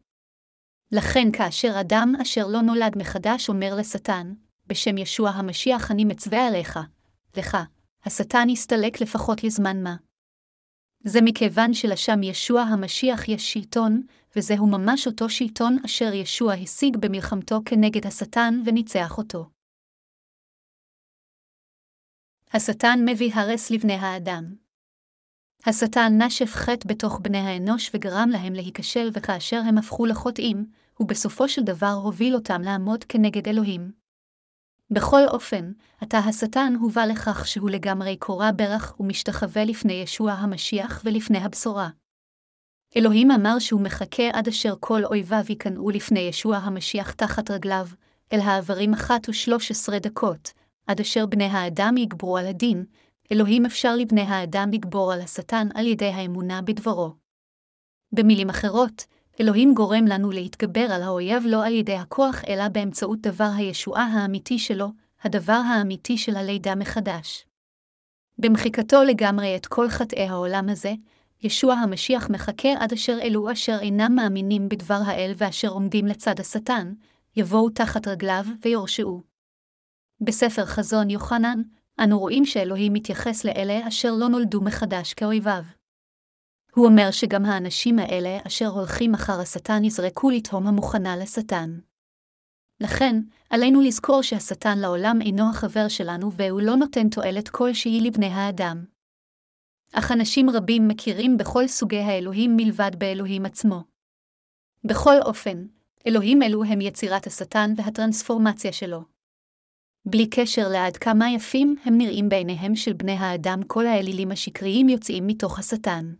לכן 0.91 1.31
כאשר 1.33 1.79
אדם 1.79 2.13
אשר 2.21 2.47
לא 2.47 2.61
נולד 2.61 2.97
מחדש 2.97 3.49
אומר 3.49 3.75
לשטן, 3.75 4.33
בשם 4.67 4.97
ישוע 4.97 5.29
המשיח 5.29 5.91
אני 5.91 6.05
מצווה 6.05 6.47
עליך, 6.47 6.79
לך, 7.37 7.57
השטן 8.05 8.49
יסתלק 8.49 9.01
לפחות 9.01 9.43
לזמן 9.43 9.83
מה. 9.83 9.95
זה 11.03 11.19
מכיוון 11.23 11.73
שלשם 11.73 12.23
ישוע 12.23 12.61
המשיח 12.61 13.29
יש 13.29 13.53
שלטון, 13.53 14.01
וזהו 14.35 14.67
ממש 14.67 15.07
אותו 15.07 15.29
שלטון 15.29 15.77
אשר 15.85 16.13
ישוע 16.13 16.53
השיג 16.53 16.97
במלחמתו 16.97 17.59
כנגד 17.65 18.07
השטן 18.07 18.61
וניצח 18.65 19.17
אותו. 19.17 19.49
השטן 22.53 22.99
מביא 23.05 23.33
הרס 23.33 23.71
לבני 23.71 23.93
האדם. 23.93 24.55
השטן 25.65 26.21
נשף 26.21 26.51
חטא 26.53 26.87
בתוך 26.87 27.19
בני 27.19 27.37
האנוש 27.37 27.91
וגרם 27.93 28.29
להם 28.29 28.53
להיכשל 28.53 29.09
וכאשר 29.13 29.61
הם 29.67 29.77
הפכו 29.77 30.05
לחוטאים, 30.05 30.65
ובסופו 30.99 31.49
של 31.49 31.61
דבר 31.63 31.93
הוביל 32.03 32.35
אותם 32.35 32.61
לעמוד 32.61 33.03
כנגד 33.03 33.47
אלוהים. 33.47 34.00
בכל 34.91 35.21
אופן, 35.27 35.71
עתה 36.01 36.17
השטן 36.17 36.73
הובא 36.79 37.05
לכך 37.05 37.47
שהוא 37.47 37.69
לגמרי 37.69 38.17
קורע 38.17 38.49
ברך 38.55 38.95
ומשתחווה 38.99 39.65
לפני 39.65 39.93
ישוע 39.93 40.31
המשיח 40.31 41.01
ולפני 41.05 41.37
הבשורה. 41.37 41.89
אלוהים 42.97 43.31
אמר 43.31 43.59
שהוא 43.59 43.81
מחכה 43.81 44.29
עד 44.33 44.47
אשר 44.47 44.73
כל 44.79 45.05
אויביו 45.05 45.43
ייכנעו 45.49 45.89
לפני 45.89 46.19
ישוע 46.19 46.57
המשיח 46.57 47.11
תחת 47.11 47.51
רגליו, 47.51 47.87
אל 48.33 48.39
העברים 48.39 48.93
אחת 48.93 49.29
ושלוש 49.29 49.71
עשרה 49.71 49.99
דקות, 49.99 50.51
עד 50.87 50.99
אשר 50.99 51.25
בני 51.25 51.45
האדם 51.45 51.97
יגברו 51.97 52.37
על 52.37 52.47
הדין, 52.47 52.85
אלוהים 53.31 53.65
אפשר 53.65 53.95
לבני 53.95 54.21
האדם 54.21 54.69
לגבור 54.71 55.13
על 55.13 55.21
השטן 55.21 55.67
על 55.73 55.87
ידי 55.87 56.09
האמונה 56.09 56.61
בדברו. 56.61 57.13
במילים 58.11 58.49
אחרות, 58.49 59.05
אלוהים 59.41 59.73
גורם 59.73 60.05
לנו 60.05 60.31
להתגבר 60.31 60.87
על 60.91 61.03
האויב 61.03 61.43
לא 61.45 61.65
על 61.65 61.73
ידי 61.73 61.95
הכוח, 61.95 62.41
אלא 62.47 62.67
באמצעות 62.67 63.21
דבר 63.21 63.49
הישועה 63.55 64.03
האמיתי 64.03 64.59
שלו, 64.59 64.87
הדבר 65.23 65.61
האמיתי 65.65 66.17
של 66.17 66.35
הלידה 66.35 66.75
מחדש. 66.75 67.45
במחיקתו 68.37 69.03
לגמרי 69.03 69.55
את 69.55 69.65
כל 69.65 69.89
חטאי 69.89 70.27
העולם 70.27 70.69
הזה, 70.69 70.93
ישוע 71.43 71.73
המשיח 71.73 72.29
מחכה 72.29 72.69
עד 72.79 72.93
אשר 72.93 73.17
אלו 73.21 73.51
אשר 73.51 73.77
אינם 73.81 74.15
מאמינים 74.15 74.69
בדבר 74.69 74.99
האל 75.05 75.31
ואשר 75.37 75.69
עומדים 75.69 76.05
לצד 76.07 76.39
השטן, 76.39 76.93
יבואו 77.35 77.69
תחת 77.69 78.07
רגליו 78.07 78.45
ויורשעו. 78.65 79.21
בספר 80.21 80.65
חזון 80.65 81.09
יוחנן, 81.09 81.61
אנו 81.99 82.19
רואים 82.19 82.45
שאלוהים 82.45 82.93
מתייחס 82.93 83.45
לאלה 83.45 83.87
אשר 83.87 84.11
לא 84.11 84.27
נולדו 84.27 84.61
מחדש 84.61 85.13
כאויביו. 85.13 85.80
הוא 86.75 86.85
אומר 86.85 87.11
שגם 87.11 87.45
האנשים 87.45 87.99
האלה 87.99 88.37
אשר 88.47 88.67
הולכים 88.67 89.13
אחר 89.13 89.39
השטן 89.39 89.83
יזרקו 89.83 90.29
לתהום 90.29 90.67
המוכנה 90.67 91.17
לשטן. 91.17 91.79
לכן, 92.79 93.15
עלינו 93.49 93.81
לזכור 93.81 94.21
שהשטן 94.21 94.77
לעולם 94.77 95.19
אינו 95.21 95.49
החבר 95.49 95.87
שלנו 95.87 96.31
והוא 96.33 96.61
לא 96.61 96.75
נותן 96.75 97.09
תועלת 97.09 97.49
כלשהי 97.49 98.01
לבני 98.01 98.27
האדם. 98.27 98.85
אך 99.93 100.11
אנשים 100.11 100.49
רבים 100.49 100.87
מכירים 100.87 101.37
בכל 101.37 101.67
סוגי 101.67 101.99
האלוהים 101.99 102.55
מלבד 102.55 102.91
באלוהים 102.97 103.45
עצמו. 103.45 103.83
בכל 104.83 105.15
אופן, 105.25 105.65
אלוהים 106.07 106.43
אלו 106.43 106.63
הם 106.63 106.81
יצירת 106.81 107.27
השטן 107.27 107.73
והטרנספורמציה 107.77 108.73
שלו. 108.73 109.01
בלי 110.05 110.29
קשר 110.29 110.67
לעד 110.71 110.97
כמה 110.97 111.29
יפים 111.29 111.75
הם 111.85 111.97
נראים 111.97 112.29
בעיניהם 112.29 112.75
של 112.75 112.93
בני 112.93 113.11
האדם 113.11 113.63
כל 113.67 113.85
האלילים 113.85 114.31
השקריים 114.31 114.89
יוצאים 114.89 115.27
מתוך 115.27 115.59
השטן. 115.59 116.13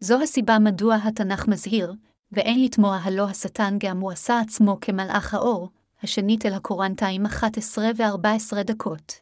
זו 0.00 0.22
הסיבה 0.22 0.58
מדוע 0.58 0.94
התנ"ך 0.94 1.48
מזהיר, 1.48 1.94
ואין 2.32 2.64
לתמוה 2.64 2.98
הלא 3.02 3.24
השטן 3.28 3.76
גם 3.78 4.00
הוא 4.00 4.12
עשה 4.12 4.40
עצמו 4.40 4.78
כמלאך 4.80 5.34
האור, 5.34 5.70
השנית 6.02 6.46
אל 6.46 6.54
הקורנטיים 6.54 7.26
11 7.26 7.90
ו-14 7.96 8.62
דקות. 8.62 9.12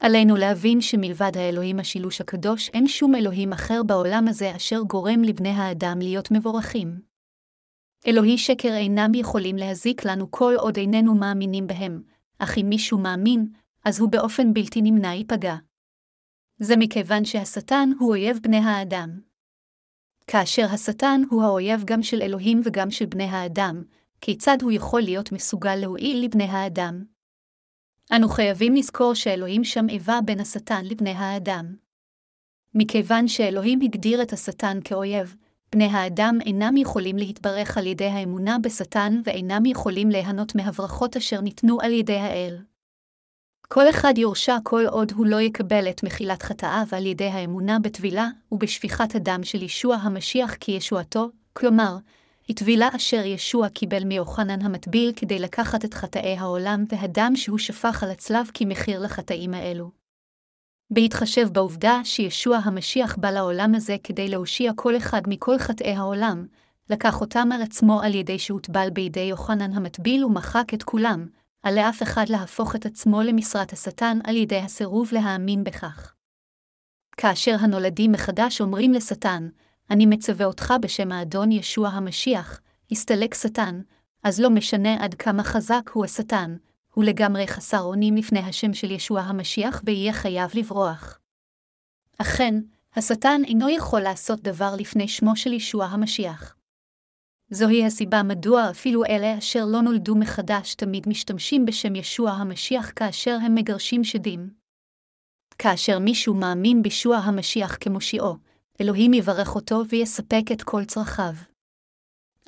עלינו 0.00 0.36
להבין 0.36 0.80
שמלבד 0.80 1.36
האלוהים 1.36 1.80
השילוש 1.80 2.20
הקדוש, 2.20 2.68
אין 2.68 2.88
שום 2.88 3.14
אלוהים 3.14 3.52
אחר 3.52 3.82
בעולם 3.82 4.28
הזה 4.28 4.56
אשר 4.56 4.80
גורם 4.80 5.22
לבני 5.22 5.48
האדם 5.48 5.98
להיות 5.98 6.30
מבורכים. 6.30 7.00
אלוהי 8.06 8.38
שקר 8.38 8.74
אינם 8.74 9.14
יכולים 9.14 9.56
להזיק 9.56 10.04
לנו 10.04 10.30
כל 10.30 10.54
עוד 10.58 10.76
איננו 10.76 11.14
מאמינים 11.14 11.66
בהם, 11.66 12.02
אך 12.38 12.58
אם 12.58 12.66
מישהו 12.68 12.98
מאמין, 12.98 13.48
אז 13.84 14.00
הוא 14.00 14.10
באופן 14.10 14.52
בלתי 14.52 14.82
נמנע 14.82 15.14
ייפגע. 15.14 15.56
זה 16.58 16.74
מכיוון 16.76 17.24
שהשטן 17.24 17.90
הוא 17.98 18.08
אויב 18.08 18.38
בני 18.42 18.58
האדם. 18.58 19.23
כאשר 20.26 20.66
השטן 20.70 21.22
הוא 21.30 21.42
האויב 21.42 21.84
גם 21.84 22.02
של 22.02 22.22
אלוהים 22.22 22.60
וגם 22.64 22.90
של 22.90 23.06
בני 23.06 23.24
האדם, 23.24 23.82
כיצד 24.20 24.62
הוא 24.62 24.72
יכול 24.72 25.00
להיות 25.00 25.32
מסוגל 25.32 25.76
להועיל 25.76 26.24
לבני 26.24 26.44
האדם? 26.44 27.04
אנו 28.12 28.28
חייבים 28.28 28.74
לזכור 28.74 29.14
שאלוהים 29.14 29.64
שם 29.64 29.88
איבה 29.88 30.18
בין 30.24 30.40
השטן 30.40 30.84
לבני 30.84 31.10
האדם. 31.10 31.76
מכיוון 32.74 33.28
שאלוהים 33.28 33.80
הגדיר 33.80 34.22
את 34.22 34.32
השטן 34.32 34.78
כאויב, 34.84 35.36
בני 35.72 35.84
האדם 35.84 36.38
אינם 36.46 36.76
יכולים 36.76 37.16
להתברך 37.16 37.78
על 37.78 37.86
ידי 37.86 38.06
האמונה 38.06 38.56
בשטן 38.58 39.20
ואינם 39.24 39.66
יכולים 39.66 40.10
ליהנות 40.10 40.54
מהברכות 40.54 41.16
אשר 41.16 41.40
ניתנו 41.40 41.80
על 41.80 41.92
ידי 41.92 42.16
האל. 42.16 42.58
כל 43.68 43.90
אחד 43.90 44.14
יורשע 44.18 44.56
כל 44.62 44.86
עוד 44.86 45.12
הוא 45.12 45.26
לא 45.26 45.40
יקבל 45.40 45.88
את 45.90 46.02
מחילת 46.02 46.42
חטאיו 46.42 46.86
על 46.92 47.06
ידי 47.06 47.28
האמונה 47.28 47.78
בטבילה 47.78 48.28
ובשפיכת 48.52 49.14
הדם 49.14 49.40
של 49.44 49.62
ישוע 49.62 49.96
המשיח 49.96 50.54
כישועתו, 50.54 51.30
כלומר, 51.52 51.96
הטבילה 52.48 52.88
אשר 52.96 53.24
ישוע 53.24 53.68
קיבל 53.68 54.04
מיוחנן 54.04 54.62
המטביל 54.62 55.12
כדי 55.16 55.38
לקחת 55.38 55.84
את 55.84 55.94
חטאי 55.94 56.36
העולם 56.38 56.84
והדם 56.88 57.32
שהוא 57.36 57.58
שפך 57.58 58.02
על 58.02 58.10
הצלב 58.10 58.50
כמחיר 58.54 59.00
לחטאים 59.00 59.54
האלו. 59.54 59.90
בהתחשב 60.90 61.48
בעובדה 61.52 62.00
שישוע 62.04 62.56
המשיח 62.56 63.16
בא 63.16 63.30
לעולם 63.30 63.74
הזה 63.74 63.96
כדי 64.04 64.28
להושיע 64.28 64.72
כל 64.76 64.96
אחד 64.96 65.22
מכל 65.26 65.58
חטאי 65.58 65.92
העולם, 65.92 66.46
לקח 66.90 67.20
אותם 67.20 67.48
על 67.52 67.62
עצמו 67.62 68.02
על 68.02 68.14
ידי 68.14 68.38
שהוטבל 68.38 68.90
בידי 68.90 69.20
יוחנן 69.20 69.72
המטביל 69.72 70.24
ומחק 70.24 70.74
את 70.74 70.82
כולם, 70.82 71.26
על 71.64 71.74
לאף 71.74 72.02
אחד 72.02 72.28
להפוך 72.28 72.76
את 72.76 72.86
עצמו 72.86 73.22
למשרת 73.22 73.72
השטן 73.72 74.18
על 74.24 74.36
ידי 74.36 74.58
הסירוב 74.58 75.08
להאמין 75.12 75.64
בכך. 75.64 76.14
כאשר 77.16 77.56
הנולדים 77.60 78.12
מחדש 78.12 78.60
אומרים 78.60 78.92
לשטן, 78.92 79.48
אני 79.90 80.06
מצווה 80.06 80.46
אותך 80.46 80.74
בשם 80.80 81.12
האדון 81.12 81.52
ישוע 81.52 81.88
המשיח, 81.88 82.60
הסתלק 82.90 83.34
שטן, 83.34 83.80
אז 84.22 84.40
לא 84.40 84.50
משנה 84.50 85.04
עד 85.04 85.14
כמה 85.14 85.44
חזק 85.44 85.90
הוא 85.92 86.04
השטן, 86.04 86.56
הוא 86.94 87.04
לגמרי 87.04 87.46
חסר 87.46 87.80
אונים 87.80 88.16
לפני 88.16 88.40
השם 88.40 88.74
של 88.74 88.90
ישוע 88.90 89.20
המשיח 89.20 89.82
ויהיה 89.84 90.12
חייב 90.12 90.50
לברוח. 90.54 91.18
אכן, 92.18 92.54
השטן 92.96 93.40
אינו 93.44 93.68
יכול 93.68 94.00
לעשות 94.00 94.40
דבר 94.40 94.74
לפני 94.78 95.08
שמו 95.08 95.36
של 95.36 95.52
ישוע 95.52 95.84
המשיח. 95.84 96.56
זוהי 97.54 97.84
הסיבה 97.86 98.22
מדוע 98.22 98.70
אפילו 98.70 99.04
אלה 99.04 99.38
אשר 99.38 99.64
לא 99.64 99.80
נולדו 99.80 100.16
מחדש 100.16 100.74
תמיד 100.74 101.08
משתמשים 101.08 101.64
בשם 101.64 101.94
ישוע 101.94 102.30
המשיח 102.30 102.92
כאשר 102.96 103.38
הם 103.42 103.54
מגרשים 103.54 104.04
שדים. 104.04 104.50
כאשר 105.58 105.98
מישהו 105.98 106.34
מאמין 106.34 106.82
בישוע 106.82 107.16
המשיח 107.16 107.76
כמושיעו, 107.80 108.36
אלוהים 108.80 109.14
יברך 109.14 109.54
אותו 109.54 109.82
ויספק 109.88 110.42
את 110.52 110.62
כל 110.62 110.84
צרכיו. 110.84 111.34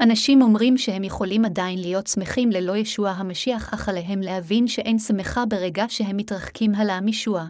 אנשים 0.01 0.43
אומרים 0.43 0.79
שהם 0.79 1.05
יכולים 1.05 1.45
עדיין 1.45 1.79
להיות 1.79 2.07
שמחים 2.07 2.51
ללא 2.51 2.77
ישוע 2.77 3.11
המשיח, 3.11 3.75
אך 3.75 3.89
עליהם 3.89 4.21
להבין 4.21 4.69
שאין 4.69 4.99
שמחה 4.99 5.47
ברגע 5.47 5.85
שהם 5.89 6.17
מתרחקים 6.17 6.75
הלאה 6.75 7.01
מישוע. 7.01 7.47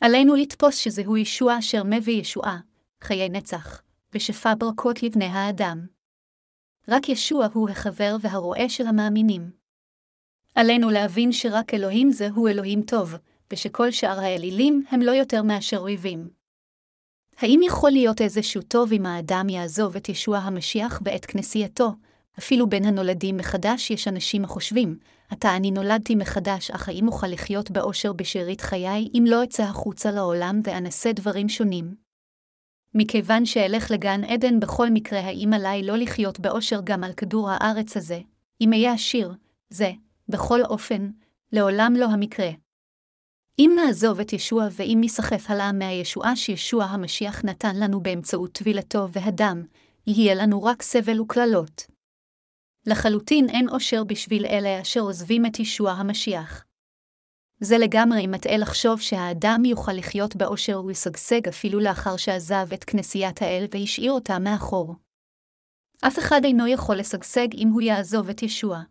עלינו 0.00 0.34
לתפוס 0.34 0.76
שזהו 0.76 1.16
ישוע 1.16 1.58
אשר 1.58 1.82
מביא 1.84 2.20
ישועה, 2.20 2.58
חיי 3.02 3.28
נצח, 3.28 3.82
ושפע 4.14 4.54
ברכות 4.58 5.02
לבני 5.02 5.24
האדם. 5.24 5.93
רק 6.88 7.08
ישוע 7.08 7.46
הוא 7.52 7.70
החבר 7.70 8.16
והרועה 8.20 8.68
של 8.68 8.86
המאמינים. 8.86 9.50
עלינו 10.54 10.90
להבין 10.90 11.32
שרק 11.32 11.74
אלוהים 11.74 12.10
זה 12.10 12.28
הוא 12.34 12.48
אלוהים 12.48 12.82
טוב, 12.82 13.14
ושכל 13.52 13.90
שאר 13.90 14.20
האלילים 14.20 14.84
הם 14.90 15.02
לא 15.02 15.10
יותר 15.10 15.42
מאשר 15.42 15.78
אויבים. 15.78 16.28
האם 17.38 17.60
יכול 17.66 17.90
להיות 17.90 18.20
איזשהו 18.20 18.62
טוב 18.62 18.92
אם 18.92 19.06
האדם 19.06 19.48
יעזוב 19.48 19.96
את 19.96 20.08
ישוע 20.08 20.38
המשיח 20.38 21.02
ואת 21.04 21.24
כנסייתו? 21.24 21.92
אפילו 22.38 22.68
בין 22.68 22.84
הנולדים 22.84 23.36
מחדש 23.36 23.90
יש 23.90 24.08
אנשים 24.08 24.44
החושבים, 24.44 24.98
עתה 25.28 25.56
אני 25.56 25.70
נולדתי 25.70 26.14
מחדש, 26.14 26.70
אך 26.70 26.88
האם 26.88 27.08
אוכל 27.08 27.26
לחיות 27.26 27.70
באושר 27.70 28.12
בשארית 28.12 28.60
חיי 28.60 29.08
אם 29.14 29.24
לא 29.26 29.44
אצא 29.44 29.62
החוצה 29.62 30.10
לעולם 30.10 30.60
ואנסה 30.64 31.12
דברים 31.12 31.48
שונים? 31.48 32.03
מכיוון 32.94 33.46
שאלך 33.46 33.90
לגן 33.90 34.24
עדן 34.24 34.60
בכל 34.60 34.90
מקרה, 34.90 35.20
האם 35.20 35.52
עליי 35.52 35.82
לא 35.82 35.96
לחיות 35.96 36.40
באושר 36.40 36.80
גם 36.84 37.04
על 37.04 37.12
כדור 37.12 37.50
הארץ 37.50 37.96
הזה, 37.96 38.20
אם 38.60 38.72
אהיה 38.72 38.92
עשיר, 38.92 39.32
זה, 39.70 39.92
בכל 40.28 40.62
אופן, 40.62 41.10
לעולם 41.52 41.94
לא 41.96 42.04
המקרה. 42.04 42.50
אם 43.58 43.72
נעזוב 43.76 44.20
את 44.20 44.32
ישוע 44.32 44.68
ואם 44.72 44.98
ניסחף 45.00 45.50
הלאה 45.50 45.72
מהישועה 45.72 46.36
שישוע 46.36 46.84
המשיח 46.84 47.44
נתן 47.44 47.76
לנו 47.76 48.00
באמצעות 48.00 48.52
טבילתו 48.52 49.08
והדם, 49.12 49.62
יהיה 50.06 50.34
לנו 50.34 50.62
רק 50.62 50.82
סבל 50.82 51.20
וקללות. 51.20 51.86
לחלוטין 52.86 53.48
אין 53.48 53.68
אושר 53.68 54.04
בשביל 54.04 54.46
אלה 54.46 54.80
אשר 54.80 55.00
עוזבים 55.00 55.46
את 55.46 55.58
ישוע 55.58 55.90
המשיח. 55.90 56.64
זה 57.60 57.78
לגמרי 57.78 58.26
מטעה 58.26 58.56
לחשוב 58.56 59.00
שהאדם 59.00 59.64
יוכל 59.64 59.92
לחיות 59.92 60.36
באושר 60.36 60.82
ולשגשג 60.84 61.48
אפילו 61.48 61.80
לאחר 61.80 62.16
שעזב 62.16 62.72
את 62.74 62.84
כנסיית 62.84 63.42
האל 63.42 63.66
והשאיר 63.70 64.12
אותה 64.12 64.38
מאחור. 64.38 64.94
אף 66.06 66.18
אחד 66.18 66.40
אינו 66.44 66.66
יכול 66.66 66.96
לשגשג 66.96 67.48
אם 67.54 67.68
הוא 67.68 67.82
יעזוב 67.82 68.28
את 68.28 68.42
ישוע. 68.42 68.82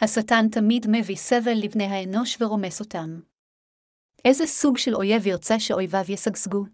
השטן 0.00 0.48
תמיד 0.48 0.86
מביא 0.90 1.16
סבל 1.16 1.54
לבני 1.54 1.84
האנוש 1.84 2.42
ורומס 2.42 2.80
אותם. 2.80 3.20
איזה 4.24 4.46
סוג 4.46 4.78
של 4.78 4.94
אויב 4.94 5.26
ירצה 5.26 5.60
שאויביו 5.60 6.04
ישגשגו? 6.08 6.64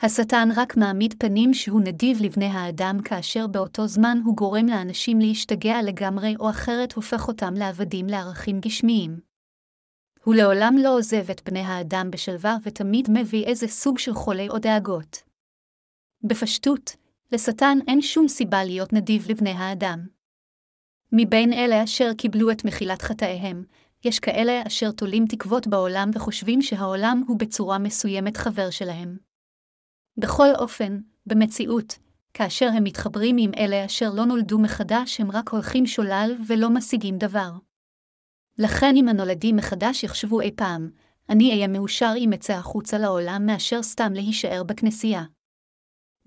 השטן 0.00 0.48
רק 0.56 0.76
מעמיד 0.76 1.14
פנים 1.18 1.54
שהוא 1.54 1.80
נדיב 1.80 2.22
לבני 2.22 2.46
האדם 2.46 2.96
כאשר 3.04 3.46
באותו 3.46 3.86
זמן 3.86 4.18
הוא 4.24 4.36
גורם 4.36 4.66
לאנשים 4.66 5.18
להשתגע 5.18 5.82
לגמרי 5.82 6.34
או 6.40 6.50
אחרת 6.50 6.92
הופך 6.92 7.28
אותם 7.28 7.54
לעבדים 7.54 8.06
לערכים 8.06 8.60
גשמיים. 8.60 9.33
הוא 10.24 10.34
לעולם 10.34 10.74
לא 10.82 10.98
עוזב 10.98 11.30
את 11.30 11.40
בני 11.44 11.60
האדם 11.60 12.10
בשלווה 12.10 12.56
ותמיד 12.62 13.08
מביא 13.10 13.44
איזה 13.44 13.68
סוג 13.68 13.98
של 13.98 14.14
חולי 14.14 14.48
או 14.48 14.58
דאגות. 14.58 15.22
בפשטות, 16.22 16.96
לשטן 17.32 17.78
אין 17.88 18.02
שום 18.02 18.28
סיבה 18.28 18.64
להיות 18.64 18.92
נדיב 18.92 19.26
לבני 19.30 19.50
האדם. 19.50 20.06
מבין 21.12 21.52
אלה 21.52 21.84
אשר 21.84 22.14
קיבלו 22.18 22.50
את 22.50 22.64
מחילת 22.64 23.02
חטאיהם, 23.02 23.64
יש 24.04 24.20
כאלה 24.20 24.62
אשר 24.66 24.90
תולים 24.90 25.26
תקוות 25.26 25.66
בעולם 25.66 26.10
וחושבים 26.14 26.62
שהעולם 26.62 27.22
הוא 27.28 27.38
בצורה 27.38 27.78
מסוימת 27.78 28.36
חבר 28.36 28.70
שלהם. 28.70 29.16
בכל 30.16 30.48
אופן, 30.58 31.00
במציאות, 31.26 31.98
כאשר 32.34 32.68
הם 32.76 32.84
מתחברים 32.84 33.36
עם 33.38 33.50
אלה 33.58 33.84
אשר 33.86 34.10
לא 34.14 34.24
נולדו 34.24 34.58
מחדש, 34.58 35.20
הם 35.20 35.30
רק 35.30 35.48
הולכים 35.48 35.86
שולל 35.86 36.36
ולא 36.48 36.70
משיגים 36.70 37.18
דבר. 37.18 37.50
לכן 38.58 38.96
אם 38.96 39.08
הנולדים 39.08 39.56
מחדש 39.56 40.04
יחשבו 40.04 40.40
אי 40.40 40.50
פעם, 40.56 40.90
אני 41.28 41.50
אהיה 41.50 41.68
מאושר 41.68 42.12
אם 42.16 42.32
אצא 42.32 42.52
החוצה 42.52 42.98
לעולם 42.98 43.42
מאשר 43.46 43.82
סתם 43.82 44.12
להישאר 44.12 44.62
בכנסייה. 44.66 45.24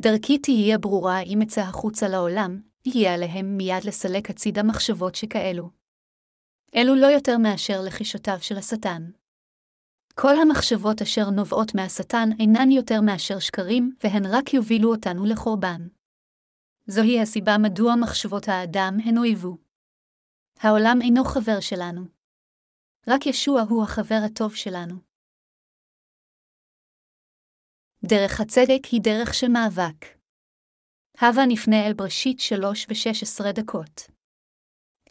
דרכי 0.02 0.38
תהיה 0.38 0.78
ברורה 0.78 1.20
אם 1.22 1.42
אצא 1.42 1.62
החוצה 1.62 2.08
לעולם, 2.08 2.62
יהיה 2.86 3.14
עליהם 3.14 3.58
מיד 3.58 3.84
לסלק 3.84 4.30
הצידה 4.30 4.64
מחשבות 4.64 5.16
שכאלו. 5.16 5.70
אלו 6.76 6.96
לא 6.96 7.08
יותר 7.08 7.38
מאשר 7.38 7.82
לחישותיו 7.86 8.38
של 8.42 8.58
השטן. 8.58 9.12
כל 10.16 10.42
המחשבות 10.42 11.02
אשר 11.02 11.30
נובעות 11.30 11.76
מהשטן 11.76 12.30
אינן 12.40 12.72
יותר 12.72 13.02
מאשר 13.02 13.40
שקרים, 13.40 13.96
והן 14.04 14.26
רק 14.26 14.54
יובילו 14.54 14.92
אותנו 14.92 15.26
לחורבן. 15.26 15.88
זוהי 16.88 17.22
הסיבה 17.22 17.58
מדוע 17.58 17.96
מחשבות 17.96 18.48
האדם 18.48 18.98
הן 19.06 19.18
אויבו. 19.18 19.58
העולם 20.60 21.00
אינו 21.02 21.24
חבר 21.24 21.60
שלנו. 21.60 22.17
רק 23.10 23.26
ישוע 23.26 23.62
הוא 23.62 23.84
החבר 23.84 24.20
הטוב 24.26 24.56
שלנו. 24.56 24.96
דרך 28.04 28.40
הצדק 28.42 28.86
היא 28.92 29.02
דרך 29.04 29.34
של 29.34 29.48
מאבק. 29.48 30.06
הווה 31.22 31.46
נפנה 31.48 31.88
אל 31.88 31.94
בראשית 31.94 32.40
שלוש 32.40 32.88
ושש 32.90 33.24
עשרה 33.24 33.52
דקות. 33.52 34.02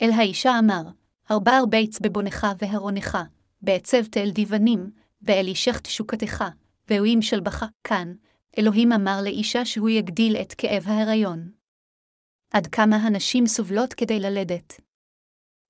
אל 0.03 0.11
האישה 0.19 0.51
אמר, 0.59 0.83
ארבע 1.31 1.59
ארביץ 1.59 1.99
בבונך 2.01 2.47
והרונך, 2.59 3.19
בעצב 3.63 4.05
תל 4.11 4.31
דיבנים, 4.31 4.91
ואל 5.23 5.45
אישך 5.47 5.81
תשוקתך, 5.81 6.45
והוא 6.89 7.07
ימשלבך, 7.07 7.65
כאן, 7.85 8.15
אלוהים 8.59 8.93
אמר 8.93 9.19
לאישה 9.23 9.65
שהוא 9.65 9.89
יגדיל 9.89 10.37
את 10.37 10.55
כאב 10.59 10.83
ההיריון. 10.87 11.51
עד 12.53 12.67
כמה 12.67 12.97
הנשים 12.97 13.47
סובלות 13.47 13.95
כדי 13.95 14.21
ללדת. 14.21 14.86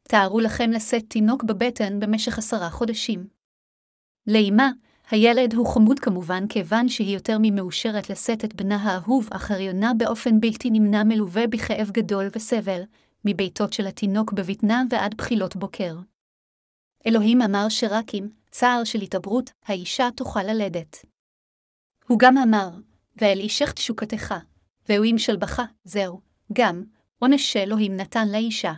תארו 0.09 0.41
לכם 0.41 0.71
לשאת 0.71 1.05
תינוק 1.09 1.45
בבטן 1.45 2.01
במשך 2.01 2.39
עשרה 2.39 2.71
חודשים. 2.71 3.27
לאמה, 4.27 4.71
הילד 5.11 5.55
הוא 5.55 5.67
חמוד 5.67 6.01
כמובן 6.01 6.49
כיוון 6.49 6.89
שהיא 6.89 7.15
יותר 7.15 7.37
ממאושרת 7.41 8.11
לשאת 8.11 8.45
את 8.45 8.55
בנה 8.55 8.77
האהוב, 8.77 9.29
אך 9.33 9.51
הריונה 9.51 9.93
באופן 9.99 10.41
בלתי 10.41 10.71
נמנע 10.71 11.05
מלווה 11.05 11.47
בכאב 11.47 11.91
גדול 11.91 12.29
וסבל, 12.37 12.83
מביתות 13.25 13.73
של 13.73 13.87
התינוק 13.87 14.33
בבטנה 14.33 14.83
ועד 14.91 15.15
בחילות 15.15 15.57
בוקר. 15.57 15.97
אלוהים 17.07 17.43
אמר 17.43 17.69
שרק 17.69 18.15
אם 18.15 18.29
צער 18.51 18.85
של 18.85 19.01
התעברות, 19.01 19.51
האישה 19.65 20.09
תוכל 20.17 20.43
ללדת. 20.43 20.97
הוא 22.09 22.19
גם 22.19 22.39
אמר, 22.39 22.71
ואל 23.17 23.39
אישך 23.39 23.73
תשוקתך, 23.73 24.35
והוא 24.89 25.05
ימשלבך, 25.05 25.63
זהו, 25.85 26.21
גם, 26.53 26.85
עונש 27.19 27.53
שאלוהים 27.53 27.97
נתן 27.97 28.29
לאישה. 28.29 28.73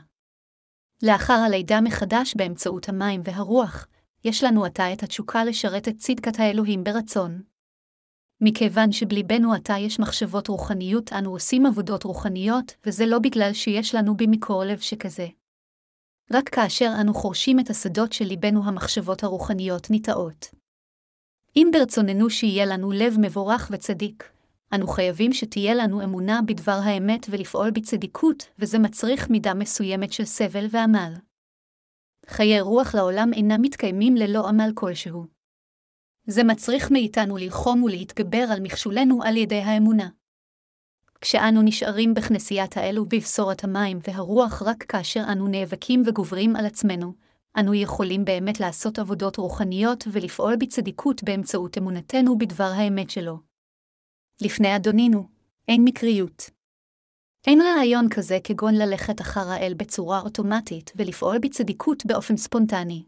לאחר 1.03 1.33
הלידה 1.33 1.81
מחדש 1.81 2.35
באמצעות 2.37 2.89
המים 2.89 3.21
והרוח, 3.25 3.87
יש 4.25 4.45
לנו 4.45 4.65
עתה 4.65 4.93
את 4.93 5.03
התשוקה 5.03 5.45
לשרת 5.45 5.89
את 5.89 5.97
צדקת 5.99 6.41
האלוהים 6.41 6.85
ברצון. 6.85 7.43
מכיוון 8.41 8.93
שבליבנו 8.93 9.53
עתה 9.53 9.75
יש 9.79 10.01
מחשבות 10.01 10.49
רוחניות, 10.49 11.13
אנו 11.13 11.31
עושים 11.31 11.67
עבודות 11.67 12.05
רוחניות, 12.05 12.75
וזה 12.87 13.07
לא 13.07 13.19
בגלל 13.19 13.53
שיש 13.53 13.95
לנו 13.95 14.17
במקור 14.17 14.65
לב 14.65 14.79
שכזה. 14.79 15.27
רק 16.33 16.49
כאשר 16.49 16.93
אנו 17.01 17.15
חורשים 17.15 17.61
את 17.61 17.71
השדות 17.71 18.13
של 18.13 18.25
ליבנו 18.25 18.65
המחשבות 18.65 19.25
הרוחניות 19.25 19.91
ניטעות. 19.91 20.47
אם 21.57 21.71
ברצוננו 21.73 22.31
שיהיה 22.31 22.67
לנו 22.67 22.93
לב 22.93 23.15
מבורך 23.21 23.69
וצדיק, 23.73 24.31
אנו 24.75 24.89
חייבים 24.89 25.33
שתהיה 25.33 25.75
לנו 25.75 26.05
אמונה 26.05 26.41
בדבר 26.47 26.81
האמת 26.85 27.27
ולפעול 27.31 27.71
בצדיקות, 27.71 28.49
וזה 28.59 28.79
מצריך 28.79 29.31
מידה 29.31 29.55
מסוימת 29.55 30.13
של 30.13 30.25
סבל 30.25 30.67
ועמל. 30.71 31.13
חיי 32.27 32.61
רוח 32.61 32.95
לעולם 32.95 33.31
אינם 33.33 33.63
מתקיימים 33.63 34.17
ללא 34.17 34.49
עמל 34.49 34.71
כלשהו. 34.75 35.27
זה 36.27 36.45
מצריך 36.45 36.91
מאיתנו 36.91 37.37
ללחום 37.37 37.83
ולהתגבר 37.83 38.45
על 38.53 38.61
מכשולנו 38.61 39.23
על 39.23 39.37
ידי 39.37 39.61
האמונה. 39.61 40.09
כשאנו 41.21 41.63
נשארים 41.63 42.15
בכנסיית 42.15 42.77
האל 42.77 42.99
ובבשורת 42.99 43.65
המים 43.65 43.99
והרוח 44.09 44.63
רק 44.63 44.83
כאשר 44.83 45.23
אנו 45.33 45.49
נאבקים 45.49 46.03
וגוברים 46.07 46.57
על 46.57 46.67
עצמנו, 46.67 47.13
אנו 47.59 47.75
יכולים 47.75 48.25
באמת 48.25 48.61
לעשות 48.61 48.99
עבודות 48.99 49.37
רוחניות 49.37 50.05
ולפעול 50.13 50.57
בצדיקות 50.57 51.23
באמצעות 51.25 51.79
אמונתנו 51.79 52.39
בדבר 52.39 52.73
האמת 52.75 53.11
שלו. 53.11 53.48
לפני 54.42 54.77
אדונינו, 54.77 55.29
אין 55.68 55.85
מקריות. 55.85 56.51
אין 57.46 57.61
רעיון 57.61 58.09
כזה 58.09 58.38
כגון 58.44 58.74
ללכת 58.74 59.20
אחר 59.20 59.51
האל 59.51 59.74
בצורה 59.77 60.20
אוטומטית 60.20 60.92
ולפעול 60.96 61.38
בצדיקות 61.38 62.07
באופן 62.07 62.37
ספונטני. 62.37 63.03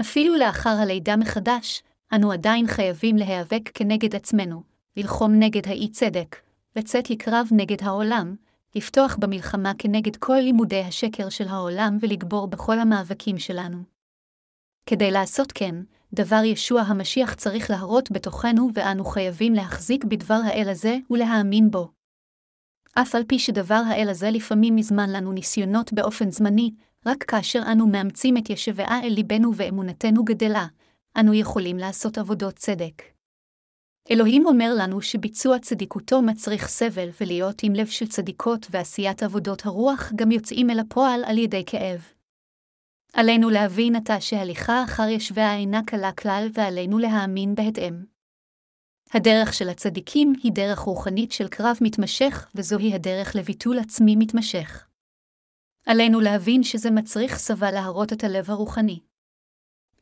אפילו 0.00 0.36
לאחר 0.36 0.76
הלידה 0.82 1.16
מחדש, 1.16 1.82
אנו 2.14 2.32
עדיין 2.32 2.66
חייבים 2.66 3.16
להיאבק 3.16 3.70
כנגד 3.74 4.14
עצמנו, 4.14 4.62
ללחום 4.96 5.32
נגד 5.38 5.68
האי-צדק, 5.68 6.36
לצאת 6.76 7.10
לקרב 7.10 7.48
נגד 7.52 7.82
העולם, 7.82 8.36
לפתוח 8.74 9.16
במלחמה 9.20 9.72
כנגד 9.78 10.16
כל 10.16 10.36
לימודי 10.36 10.80
השקר 10.80 11.28
של 11.28 11.48
העולם 11.48 11.96
ולגבור 12.00 12.46
בכל 12.46 12.78
המאבקים 12.78 13.38
שלנו. 13.38 13.78
כדי 14.86 15.10
לעשות 15.10 15.52
כן, 15.52 15.74
דבר 16.14 16.42
ישוע 16.44 16.80
המשיח 16.80 17.34
צריך 17.34 17.70
להרות 17.70 18.10
בתוכנו 18.10 18.68
ואנו 18.74 19.04
חייבים 19.04 19.54
להחזיק 19.54 20.04
בדבר 20.04 20.40
האל 20.44 20.68
הזה 20.68 20.96
ולהאמין 21.10 21.70
בו. 21.70 21.88
אף 22.94 23.14
על 23.14 23.24
פי 23.24 23.38
שדבר 23.38 23.82
האל 23.86 24.08
הזה 24.10 24.30
לפעמים 24.30 24.76
מזמן 24.76 25.10
לנו 25.10 25.32
ניסיונות 25.32 25.92
באופן 25.92 26.30
זמני, 26.30 26.70
רק 27.06 27.22
כאשר 27.22 27.62
אנו 27.72 27.86
מאמצים 27.86 28.36
את 28.36 28.50
ישבעה 28.50 29.00
אל 29.04 29.12
ליבנו 29.12 29.56
ואמונתנו 29.56 30.24
גדלה, 30.24 30.66
אנו 31.20 31.34
יכולים 31.34 31.76
לעשות 31.76 32.18
עבודות 32.18 32.54
צדק. 32.54 33.02
אלוהים 34.10 34.46
אומר 34.46 34.74
לנו 34.78 35.02
שביצוע 35.02 35.58
צדיקותו 35.58 36.22
מצריך 36.22 36.68
סבל 36.68 37.08
ולהיות 37.20 37.62
עם 37.62 37.72
לב 37.72 37.86
של 37.86 38.08
צדיקות 38.08 38.66
ועשיית 38.70 39.22
עבודות 39.22 39.66
הרוח 39.66 40.12
גם 40.14 40.30
יוצאים 40.30 40.70
אל 40.70 40.78
הפועל 40.78 41.24
על 41.24 41.38
ידי 41.38 41.62
כאב. 41.66 42.12
עלינו 43.12 43.50
להבין 43.50 43.96
עתה 43.96 44.20
שהליכה 44.20 44.84
אחר 44.84 45.08
ישביה 45.08 45.54
אינה 45.54 45.80
קלה 45.86 46.12
כלל 46.12 46.48
ועלינו 46.54 46.98
להאמין 46.98 47.54
בהתאם. 47.54 48.04
הדרך 49.14 49.54
של 49.54 49.68
הצדיקים 49.68 50.32
היא 50.42 50.52
דרך 50.52 50.78
רוחנית 50.78 51.32
של 51.32 51.48
קרב 51.48 51.76
מתמשך, 51.80 52.50
וזוהי 52.54 52.94
הדרך 52.94 53.36
לביטול 53.36 53.78
עצמי 53.78 54.16
מתמשך. 54.16 54.86
עלינו 55.86 56.20
להבין 56.20 56.62
שזה 56.62 56.90
מצריך 56.90 57.38
סבה 57.38 57.70
להרות 57.70 58.12
את 58.12 58.24
הלב 58.24 58.50
הרוחני. 58.50 59.00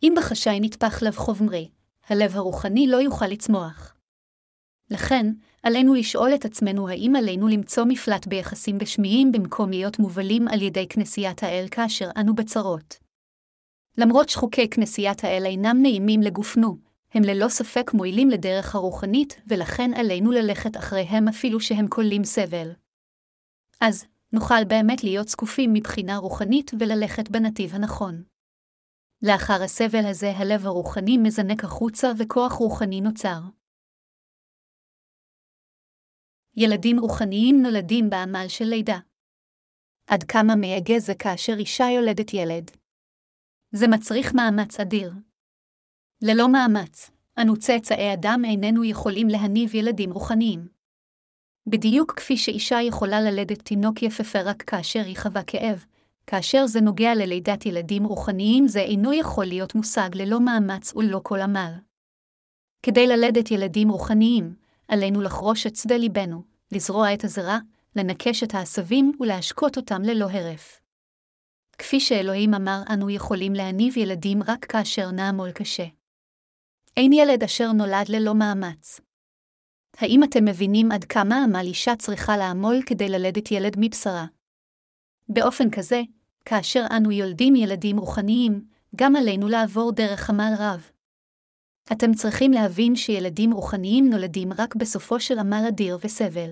אם 0.02 0.14
בחשאי 0.16 0.60
נטפח 0.60 1.02
לב 1.02 1.16
חומרי, 1.16 1.70
הלב 2.08 2.36
הרוחני 2.36 2.86
לא 2.86 2.96
יוכל 2.96 3.26
לצמוח. 3.26 3.99
לכן, 4.90 5.26
עלינו 5.62 5.94
לשאול 5.94 6.34
את 6.34 6.44
עצמנו 6.44 6.88
האם 6.88 7.16
עלינו 7.16 7.48
למצוא 7.48 7.84
מפלט 7.84 8.26
ביחסים 8.26 8.78
בשמיים 8.78 9.32
במקום 9.32 9.70
להיות 9.70 9.98
מובלים 9.98 10.48
על 10.48 10.62
ידי 10.62 10.86
כנסיית 10.88 11.42
האל 11.42 11.66
כאשר 11.70 12.10
אנו 12.16 12.34
בצרות. 12.34 12.98
למרות 13.98 14.28
שחוקי 14.28 14.68
כנסיית 14.70 15.24
האל 15.24 15.42
אינם 15.46 15.78
נעימים 15.82 16.20
לגופנו, 16.20 16.76
הם 17.14 17.22
ללא 17.22 17.48
ספק 17.48 17.90
מועילים 17.94 18.30
לדרך 18.30 18.74
הרוחנית, 18.74 19.40
ולכן 19.46 19.90
עלינו 19.94 20.30
ללכת 20.30 20.76
אחריהם 20.76 21.28
אפילו 21.28 21.60
שהם 21.60 21.88
כוללים 21.88 22.24
סבל. 22.24 22.70
אז, 23.80 24.04
נוכל 24.32 24.64
באמת 24.68 25.04
להיות 25.04 25.28
זקופים 25.28 25.72
מבחינה 25.72 26.16
רוחנית 26.16 26.70
וללכת 26.78 27.30
בנתיב 27.30 27.74
הנכון. 27.74 28.22
לאחר 29.22 29.62
הסבל 29.62 30.06
הזה 30.06 30.32
הלב 30.36 30.66
הרוחני 30.66 31.18
מזנק 31.18 31.64
החוצה 31.64 32.12
וכוח 32.18 32.52
רוחני 32.52 33.00
נוצר. 33.00 33.40
ילדים 36.56 36.98
רוחניים 36.98 37.62
נולדים 37.62 38.10
בעמל 38.10 38.44
של 38.48 38.64
לידה. 38.64 38.98
עד 40.06 40.22
כמה 40.22 40.54
מייגע 40.54 40.98
זה 40.98 41.14
כאשר 41.14 41.52
אישה 41.58 41.84
יולדת 41.84 42.34
ילד. 42.34 42.70
זה 43.72 43.88
מצריך 43.88 44.34
מאמץ 44.34 44.80
אדיר. 44.80 45.12
ללא 46.22 46.52
מאמץ, 46.52 47.10
אנו 47.38 47.56
צאצאי 47.56 48.12
אדם 48.12 48.42
איננו 48.44 48.84
יכולים 48.84 49.28
להניב 49.28 49.74
ילדים 49.74 50.12
רוחניים. 50.12 50.68
בדיוק 51.66 52.12
כפי 52.16 52.36
שאישה 52.36 52.78
יכולה 52.82 53.20
ללדת 53.20 53.62
תינוק 53.62 54.02
יפהפה 54.02 54.42
רק 54.42 54.62
כאשר 54.62 55.00
היא 55.00 55.16
חווה 55.16 55.42
כאב, 55.42 55.84
כאשר 56.26 56.66
זה 56.66 56.80
נוגע 56.80 57.14
ללידת 57.14 57.66
ילדים 57.66 58.04
רוחניים 58.04 58.68
זה 58.68 58.80
אינו 58.80 59.12
יכול 59.12 59.44
להיות 59.44 59.74
מושג 59.74 60.10
ללא 60.14 60.40
מאמץ 60.40 60.96
וללא 60.96 61.20
כל 61.22 61.40
עמל. 61.40 61.72
כדי 62.82 63.06
ללדת 63.06 63.50
ילדים 63.50 63.88
רוחניים, 63.88 64.54
עלינו 64.90 65.20
לחרוש 65.20 65.66
את 65.66 65.76
שדה 65.76 65.96
ליבנו, 65.96 66.42
לזרוע 66.72 67.14
את 67.14 67.24
הזרע, 67.24 67.58
לנקש 67.96 68.42
את 68.42 68.54
העשבים 68.54 69.12
ולהשקות 69.20 69.76
אותם 69.76 70.02
ללא 70.02 70.30
הרף. 70.30 70.80
כפי 71.78 72.00
שאלוהים 72.00 72.54
אמר, 72.54 72.82
אנו 72.92 73.10
יכולים 73.10 73.52
להניב 73.52 73.96
ילדים 73.96 74.42
רק 74.42 74.64
כאשר 74.64 75.10
נעמול 75.10 75.50
קשה. 75.52 75.86
אין 76.96 77.12
ילד 77.12 77.42
אשר 77.42 77.72
נולד 77.72 78.08
ללא 78.08 78.34
מאמץ. 78.34 79.00
האם 79.96 80.24
אתם 80.24 80.44
מבינים 80.44 80.92
עד 80.92 81.04
כמה 81.04 81.44
עמל 81.44 81.66
אישה 81.66 81.96
צריכה 81.96 82.36
לעמול 82.36 82.82
כדי 82.86 83.08
ללדת 83.08 83.50
ילד 83.50 83.76
מבשרה? 83.78 84.26
באופן 85.28 85.70
כזה, 85.70 86.02
כאשר 86.44 86.84
אנו 86.96 87.12
יולדים 87.12 87.56
ילדים 87.56 87.98
רוחניים, 87.98 88.64
גם 88.96 89.16
עלינו 89.16 89.48
לעבור 89.48 89.92
דרך 89.92 90.30
עמל 90.30 90.52
רב. 90.58 90.90
אתם 91.92 92.12
צריכים 92.14 92.52
להבין 92.52 92.96
שילדים 92.96 93.52
רוחניים 93.52 94.10
נולדים 94.10 94.52
רק 94.58 94.74
בסופו 94.76 95.20
של 95.20 95.38
עמל 95.38 95.64
אדיר 95.68 95.98
וסבל. 96.04 96.50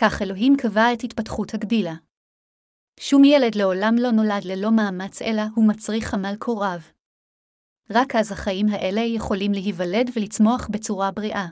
כך 0.00 0.22
אלוהים 0.22 0.56
קבע 0.56 0.92
את 0.92 1.04
התפתחות 1.04 1.54
הגדילה. 1.54 1.94
שום 3.00 3.24
ילד 3.24 3.54
לעולם 3.54 3.94
לא 3.98 4.10
נולד 4.10 4.44
ללא 4.44 4.70
מאמץ 4.70 5.22
אלא 5.22 5.42
הוא 5.54 5.68
מצריך 5.68 6.14
עמל 6.14 6.34
רב. 6.48 6.90
רק 7.90 8.16
אז 8.16 8.32
החיים 8.32 8.68
האלה 8.68 9.00
יכולים 9.00 9.52
להיוולד 9.52 10.10
ולצמוח 10.16 10.68
בצורה 10.70 11.10
בריאה. 11.10 11.46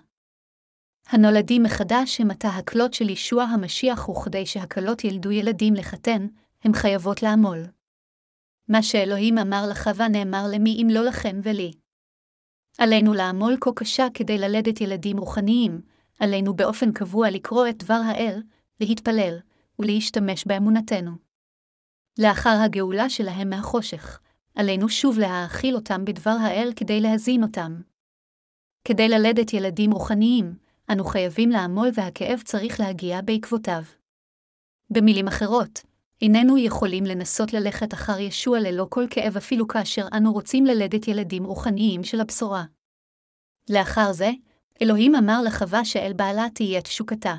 הנולדים 1.09 1.63
מחדש 1.63 2.21
הם 2.21 2.31
עתה 2.31 2.49
הקלות 2.49 2.95
של 2.95 3.11
ישוע 3.11 3.43
המשיח 3.43 4.09
וכדי 4.09 4.47
שהקלות 4.47 5.05
ילדו 5.05 5.31
ילדים 5.31 5.75
לחתן, 5.75 6.27
הם 6.65 6.73
חייבות 6.75 7.23
לעמול. 7.23 7.63
מה 8.69 8.83
שאלוהים 8.83 9.39
אמר 9.39 9.65
לחווה 9.71 10.09
נאמר 10.09 10.45
למי 10.53 10.83
אם 10.83 10.89
לא 10.91 11.05
לכם 11.05 11.41
ולי. 11.43 11.84
עלינו 12.79 13.15
לעמול 13.15 13.57
כה 13.61 13.71
קשה 13.77 14.07
כדי 14.15 14.39
ללדת 14.39 14.81
ילדים 14.81 15.19
רוחניים, 15.19 15.81
עלינו 16.21 16.55
באופן 16.55 16.93
קבוע 16.93 17.31
לקרוא 17.31 17.69
את 17.69 17.77
דבר 17.85 18.01
האל, 18.05 18.43
להתפלל, 18.81 19.39
ולהשתמש 19.79 20.47
באמונתנו. 20.47 21.11
לאחר 22.19 22.59
הגאולה 22.65 23.11
שלהם 23.11 23.51
מהחושך, 23.51 24.21
עלינו 24.55 24.89
שוב 24.89 25.19
להאכיל 25.19 25.75
אותם 25.75 26.05
בדבר 26.05 26.37
האל 26.41 26.73
כדי 26.77 27.01
להזין 27.01 27.43
אותם. 27.43 27.81
כדי 28.85 29.09
ללדת 29.09 29.53
ילדים 29.53 29.93
רוחניים, 29.93 30.55
אנו 30.93 31.05
חייבים 31.05 31.51
לעמול 31.51 31.89
והכאב 31.95 32.43
צריך 32.45 32.81
להגיע 32.81 33.21
בעקבותיו. 33.21 33.83
במילים 34.91 35.29
אחרות, 35.29 35.83
איננו 36.23 36.59
יכולים 36.59 37.05
לנסות 37.05 37.53
ללכת 37.53 37.95
אחר 37.95 38.19
ישוע 38.19 38.61
ללא 38.61 38.87
כל 38.91 39.05
כאב 39.11 39.37
אפילו 39.37 39.69
כאשר 39.69 40.07
אנו 40.17 40.33
רוצים 40.33 40.65
ללדת 40.65 41.09
ילדים 41.09 41.45
רוחניים 41.45 42.05
של 42.05 42.21
הבשורה. 42.21 42.65
לאחר 43.71 44.13
זה, 44.13 44.31
אלוהים 44.83 45.15
אמר 45.15 45.43
לחווה 45.47 45.85
שאל 45.85 46.13
בעלה 46.13 46.47
תהיה 46.55 46.83
תשוקתה. 46.83 47.35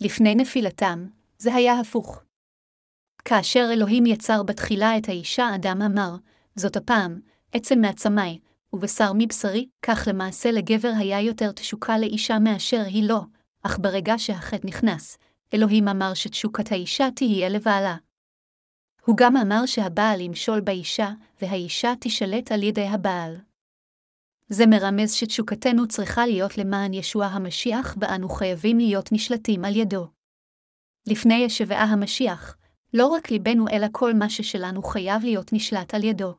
לפני 0.00 0.34
נפילתם, 0.34 1.06
זה 1.38 1.54
היה 1.54 1.80
הפוך. 1.80 2.22
כאשר 3.24 3.68
אלוהים 3.72 4.06
יצר 4.06 4.42
בתחילה 4.42 4.98
את 4.98 5.08
האישה, 5.08 5.54
אדם 5.54 5.82
אמר, 5.82 6.16
זאת 6.56 6.76
הפעם, 6.76 7.20
עצם 7.52 7.78
מעצמי, 7.80 8.40
ובשר 8.72 9.12
מבשרי, 9.14 9.68
כך 9.82 10.08
למעשה 10.10 10.50
לגבר 10.50 10.92
היה 10.98 11.20
יותר 11.20 11.52
תשוקה 11.52 11.98
לאישה 11.98 12.38
מאשר 12.38 12.80
היא 12.86 13.08
לא, 13.08 13.20
אך 13.62 13.78
ברגע 13.78 14.14
שהחטא 14.18 14.66
נכנס, 14.66 15.18
אלוהים 15.54 15.88
אמר 15.88 16.14
שתשוקת 16.14 16.72
האישה 16.72 17.08
תהיה 17.16 17.48
לבעלה. 17.48 17.96
הוא 19.04 19.16
גם 19.16 19.36
אמר 19.36 19.66
שהבעל 19.66 20.20
ימשול 20.20 20.60
באישה, 20.60 21.10
והאישה 21.42 21.92
תשלט 22.00 22.52
על 22.52 22.62
ידי 22.62 22.86
הבעל. 22.86 23.36
זה 24.48 24.66
מרמז 24.66 25.12
שתשוקתנו 25.12 25.88
צריכה 25.88 26.26
להיות 26.26 26.58
למען 26.58 26.94
ישוע 26.94 27.26
המשיח, 27.26 27.96
ואנו 28.00 28.28
חייבים 28.28 28.78
להיות 28.78 29.12
נשלטים 29.12 29.64
על 29.64 29.76
ידו. 29.76 30.08
לפני 31.06 31.34
ישבעה 31.34 31.84
המשיח, 31.84 32.56
לא 32.94 33.06
רק 33.06 33.30
ליבנו 33.30 33.68
אלא 33.68 33.86
כל 33.92 34.14
מה 34.14 34.30
ששלנו 34.30 34.82
חייב 34.82 35.22
להיות 35.22 35.52
נשלט 35.52 35.94
על 35.94 36.04
ידו. 36.04 36.34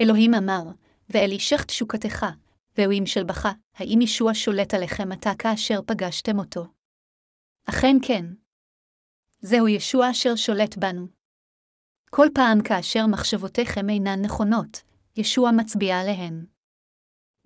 אלוהים 0.00 0.34
אמר, 0.34 0.62
ואל 1.10 1.30
אישך 1.30 1.64
תשוקתך, 1.64 2.26
והוא 2.78 2.92
ימשל 2.92 3.24
בך, 3.24 3.48
האם 3.76 3.98
ישוע 4.02 4.30
שולט 4.34 4.74
עליכם 4.74 5.12
עתה 5.12 5.32
כאשר 5.38 5.80
פגשתם 5.86 6.38
אותו? 6.38 6.66
אכן 7.66 7.96
כן. 8.02 8.26
זהו 9.40 9.68
ישוע 9.68 10.10
אשר 10.10 10.36
שולט 10.36 10.76
בנו. 10.76 11.06
כל 12.10 12.26
פעם 12.34 12.62
כאשר 12.62 13.06
מחשבותיכם 13.06 13.90
אינן 13.90 14.22
נכונות, 14.22 14.82
ישוע 15.16 15.50
מצביע 15.50 16.00
עליהן. 16.00 16.46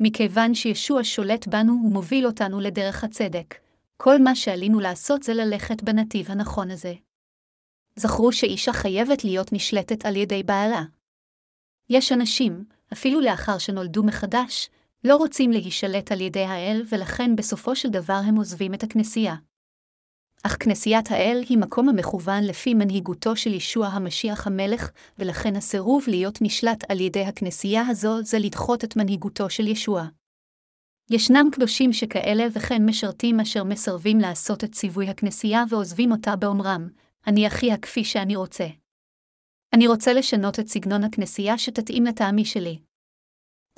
מכיוון 0.00 0.54
שישוע 0.54 1.00
שולט 1.02 1.46
בנו 1.46 1.72
ומוביל 1.72 2.26
אותנו 2.26 2.60
לדרך 2.60 3.04
הצדק, 3.04 3.54
כל 3.96 4.22
מה 4.22 4.34
שעלינו 4.34 4.80
לעשות 4.80 5.22
זה 5.22 5.34
ללכת 5.34 5.82
בנתיב 5.82 6.30
הנכון 6.30 6.70
הזה. 6.70 6.94
זכרו 7.96 8.32
שאישה 8.32 8.72
חייבת 8.72 9.24
להיות 9.24 9.52
נשלטת 9.52 10.06
על 10.06 10.16
ידי 10.16 10.42
בעלה. 10.42 10.82
יש 11.90 12.12
אנשים, 12.12 12.64
אפילו 12.92 13.20
לאחר 13.20 13.58
שנולדו 13.58 14.02
מחדש, 14.02 14.70
לא 15.04 15.16
רוצים 15.16 15.50
להישלט 15.50 16.12
על 16.12 16.20
ידי 16.20 16.44
האל 16.44 16.82
ולכן 16.88 17.36
בסופו 17.36 17.76
של 17.76 17.88
דבר 17.88 18.20
הם 18.26 18.36
עוזבים 18.36 18.74
את 18.74 18.82
הכנסייה. 18.82 19.34
אך 20.42 20.56
כנסיית 20.60 21.10
האל 21.10 21.44
היא 21.48 21.58
מקום 21.58 21.88
המכוון 21.88 22.44
לפי 22.44 22.74
מנהיגותו 22.74 23.36
של 23.36 23.54
ישוע 23.54 23.86
המשיח 23.86 24.46
המלך, 24.46 24.90
ולכן 25.18 25.56
הסירוב 25.56 26.04
להיות 26.08 26.38
נשלט 26.42 26.90
על 26.90 27.00
ידי 27.00 27.24
הכנסייה 27.24 27.82
הזו 27.88 28.22
זה 28.22 28.38
לדחות 28.38 28.84
את 28.84 28.96
מנהיגותו 28.96 29.50
של 29.50 29.66
ישוע. 29.66 30.06
ישנם 31.10 31.48
קדושים 31.52 31.92
שכאלה 31.92 32.44
וכן 32.52 32.86
משרתים 32.86 33.40
אשר 33.40 33.64
מסרבים 33.64 34.18
לעשות 34.18 34.64
את 34.64 34.72
ציווי 34.72 35.08
הכנסייה 35.08 35.64
ועוזבים 35.68 36.12
אותה 36.12 36.36
באומרם, 36.36 36.88
אני 37.26 37.46
אחיה 37.46 37.76
כפי 37.76 38.04
שאני 38.04 38.36
רוצה. 38.36 38.66
אני 39.74 39.86
רוצה 39.86 40.12
לשנות 40.12 40.60
את 40.60 40.68
סגנון 40.68 41.04
הכנסייה 41.04 41.58
שתתאים 41.58 42.04
לטעמי 42.04 42.44
שלי. 42.44 42.78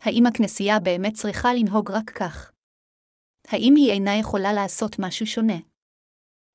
האם 0.03 0.27
הכנסייה 0.27 0.81
באמת 0.81 1.13
צריכה 1.15 1.55
לנהוג 1.55 1.91
רק 1.91 2.11
כך? 2.11 2.53
האם 3.49 3.75
היא 3.77 3.93
אינה 3.93 4.17
יכולה 4.17 4.53
לעשות 4.53 4.97
משהו 4.99 5.27
שונה? 5.27 5.57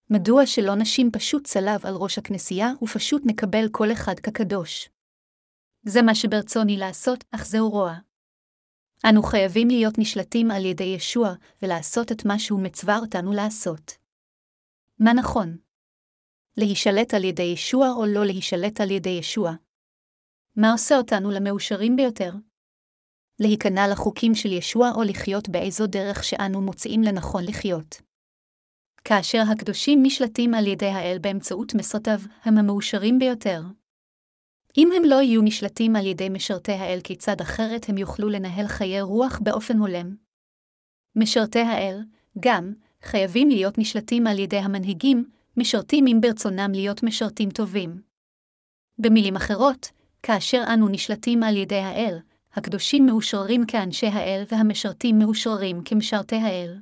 מדוע 0.09 0.45
שלא 0.45 0.75
נשים 0.75 1.11
פשוט 1.11 1.47
צלב 1.47 1.85
על 1.85 1.93
ראש 1.95 2.17
הכנסייה 2.17 2.67
ופשוט 2.81 3.21
נקבל 3.25 3.65
כל 3.71 3.91
אחד 3.91 4.19
כקדוש? 4.19 4.89
זה 5.83 6.01
מה 6.01 6.15
שברצוני 6.15 6.77
לעשות, 6.77 7.23
אך 7.31 7.45
זהו 7.45 7.69
רוע. 7.69 7.93
אנו 9.09 9.23
חייבים 9.23 9.67
להיות 9.67 9.93
נשלטים 9.97 10.51
על 10.51 10.65
ידי 10.65 10.83
ישוע 10.83 11.33
ולעשות 11.61 12.11
את 12.11 12.25
מה 12.25 12.39
שהוא 12.39 12.63
מצווה 12.63 12.97
אותנו 12.97 13.33
לעשות. 13.33 13.91
מה 14.99 15.13
נכון? 15.13 15.57
להישלט 16.57 17.13
על 17.13 17.23
ידי 17.23 17.43
ישוע 17.43 17.91
או 17.91 18.05
לא 18.05 18.25
להישלט 18.25 18.81
על 18.81 18.91
ידי 18.91 19.09
ישוע? 19.09 19.51
מה 20.55 20.71
עושה 20.71 20.97
אותנו 20.97 21.31
למאושרים 21.31 21.95
ביותר? 21.95 22.31
להיכנע 23.39 23.87
לחוקים 23.91 24.35
של 24.35 24.51
ישוע 24.51 24.91
או 24.95 25.03
לחיות 25.03 25.49
באיזו 25.49 25.87
דרך 25.87 26.23
שאנו 26.23 26.61
מוצאים 26.61 27.01
לנכון 27.01 27.43
לחיות. 27.43 28.04
כאשר 29.07 29.43
הקדושים 29.51 29.99
נשלטים 30.03 30.53
על 30.53 30.67
ידי 30.67 30.85
האל 30.85 31.17
באמצעות 31.21 31.75
משרתיו, 31.75 32.19
הם 32.43 32.57
המאושרים 32.57 33.19
ביותר. 33.19 33.61
אם 34.77 34.89
הם 34.95 35.03
לא 35.03 35.15
יהיו 35.15 35.41
נשלטים 35.41 35.95
על 35.95 36.05
ידי 36.05 36.29
משרתי 36.29 36.71
האל 36.71 36.99
כיצד 37.03 37.41
אחרת 37.41 37.89
הם 37.89 37.97
יוכלו 37.97 38.29
לנהל 38.29 38.67
חיי 38.67 39.01
רוח 39.01 39.39
באופן 39.43 39.77
הולם? 39.77 40.15
משרתי 41.15 41.59
האל, 41.59 42.01
גם, 42.39 42.73
חייבים 43.03 43.49
להיות 43.49 43.77
נשלטים 43.77 44.27
על 44.27 44.39
ידי 44.39 44.57
המנהיגים, 44.57 45.29
משרתים 45.57 46.07
אם 46.07 46.21
ברצונם 46.21 46.71
להיות 46.73 47.03
משרתים 47.03 47.49
טובים. 47.49 48.01
במילים 48.97 49.35
אחרות, 49.35 49.91
כאשר 50.23 50.63
אנו 50.73 50.87
נשלטים 50.87 51.43
על 51.43 51.57
ידי 51.57 51.79
האל, 51.79 52.17
הקדושים 52.53 53.05
מאושררים 53.05 53.65
כאנשי 53.65 54.07
האל 54.07 54.43
והמשרתים 54.51 55.19
מאושררים 55.19 55.81
כמשרתי 55.85 56.35
האל. 56.35 56.79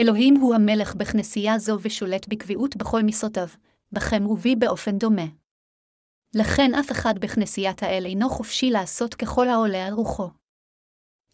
אלוהים 0.00 0.36
הוא 0.36 0.54
המלך 0.54 0.94
בכנסייה 0.94 1.58
זו 1.58 1.78
ושולט 1.82 2.28
בקביעות 2.28 2.76
בכל 2.76 3.02
משרתיו, 3.02 3.48
בכם 3.92 4.26
ובי 4.26 4.56
באופן 4.56 4.98
דומה. 4.98 5.26
לכן 6.34 6.74
אף 6.74 6.92
אחד 6.92 7.18
בכנסיית 7.18 7.82
האל 7.82 8.06
אינו 8.06 8.28
חופשי 8.28 8.70
לעשות 8.70 9.14
ככל 9.14 9.48
העולה 9.48 9.86
על 9.86 9.92
רוחו. 9.92 10.30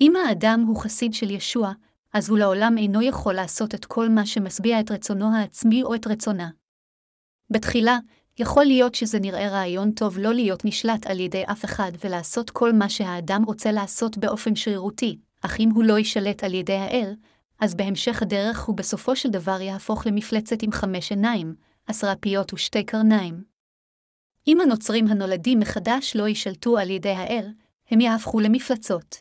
אם 0.00 0.12
האדם 0.16 0.64
הוא 0.66 0.80
חסיד 0.80 1.14
של 1.14 1.30
ישוע, 1.30 1.72
אז 2.12 2.28
הוא 2.28 2.38
לעולם 2.38 2.74
אינו 2.78 3.02
יכול 3.02 3.34
לעשות 3.34 3.74
את 3.74 3.84
כל 3.84 4.08
מה 4.08 4.26
שמשביע 4.26 4.80
את 4.80 4.90
רצונו 4.90 5.36
העצמי 5.36 5.82
או 5.82 5.94
את 5.94 6.06
רצונה. 6.06 6.50
בתחילה, 7.50 7.98
יכול 8.38 8.64
להיות 8.64 8.94
שזה 8.94 9.20
נראה 9.20 9.48
רעיון 9.48 9.92
טוב 9.92 10.18
לא 10.18 10.34
להיות 10.34 10.64
נשלט 10.64 11.06
על 11.06 11.20
ידי 11.20 11.42
אף 11.52 11.64
אחד 11.64 11.92
ולעשות 12.04 12.50
כל 12.50 12.72
מה 12.72 12.88
שהאדם 12.88 13.42
רוצה 13.46 13.72
לעשות 13.72 14.18
באופן 14.18 14.56
שרירותי, 14.56 15.18
אך 15.40 15.60
אם 15.60 15.70
הוא 15.74 15.84
לא 15.84 15.98
יישלט 15.98 16.44
על 16.44 16.54
ידי 16.54 16.76
האל, 16.76 17.14
אז 17.60 17.74
בהמשך 17.74 18.22
הדרך 18.22 18.64
הוא 18.64 18.76
בסופו 18.76 19.16
של 19.16 19.30
דבר 19.30 19.60
יהפוך 19.60 20.06
למפלצת 20.06 20.62
עם 20.62 20.72
חמש 20.72 21.10
עיניים, 21.10 21.54
עשרה 21.86 22.16
פיות 22.16 22.52
ושתי 22.52 22.84
קרניים. 22.84 23.44
אם 24.46 24.60
הנוצרים 24.60 25.06
הנולדים 25.06 25.60
מחדש 25.60 26.16
לא 26.16 26.28
יישלטו 26.28 26.78
על 26.78 26.90
ידי 26.90 27.10
האל, 27.10 27.52
הם 27.90 28.00
יהפכו 28.00 28.40
למפלצות. 28.40 29.16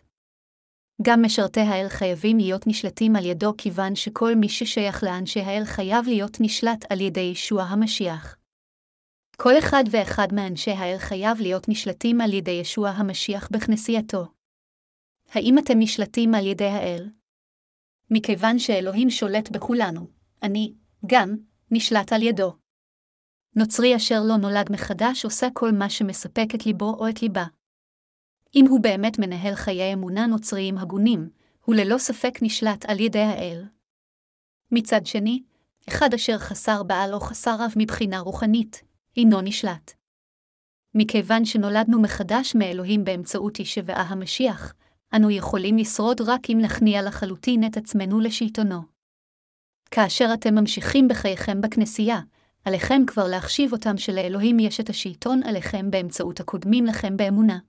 גם 1.01 1.25
משרתי 1.25 1.59
האל 1.59 1.89
חייבים 1.89 2.37
להיות 2.37 2.67
נשלטים 2.67 3.15
על 3.15 3.25
ידו 3.25 3.53
כיוון 3.57 3.95
שכל 3.95 4.35
מי 4.35 4.49
ששייך 4.49 5.03
לאנשי 5.03 5.39
האל 5.39 5.65
חייב 5.65 6.05
להיות 6.07 6.37
נשלט 6.39 6.85
על 6.91 7.01
ידי 7.01 7.21
ישוע 7.21 7.63
המשיח. 7.63 8.35
כל 9.37 9.57
אחד 9.57 9.83
ואחד 9.91 10.27
מאנשי 10.33 10.71
האל 10.71 10.97
חייב 10.97 11.41
להיות 11.41 11.69
נשלטים 11.69 12.21
על 12.21 12.33
ידי 12.33 12.51
ישוע 12.51 12.89
המשיח 12.89 13.49
בכנסייתו. 13.51 14.25
האם 15.31 15.57
אתם 15.57 15.79
נשלטים 15.79 16.35
על 16.35 16.45
ידי 16.45 16.67
האל? 16.67 17.09
מכיוון 18.11 18.59
שאלוהים 18.59 19.09
שולט 19.09 19.49
בכולנו, 19.49 20.07
אני, 20.43 20.73
גם, 21.05 21.35
נשלט 21.71 22.13
על 22.13 22.23
ידו. 22.23 22.53
נוצרי 23.55 23.95
אשר 23.95 24.21
לא 24.27 24.37
נולד 24.37 24.71
מחדש 24.71 25.25
עושה 25.25 25.47
כל 25.53 25.71
מה 25.71 25.89
שמספק 25.89 26.47
את 26.55 26.65
ליבו 26.65 26.95
או 26.99 27.09
את 27.09 27.21
ליבה. 27.21 27.45
אם 28.55 28.65
הוא 28.69 28.79
באמת 28.79 29.19
מנהל 29.19 29.55
חיי 29.55 29.93
אמונה 29.93 30.25
נוצריים 30.25 30.77
הגונים, 30.77 31.29
הוא 31.65 31.75
ללא 31.75 31.97
ספק 31.97 32.39
נשלט 32.41 32.85
על 32.85 32.99
ידי 32.99 33.19
האל. 33.19 33.65
מצד 34.71 35.05
שני, 35.05 35.43
אחד 35.89 36.13
אשר 36.13 36.37
חסר 36.37 36.83
בעל 36.83 37.13
או 37.13 37.19
חסר 37.19 37.55
רב 37.59 37.73
מבחינה 37.75 38.19
רוחנית, 38.19 38.83
אינו 39.17 39.41
נשלט. 39.41 39.93
מכיוון 40.95 41.45
שנולדנו 41.45 42.01
מחדש 42.01 42.55
מאלוהים 42.55 43.03
באמצעות 43.03 43.59
ישבעה 43.59 44.01
המשיח, 44.01 44.73
אנו 45.15 45.31
יכולים 45.31 45.77
לשרוד 45.77 46.21
רק 46.21 46.49
אם 46.49 46.57
נכניע 46.61 47.01
לחלוטין 47.01 47.63
את 47.63 47.77
עצמנו 47.77 48.19
לשלטונו. 48.19 48.81
כאשר 49.91 50.29
אתם 50.33 50.55
ממשיכים 50.55 51.07
בחייכם 51.07 51.61
בכנסייה, 51.61 52.19
עליכם 52.65 53.01
כבר 53.07 53.27
להחשיב 53.27 53.73
אותם 53.73 53.97
שלאלוהים 53.97 54.59
יש 54.59 54.79
את 54.79 54.89
השלטון 54.89 55.43
עליכם 55.43 55.91
באמצעות 55.91 56.39
הקודמים 56.39 56.85
לכם 56.85 57.17
באמונה. 57.17 57.59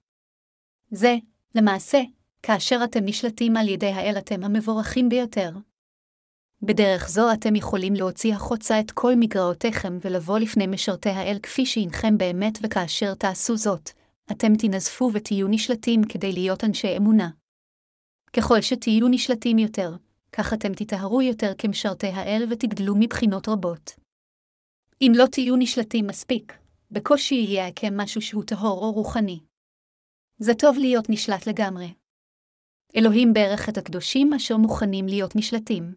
זה, 0.90 1.16
למעשה, 1.54 2.00
כאשר 2.42 2.80
אתם 2.84 3.00
נשלטים 3.04 3.56
על 3.56 3.68
ידי 3.68 3.86
האל 3.92 4.18
אתם 4.18 4.44
המבורכים 4.44 5.08
ביותר. 5.08 5.50
בדרך 6.62 7.08
זו 7.08 7.32
אתם 7.32 7.56
יכולים 7.56 7.94
להוציא 7.94 8.34
החוצה 8.34 8.80
את 8.80 8.90
כל 8.90 9.14
מגרעותיכם 9.16 9.98
ולבוא 10.00 10.38
לפני 10.38 10.66
משרתי 10.66 11.08
האל 11.08 11.38
כפי 11.42 11.66
שהנכם 11.66 12.18
באמת 12.18 12.58
וכאשר 12.62 13.14
תעשו 13.14 13.56
זאת, 13.56 13.90
אתם 14.32 14.52
תנזפו 14.58 15.10
ותהיו 15.14 15.48
נשלטים 15.48 16.00
כדי 16.08 16.32
להיות 16.32 16.64
אנשי 16.64 16.96
אמונה. 16.96 17.30
ככל 18.36 18.60
שתהיו 18.60 19.08
נשלטים 19.08 19.58
יותר, 19.58 19.96
כך 20.32 20.52
אתם 20.52 20.74
תטהרו 20.74 21.22
יותר 21.22 21.52
כמשרתי 21.58 22.06
האל 22.06 22.44
ותגדלו 22.50 22.94
מבחינות 22.98 23.48
רבות. 23.48 23.90
אם 25.00 25.12
לא 25.14 25.26
תהיו 25.26 25.56
נשלטים 25.56 26.06
מספיק, 26.06 26.58
בקושי 26.90 27.34
יהיה 27.34 27.72
כמשהו 27.76 28.22
שהוא 28.22 28.44
טהור 28.44 28.84
או 28.84 28.92
רוחני. 28.92 29.40
זה 30.38 30.54
טוב 30.54 30.76
להיות 30.78 31.04
נשלט 31.08 31.46
לגמרי. 31.46 31.94
אלוהים 32.96 33.32
ברך 33.32 33.68
את 33.68 33.78
הקדושים 33.78 34.32
אשר 34.34 34.56
מוכנים 34.56 35.06
להיות 35.06 35.36
נשלטים. 35.36 35.94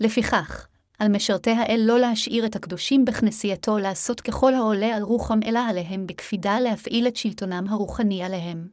לפיכך, 0.00 0.68
על 0.98 1.08
משרתי 1.08 1.50
האל 1.50 1.80
לא 1.84 1.98
להשאיר 1.98 2.46
את 2.46 2.56
הקדושים 2.56 3.04
בכנסייתו 3.04 3.78
לעשות 3.78 4.20
ככל 4.20 4.54
העולה 4.54 4.96
על 4.96 5.02
רוחם 5.02 5.38
אלא 5.44 5.60
עליהם 5.68 6.06
בקפידה 6.06 6.60
להפעיל 6.60 7.08
את 7.08 7.16
שלטונם 7.16 7.64
הרוחני 7.68 8.22
עליהם. 8.22 8.68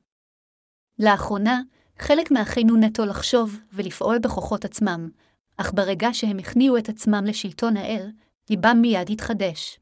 לאחרונה, 1.00 1.62
חלק 2.00 2.32
מאחינו 2.32 2.78
נטו 2.78 3.06
לחשוב 3.06 3.60
ולפעול 3.74 4.20
בכוחות 4.20 4.66
עצמם, 4.66 5.10
אך 5.58 5.74
ברגע 5.74 6.10
שהם 6.14 6.38
הכניעו 6.40 6.78
את 6.78 6.90
עצמם 6.90 7.24
לשלטון 7.26 7.78
האל, 7.78 8.12
ליבם 8.50 8.78
מיד 8.82 9.10
התחדש. 9.10 9.80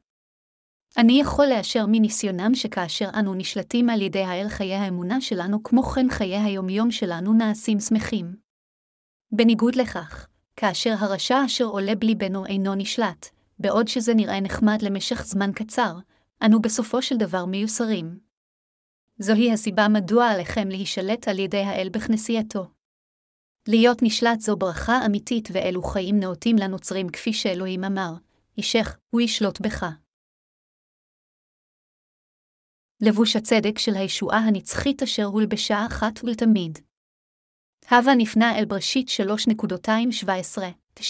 אני 0.96 1.20
יכול 1.20 1.46
לאשר 1.46 1.84
מניסיונם 1.88 2.54
שכאשר 2.54 3.08
אנו 3.14 3.34
נשלטים 3.34 3.90
על 3.90 4.02
ידי 4.02 4.22
האל 4.22 4.48
חיי 4.48 4.74
האמונה 4.74 5.20
שלנו, 5.20 5.62
כמו 5.62 5.82
כן 5.82 6.06
חיי 6.10 6.36
היומיום 6.36 6.90
שלנו 6.90 7.32
נעשים 7.32 7.80
שמחים. 7.80 8.36
בניגוד 9.32 9.76
לכך, 9.76 10.26
כאשר 10.60 10.94
הרשע 10.98 11.44
אשר 11.46 11.64
עולה 11.64 11.94
בליבנו 11.94 12.46
אינו 12.46 12.74
נשלט, 12.74 13.26
בעוד 13.58 13.88
שזה 13.88 14.14
נראה 14.14 14.40
נחמד 14.40 14.82
למשך 14.82 15.22
זמן 15.24 15.52
קצר, 15.52 15.94
אנו 16.46 16.62
בסופו 16.62 17.02
של 17.02 17.16
דבר 17.16 17.44
מיוסרים. 17.44 18.18
זוהי 19.18 19.52
הסיבה 19.52 19.88
מדוע 19.88 20.26
עליכם 20.26 20.68
להישלט 20.68 21.28
על 21.28 21.38
ידי 21.38 21.62
האל 21.62 21.88
בכנסייתו. 21.88 22.66
להיות 23.68 23.98
נשלט 24.02 24.40
זו 24.40 24.56
ברכה 24.56 25.06
אמיתית 25.06 25.48
ואלו 25.52 25.82
חיים 25.82 26.20
נאותים 26.20 26.56
לנוצרים 26.56 27.08
כפי 27.08 27.32
שאלוהים 27.32 27.84
אמר, 27.84 28.12
אישך, 28.58 28.96
הוא 29.10 29.20
ישלוט 29.20 29.60
בך. 29.60 29.84
לבוש 33.00 33.36
הצדק 33.36 33.78
של 33.78 33.94
הישועה 33.94 34.38
הנצחית 34.38 35.02
אשר 35.02 35.24
הולבשה 35.24 35.86
אחת 35.86 36.24
ולתמיד. 36.24 36.89
הווה 37.90 38.14
נפנה 38.14 38.58
אל 38.58 38.64
בראשית 38.64 39.08
3.17-19. 40.98 41.02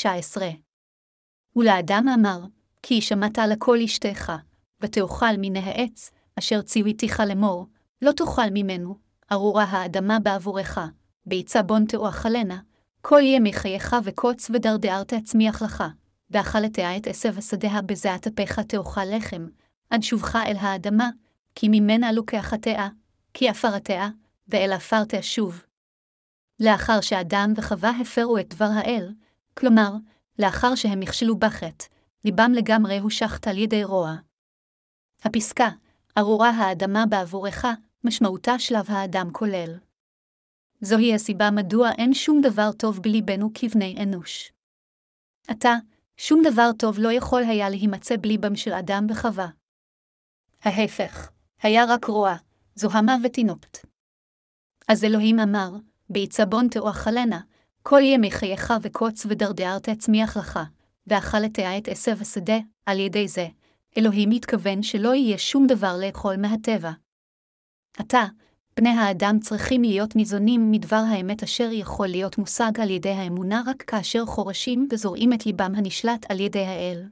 ולאדם 1.57 2.09
אמר, 2.15 2.41
כי 2.83 3.01
שמעת 3.01 3.39
לכל 3.39 3.79
אשתך, 3.85 4.33
ותאכל 4.81 5.37
מן 5.39 5.57
העץ, 5.57 6.11
אשר 6.39 6.63
ציוויתיך 6.63 7.21
לאמור, 7.21 7.67
לא 8.03 8.13
תאכל 8.13 8.51
ממנו, 8.51 8.97
ארורה 9.33 9.65
האדמה 9.65 10.19
בעבורך, 10.19 10.79
ביצה 11.27 11.63
בון 11.63 11.85
תאכלנה, 11.85 12.59
כל 13.01 13.21
ימי 13.23 13.53
חייך 13.53 13.97
וקוץ 14.05 14.51
ודרדרת 14.51 15.15
תצמיח 15.15 15.63
לך, 15.63 15.85
ואכלתיה 16.31 16.97
את 16.97 17.07
עשב 17.07 17.39
השדה 17.39 17.83
בזעת 17.87 18.27
אפיך 18.27 18.59
תאכל 18.59 19.05
לחם, 19.05 19.47
עד 19.91 20.03
שובך 20.03 20.37
אל 20.37 20.57
האדמה, 20.61 21.11
כי 21.55 21.69
ממנה 21.69 22.13
לוקחתיה, 22.13 22.89
כי 23.35 23.49
עפרתיה, 23.49 24.09
ואל 24.49 24.73
עפר 24.73 25.05
תשוב. 25.09 25.70
לאחר 26.61 27.01
שאדם 27.01 27.53
וחווה 27.57 27.91
הפרו 28.01 28.39
את 28.39 28.55
דבר 28.55 28.69
האל, 28.75 29.15
כלומר, 29.55 29.93
לאחר 30.39 30.75
שהם 30.75 31.01
נכשלו 31.01 31.39
בחטא, 31.39 31.87
ליבם 32.25 32.53
לגמרי 32.55 32.99
הושחת 32.99 33.47
על 33.47 33.59
ידי 33.59 33.85
רוע. 33.85 34.17
הפסקה, 35.23 35.69
ארורה 36.19 36.51
האדמה 36.51 37.07
בעבורך, 37.07 37.65
משמעותה 38.05 38.59
שלב 38.59 38.85
האדם 38.89 39.29
כולל. 39.33 39.79
זוהי 40.81 41.15
הסיבה 41.15 41.51
מדוע 41.51 41.91
אין 41.99 42.15
שום 42.15 42.41
דבר 42.43 42.73
טוב 42.79 43.01
בליבנו 43.03 43.51
כבני 43.55 43.97
אנוש. 44.03 44.53
עתה, 45.49 45.75
שום 46.17 46.43
דבר 46.45 46.71
טוב 46.79 46.99
לא 46.99 47.13
יכול 47.13 47.43
היה 47.43 47.71
להימצא 47.71 48.17
בליבם 48.17 48.57
של 48.57 48.73
אדם 48.73 49.07
וחווה. 49.11 49.49
ההפך, 50.63 51.31
היה 51.63 51.85
רק 51.89 52.05
רוע, 52.05 52.35
זוהמה 52.75 53.17
ותינופת. 53.25 53.79
אז 54.89 55.05
אלוהים 55.05 55.41
אמר, 55.41 55.71
בעצבון 56.11 56.69
תאכלנה, 56.69 57.41
כל 57.83 58.01
ימי 58.05 58.31
חייך 58.31 58.73
וקוץ 58.83 59.27
ודרדר 59.29 59.79
תצמיח 59.79 60.37
לך, 60.37 60.61
ואכלתיה 61.07 61.79
את 61.79 61.89
עשב 61.89 62.17
השדה, 62.21 62.59
על 62.87 62.99
ידי 62.99 63.29
זה, 63.29 63.49
אלוהים 63.99 64.31
התכוון 64.31 64.83
שלא 64.83 65.15
יהיה 65.15 65.39
שום 65.39 65.67
דבר 65.67 65.97
לאכול 66.01 66.37
מהטבע. 66.37 66.91
עתה, 67.99 68.25
בני 68.77 68.89
האדם 68.89 69.39
צריכים 69.41 69.83
להיות 69.83 70.17
ניזונים 70.17 70.71
מדבר 70.71 71.03
האמת 71.09 71.43
אשר 71.43 71.69
יכול 71.73 72.07
להיות 72.07 72.39
מושג 72.39 72.81
על 72.81 72.91
ידי 72.91 73.11
האמונה 73.11 73.63
רק 73.67 73.83
כאשר 73.83 74.27
חורשים 74.27 74.89
וזורעים 74.91 75.33
את 75.33 75.47
ליבם 75.47 75.73
הנשלט 75.77 76.31
על 76.31 76.41
ידי 76.41 76.65
האל. 76.65 77.09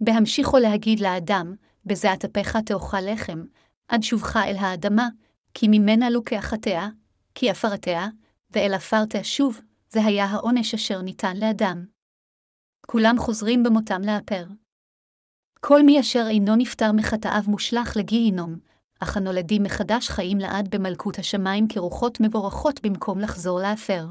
בהמשיכו 0.00 0.58
להגיד 0.58 1.00
לאדם, 1.00 1.54
בזעת 1.84 2.24
אפיך 2.24 2.56
תאכל 2.56 3.00
לחם, 3.00 3.44
עד 3.88 4.02
שובך 4.02 4.36
אל 4.36 4.56
האדמה, 4.56 5.08
כי 5.54 5.68
ממנה 5.68 6.10
לוקחתיה, 6.10 6.88
כי 7.34 7.50
עפרתיה, 7.50 8.08
ואל 8.50 8.74
עפר 8.74 9.04
תשוב, 9.08 9.60
זה 9.88 10.04
היה 10.04 10.24
העונש 10.24 10.74
אשר 10.74 11.02
ניתן 11.02 11.36
לאדם. 11.36 11.86
כולם 12.86 13.14
חוזרים 13.18 13.62
במותם 13.62 14.02
לאפר. 14.02 14.46
כל 15.60 15.82
מי 15.82 16.00
אשר 16.00 16.24
אינו 16.28 16.56
נפטר 16.56 16.92
מחטאיו 16.92 17.42
מושלך 17.46 17.96
לגיהינום, 17.96 18.58
אך 19.00 19.16
הנולדים 19.16 19.62
מחדש 19.62 20.08
חיים 20.08 20.38
לעד 20.38 20.74
במלכות 20.74 21.18
השמיים 21.18 21.68
כרוחות 21.68 22.18
מבורכות 22.20 22.80
במקום 22.82 23.18
לחזור 23.18 23.60
לאפר. 23.60 24.06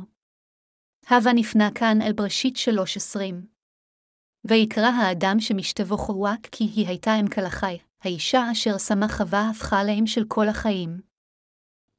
הווה 1.09 1.33
נפנה 1.33 1.69
כאן 1.75 2.01
אל 2.01 2.13
בראשית 2.13 2.57
שלוש 2.57 2.97
עשרים. 2.97 3.45
ויקרא 4.45 4.89
האדם 4.89 5.39
שמשתבו 5.39 5.97
חורק 5.97 6.47
כי 6.51 6.63
היא 6.63 6.87
הייתה 6.87 7.11
אם 7.19 7.27
כלחי, 7.27 7.77
האישה 8.01 8.51
אשר 8.51 8.77
שמה 8.77 9.07
חווה 9.07 9.49
הפכה 9.49 9.83
לאם 9.83 10.07
של 10.07 10.23
כל 10.27 10.49
החיים. 10.49 11.08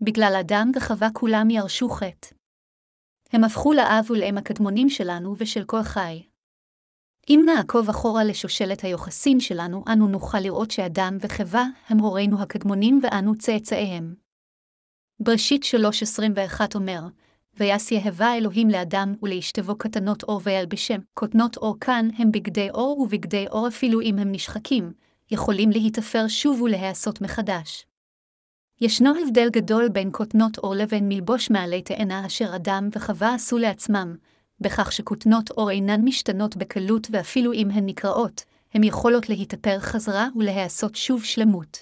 בגלל 0.01 0.37
אדם 0.41 0.71
וחווה 0.77 1.09
כולם 1.13 1.51
ירשו 1.51 1.89
חטא. 1.89 2.29
הם 3.33 3.45
הפכו 3.45 3.73
לאב 3.73 4.11
ולאם 4.11 4.39
הקדמונים 4.39 4.89
שלנו 4.89 5.35
ושל 5.39 5.65
כל 5.65 5.83
חי. 5.83 6.23
אם 7.29 7.43
נעקוב 7.47 7.89
אחורה 7.89 8.25
לשושלת 8.25 8.85
היוחסין 8.85 9.41
שלנו, 9.41 9.85
אנו 9.93 10.09
נוכל 10.09 10.39
לראות 10.41 10.71
שאדם 10.71 11.17
וחווה 11.21 11.65
הם 11.89 11.99
הורינו 11.99 12.43
הקדמונים 12.43 13.01
ואנו 13.03 13.39
צאצאיהם. 13.39 14.15
בראשית 15.21 15.63
3.21 15.63 16.61
אומר, 16.75 17.01
ויעש 17.55 17.93
יהבה 17.93 18.35
אלוהים 18.37 18.69
לאדם 18.69 19.15
ולאשתבו 19.23 19.79
קטנות 19.79 20.23
אור 20.23 20.41
וילבשם, 20.45 20.99
קוטנות 21.15 21.57
אור 21.57 21.77
כאן 21.81 22.09
הם 22.19 22.33
בגדי 22.33 22.71
אור 22.71 23.01
ובגדי 23.01 23.47
אור 23.51 23.69
אפילו 23.69 24.01
אם 24.01 24.19
הם 24.19 24.33
נשחקים, 24.33 24.93
יכולים 25.31 25.71
להתאפר 25.71 26.29
שוב 26.29 26.63
ולהיעשות 26.63 27.21
מחדש. 27.21 27.90
ישנו 28.83 29.13
הבדל 29.23 29.49
גדול 29.51 29.89
בין 29.89 30.11
קוטנות 30.11 30.59
אור 30.59 30.75
לבין 30.75 31.09
מלבוש 31.09 31.51
מעלי 31.51 31.83
תאנה 31.83 32.27
אשר 32.27 32.57
אדם 32.57 32.89
וחווה 32.93 33.35
עשו 33.35 33.59
לעצמם, 33.59 34.17
בכך 34.61 34.93
שכותנות 34.93 35.51
אור 35.51 35.71
אינן 35.71 36.01
משתנות 36.05 36.57
בקלות 36.57 37.07
ואפילו 37.11 37.53
אם 37.53 37.71
הן 37.71 37.87
נקראות, 37.87 38.45
הן 38.75 38.85
יכולות 38.85 39.29
להתאפר 39.29 39.79
חזרה 39.79 40.29
ולהיעשות 40.37 40.95
שוב 40.95 41.25
שלמות. 41.25 41.79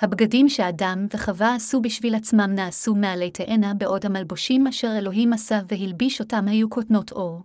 הבגדים 0.00 0.48
שאדם 0.48 1.06
וחווה 1.14 1.54
עשו 1.54 1.80
בשביל 1.82 2.14
עצמם 2.14 2.50
נעשו 2.54 2.94
מעלי 2.94 3.30
תאנה 3.30 3.74
בעוד 3.74 4.06
המלבושים 4.06 4.66
אשר 4.66 4.88
אלוהים 4.98 5.32
עשה 5.32 5.60
והלביש 5.68 6.20
אותם 6.20 6.48
היו 6.48 6.70
כותנות 6.70 7.12
אור. 7.12 7.42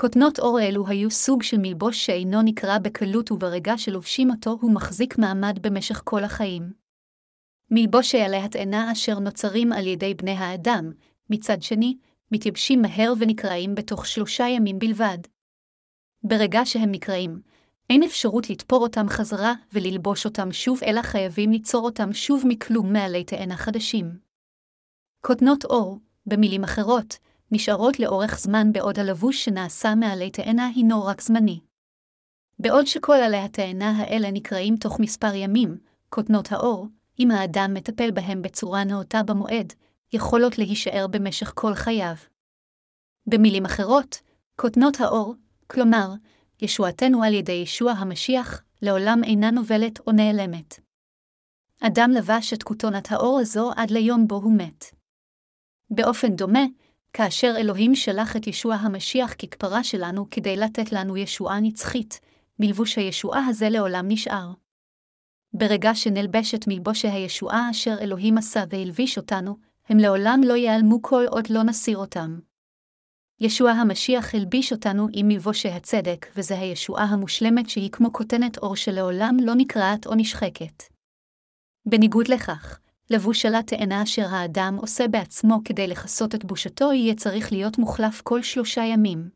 כותנות 0.00 0.38
אור 0.38 0.60
אלו 0.60 0.86
היו 0.86 1.10
סוג 1.10 1.42
של 1.42 1.56
מלבוש 1.58 2.06
שאינו 2.06 2.42
נקרע 2.42 2.78
בקלות 2.78 3.32
וברגע 3.32 3.78
שלובשים 3.78 4.30
אותו 4.30 4.58
הוא 4.60 4.74
מחזיק 4.74 5.18
מעמד 5.18 5.58
במשך 5.62 6.02
כל 6.04 6.24
החיים. 6.24 6.77
מלבושי 7.70 8.20
עלי 8.20 8.36
התאנה 8.36 8.92
אשר 8.92 9.18
נוצרים 9.18 9.72
על 9.72 9.86
ידי 9.86 10.14
בני 10.14 10.30
האדם, 10.30 10.92
מצד 11.30 11.62
שני, 11.62 11.96
מתייבשים 12.32 12.82
מהר 12.82 13.12
ונקרעים 13.18 13.74
בתוך 13.74 14.06
שלושה 14.06 14.48
ימים 14.48 14.78
בלבד. 14.78 15.18
ברגע 16.22 16.60
שהם 16.64 16.90
נקרעים, 16.90 17.40
אין 17.90 18.02
אפשרות 18.02 18.50
לתפור 18.50 18.82
אותם 18.82 19.08
חזרה 19.08 19.54
וללבוש 19.72 20.24
אותם 20.24 20.52
שוב, 20.52 20.80
אלא 20.84 21.02
חייבים 21.02 21.50
ליצור 21.50 21.84
אותם 21.84 22.12
שוב 22.12 22.44
מכלום 22.46 22.92
מעלי 22.92 23.24
תאנה 23.24 23.56
חדשים. 23.56 24.18
כותנות 25.26 25.64
אור, 25.64 25.98
במילים 26.26 26.64
אחרות, 26.64 27.18
נשארות 27.52 28.00
לאורך 28.00 28.38
זמן 28.38 28.72
בעוד 28.72 28.98
הלבוש 28.98 29.44
שנעשה 29.44 29.94
מעלי 29.94 30.30
תאנה 30.30 30.66
הינו 30.66 31.04
רק 31.04 31.20
זמני. 31.20 31.60
בעוד 32.58 32.86
שכל 32.86 33.14
עלי 33.14 33.36
התאנה 33.36 33.90
האלה 33.90 34.30
נקרעים 34.30 34.76
תוך 34.76 35.00
מספר 35.00 35.34
ימים, 35.34 35.78
כותנות 36.08 36.52
האור, 36.52 36.86
אם 37.18 37.30
האדם 37.30 37.74
מטפל 37.74 38.10
בהם 38.10 38.42
בצורה 38.42 38.84
נאותה 38.84 39.22
במועד, 39.22 39.72
יכולות 40.12 40.58
להישאר 40.58 41.06
במשך 41.10 41.52
כל 41.54 41.74
חייו. 41.74 42.14
במילים 43.26 43.64
אחרות, 43.64 44.20
כותנות 44.56 45.00
האור, 45.00 45.34
כלומר, 45.66 46.08
ישועתנו 46.62 47.22
על 47.22 47.34
ידי 47.34 47.52
ישוע 47.52 47.92
המשיח, 47.92 48.62
לעולם 48.82 49.24
אינה 49.24 49.50
נובלת 49.50 49.98
או 50.06 50.12
נעלמת. 50.12 50.80
אדם 51.80 52.10
לבש 52.10 52.52
את 52.52 52.62
כותונת 52.62 53.12
האור 53.12 53.38
הזו 53.40 53.70
עד 53.76 53.90
ליום 53.90 54.28
בו 54.28 54.34
הוא 54.34 54.52
מת. 54.58 54.84
באופן 55.90 56.36
דומה, 56.36 56.64
כאשר 57.12 57.54
אלוהים 57.56 57.94
שלח 57.94 58.36
את 58.36 58.46
ישוע 58.46 58.74
המשיח 58.74 59.32
ככפרה 59.32 59.84
שלנו 59.84 60.30
כדי 60.30 60.56
לתת 60.56 60.92
לנו 60.92 61.16
ישועה 61.16 61.60
נצחית, 61.60 62.20
מלבוש 62.58 62.98
הישועה 62.98 63.46
הזה 63.46 63.68
לעולם 63.68 64.08
נשאר. 64.08 64.52
ברגע 65.52 65.94
שנלבשת 65.94 66.64
מלבושי 66.66 67.08
הישועה 67.08 67.70
אשר 67.70 67.96
אלוהים 68.00 68.38
עשה 68.38 68.64
והלביש 68.70 69.16
אותנו, 69.16 69.56
הם 69.88 69.98
לעולם 69.98 70.40
לא 70.44 70.54
ייעלמו 70.54 71.02
כל 71.02 71.24
עוד 71.28 71.50
לא 71.50 71.62
נסיר 71.62 71.98
אותם. 71.98 72.38
ישוע 73.40 73.70
המשיח 73.70 74.34
הלביש 74.34 74.72
אותנו 74.72 75.08
עם 75.12 75.28
מלבושי 75.28 75.68
הצדק, 75.68 76.26
וזה 76.36 76.58
הישועה 76.58 77.04
המושלמת 77.04 77.68
שהיא 77.68 77.90
כמו 77.90 78.12
כותנת 78.12 78.58
אור 78.58 78.76
שלעולם 78.76 79.36
לא 79.42 79.54
נקרעת 79.54 80.06
או 80.06 80.14
נשחקת. 80.14 80.82
בניגוד 81.86 82.28
לכך, 82.28 82.80
לבוש 83.10 83.46
על 83.46 83.54
התאנה 83.54 84.02
אשר 84.02 84.26
האדם 84.30 84.76
עושה 84.80 85.08
בעצמו 85.08 85.60
כדי 85.64 85.86
לכסות 85.86 86.34
את 86.34 86.44
בושתו 86.44 86.92
יהיה 86.92 87.14
צריך 87.14 87.52
להיות 87.52 87.78
מוחלף 87.78 88.20
כל 88.20 88.42
שלושה 88.42 88.82
ימים. 88.84 89.30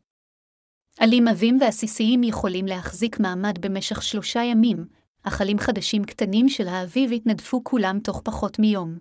עלים 0.98 1.28
עבים 1.28 1.58
ועסיסיים 1.60 2.22
יכולים 2.22 2.66
להחזיק 2.66 3.20
מעמד 3.20 3.58
במשך 3.60 4.02
שלושה 4.02 4.42
ימים, 4.42 4.86
אך 5.22 5.40
עלים 5.40 5.58
חדשים 5.58 6.04
קטנים 6.04 6.48
של 6.48 6.68
האביב 6.68 7.12
יתנדפו 7.12 7.64
כולם 7.64 7.98
תוך 8.00 8.20
פחות 8.24 8.58
מיום. 8.58 8.98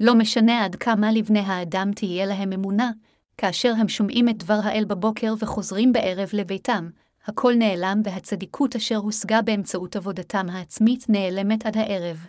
לא 0.00 0.14
משנה 0.14 0.64
עד 0.64 0.76
כמה 0.76 1.12
לבני 1.12 1.40
האדם 1.40 1.90
תהיה 1.94 2.26
להם 2.26 2.52
אמונה, 2.52 2.90
כאשר 3.36 3.72
הם 3.78 3.88
שומעים 3.88 4.28
את 4.28 4.36
דבר 4.36 4.60
האל 4.64 4.84
בבוקר 4.84 5.34
וחוזרים 5.38 5.92
בערב 5.92 6.28
לביתם, 6.32 6.90
הכל 7.24 7.54
נעלם 7.58 8.00
והצדיקות 8.04 8.76
אשר 8.76 8.96
הושגה 8.96 9.42
באמצעות 9.42 9.96
עבודתם 9.96 10.46
העצמית 10.50 11.06
נעלמת 11.08 11.66
עד 11.66 11.76
הערב. 11.76 12.26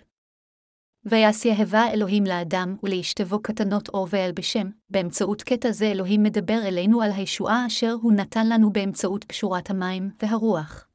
ויעש 1.06 1.46
יהבה 1.46 1.88
אלוהים 1.94 2.24
לאדם 2.24 2.76
ולאשתבו 2.84 3.41
קטנות 3.41 3.89
אור 3.89 4.08
ואלבשם, 4.10 4.70
באמצעות 4.89 5.41
קטע 5.41 5.72
זה 5.72 5.86
אלוהים 5.86 6.24
מדבר 6.24 6.60
אלינו 6.68 7.02
על 7.02 7.12
הישועה 7.12 7.68
אשר 7.68 7.96
הוא 8.02 8.14
נתן 8.14 8.50
לנו 8.50 8.74
באמצעות 8.74 9.24
קשורת 9.24 9.70
המים 9.70 10.10
והרוח. 10.22 10.88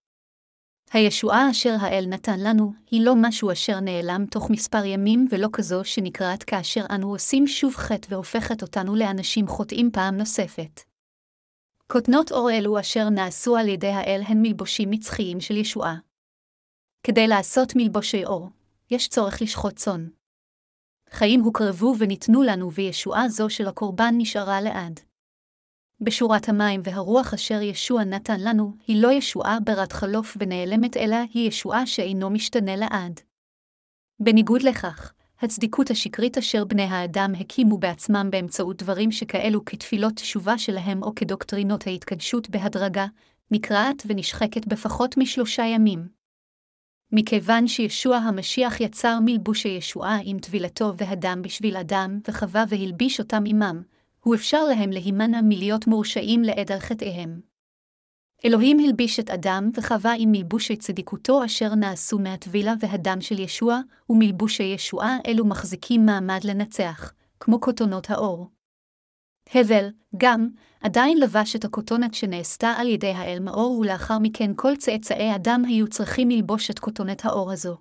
הישועה 0.92 1.50
אשר 1.50 1.76
האל 1.80 2.04
נתן 2.08 2.40
לנו, 2.40 2.72
היא 2.90 3.04
לא 3.04 3.14
משהו 3.16 3.52
אשר 3.52 3.80
נעלם 3.80 4.26
תוך 4.30 4.50
מספר 4.50 4.84
ימים 4.84 5.26
ולא 5.30 5.48
כזו 5.52 5.84
שנקראת 5.84 6.42
כאשר 6.42 6.84
אנו 6.90 7.10
עושים 7.10 7.46
שוב 7.46 7.74
חטא 7.74 8.14
והופכת 8.14 8.62
אותנו 8.62 8.94
לאנשים 8.94 9.46
חוטאים 9.46 9.90
פעם 9.92 10.16
נוספת. 10.16 10.80
כותנות 11.92 12.32
אור 12.32 12.50
אלו 12.50 12.80
אשר 12.80 13.08
נעשו 13.08 13.56
על 13.56 13.68
ידי 13.68 13.90
האל 13.90 14.22
הן 14.26 14.42
מלבושים 14.42 14.90
נצחיים 14.90 15.40
של 15.40 15.56
ישועה. 15.56 15.96
כדי 17.02 17.26
לעשות 17.26 17.72
מלבושי 17.76 18.24
אור, 18.24 18.48
יש 18.90 19.08
צורך 19.08 19.42
לשחוט 19.42 19.76
צאן. 19.76 20.08
חיים 21.10 21.40
הוקרבו 21.40 21.94
וניתנו 21.98 22.42
לנו 22.42 22.72
וישועה 22.72 23.28
זו 23.28 23.50
של 23.50 23.68
הקורבן 23.68 24.14
נשארה 24.18 24.60
לעד. 24.60 25.07
בשורת 26.00 26.48
המים 26.48 26.80
והרוח 26.84 27.34
אשר 27.34 27.62
ישוע 27.62 28.04
נתן 28.04 28.40
לנו, 28.40 28.72
היא 28.86 29.02
לא 29.02 29.12
ישועה 29.12 29.58
ברת 29.64 29.92
חלוף 29.92 30.36
ונעלמת, 30.40 30.96
אלא 30.96 31.16
היא 31.34 31.48
ישועה 31.48 31.86
שאינו 31.86 32.30
משתנה 32.30 32.76
לעד. 32.76 33.20
בניגוד 34.20 34.62
לכך, 34.62 35.12
הצדיקות 35.40 35.90
השקרית 35.90 36.38
אשר 36.38 36.64
בני 36.64 36.82
האדם 36.82 37.32
הקימו 37.40 37.78
בעצמם 37.78 38.28
באמצעות 38.30 38.82
דברים 38.82 39.12
שכאלו 39.12 39.64
כתפילות 39.64 40.14
תשובה 40.14 40.58
שלהם 40.58 41.02
או 41.02 41.14
כדוקטרינות 41.14 41.86
ההתקדשות 41.86 42.50
בהדרגה, 42.50 43.06
נקרעת 43.50 44.02
ונשחקת 44.06 44.66
בפחות 44.66 45.16
משלושה 45.16 45.62
ימים. 45.62 46.08
מכיוון 47.12 47.68
שישוע 47.68 48.16
המשיח 48.16 48.80
יצר 48.80 49.18
מלבוש 49.24 49.64
הישועה 49.64 50.18
עם 50.24 50.38
טבילתו 50.38 50.92
והדם 50.96 51.42
בשביל 51.42 51.76
אדם 51.76 52.20
וחווה 52.28 52.64
והלביש 52.68 53.20
אותם 53.20 53.42
עמם, 53.46 53.82
הוא 54.28 54.34
אפשר 54.34 54.64
להם 54.64 54.90
להימנע 54.90 55.40
מלהיות 55.42 55.86
מורשעים 55.86 56.42
לעד 56.42 56.72
על 56.72 56.78
חטאיהם. 56.78 57.40
אלוהים 58.44 58.78
הלביש 58.80 59.20
את 59.20 59.30
אדם 59.30 59.70
וחווה 59.74 60.12
עם 60.18 60.32
מלבושי 60.32 60.76
צדיקותו 60.76 61.44
אשר 61.44 61.74
נעשו 61.74 62.18
מהטבילה 62.18 62.74
והדם 62.80 63.20
של 63.20 63.38
ישוע, 63.38 63.80
ומלבושי 64.10 64.62
ישועה 64.62 65.18
אלו 65.26 65.44
מחזיקים 65.44 66.06
מעמד 66.06 66.40
לנצח, 66.44 67.12
כמו 67.40 67.60
כותונות 67.60 68.10
האור. 68.10 68.50
הבל, 69.54 69.88
גם, 70.16 70.48
עדיין 70.80 71.18
לבש 71.18 71.56
את 71.56 71.64
הכותונת 71.64 72.14
שנעשתה 72.14 72.70
על 72.70 72.86
ידי 72.86 73.12
האל 73.12 73.38
מאור, 73.40 73.78
ולאחר 73.78 74.18
מכן 74.18 74.50
כל 74.56 74.76
צאצאי 74.76 75.34
אדם 75.34 75.62
היו 75.64 75.88
צריכים 75.88 76.30
ללבוש 76.30 76.70
את 76.70 76.78
כותונת 76.78 77.24
האור 77.24 77.52
הזו. 77.52 77.76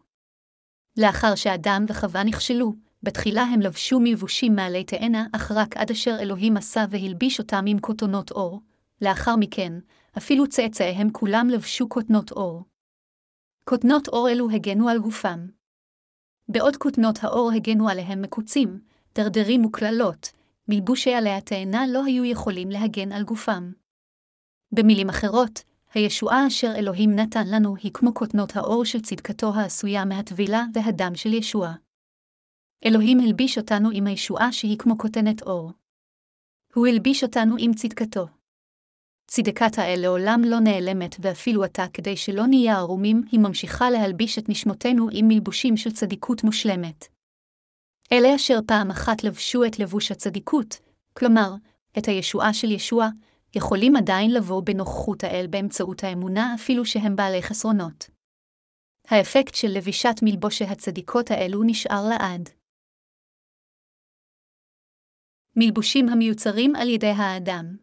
לאחר 0.97 1.35
שאדם 1.35 1.85
וחווה 1.87 2.23
נכשלו, 2.23 2.86
בתחילה 3.03 3.43
הם 3.43 3.59
לבשו 3.59 3.99
מלבושים 3.99 4.55
מעלי 4.55 4.83
תאנה, 4.83 5.25
אך 5.31 5.51
רק 5.51 5.77
עד 5.77 5.91
אשר 5.91 6.17
אלוהים 6.19 6.57
עשה 6.57 6.85
והלביש 6.89 7.39
אותם 7.39 7.63
עם 7.67 7.79
כותונות 7.79 8.31
אור. 8.31 8.61
לאחר 9.01 9.35
מכן, 9.35 9.73
אפילו 10.17 10.47
צאצאיהם 10.47 11.09
כולם 11.11 11.49
לבשו 11.49 11.89
כותנות 11.89 12.31
אור. 12.31 12.63
כותנות 13.63 14.07
אור 14.07 14.29
אלו 14.29 14.49
הגנו 14.49 14.89
על 14.89 14.99
גופם. 14.99 15.47
בעוד 16.49 16.77
כותנות 16.77 17.23
האור 17.23 17.51
הגנו 17.55 17.89
עליהם 17.89 18.21
מקוצים, 18.21 18.79
דרדרים 19.15 19.65
וקללות, 19.65 20.31
מלבושי 20.67 21.13
עלי 21.13 21.29
התאנה 21.29 21.87
לא 21.87 22.03
היו 22.05 22.25
יכולים 22.25 22.69
להגן 22.69 23.11
על 23.11 23.23
גופם. 23.23 23.71
במילים 24.71 25.09
אחרות, 25.09 25.63
הישועה 25.93 26.47
אשר 26.47 26.73
אלוהים 26.75 27.15
נתן 27.15 27.47
לנו 27.47 27.75
היא 27.75 27.91
כמו 27.93 28.13
כותנות 28.13 28.55
האור 28.55 28.85
של 28.85 29.01
צדקתו 29.01 29.53
העשויה 29.55 30.05
מהטבילה 30.05 30.65
והדם 30.73 31.15
של 31.15 31.33
ישוע. 31.33 31.73
אלוהים 32.85 33.19
הלביש 33.19 33.57
אותנו 33.57 33.89
עם 33.93 34.07
הישועה 34.07 34.51
שהיא 34.51 34.77
כמו 34.77 34.97
כותנת 34.97 35.41
אור. 35.41 35.71
הוא 36.73 36.87
הלביש 36.87 37.23
אותנו 37.23 37.55
עם 37.59 37.73
צדקתו. 37.73 38.27
צדקת 39.27 39.77
האל 39.77 39.99
לעולם 40.01 40.41
לא 40.45 40.59
נעלמת, 40.59 41.15
ואפילו 41.19 41.63
עתה, 41.63 41.85
כדי 41.93 42.17
שלא 42.17 42.47
נהיה 42.47 42.77
ערומים, 42.77 43.23
היא 43.31 43.39
ממשיכה 43.39 43.89
להלביש 43.89 44.39
את 44.39 44.49
נשמותינו 44.49 45.07
עם 45.11 45.27
מלבושים 45.27 45.77
של 45.77 45.91
צדיקות 45.91 46.43
מושלמת. 46.43 47.07
אלה 48.11 48.35
אשר 48.35 48.59
פעם 48.67 48.91
אחת 48.91 49.23
לבשו 49.23 49.65
את 49.65 49.79
לבוש 49.79 50.11
הצדיקות, 50.11 50.79
כלומר, 51.13 51.53
את 51.97 52.07
הישועה 52.07 52.53
של 52.53 52.71
ישוע, 52.71 53.09
יכולים 53.55 53.95
עדיין 53.95 54.33
לבוא 54.33 54.61
בנוכחות 54.65 55.23
האל 55.23 55.47
באמצעות 55.49 56.03
האמונה 56.03 56.55
אפילו 56.55 56.85
שהם 56.85 57.15
בעלי 57.15 57.41
חסרונות. 57.41 58.09
האפקט 59.07 59.55
של 59.55 59.67
לבישת 59.67 60.15
מלבושי 60.21 60.63
הצדיקות 60.63 61.31
האלו 61.31 61.63
נשאר 61.63 62.09
לעד. 62.09 62.49
מלבושים 65.57 66.09
המיוצרים 66.09 66.75
על 66.75 66.89
ידי 66.89 67.07
האדם 67.07 67.75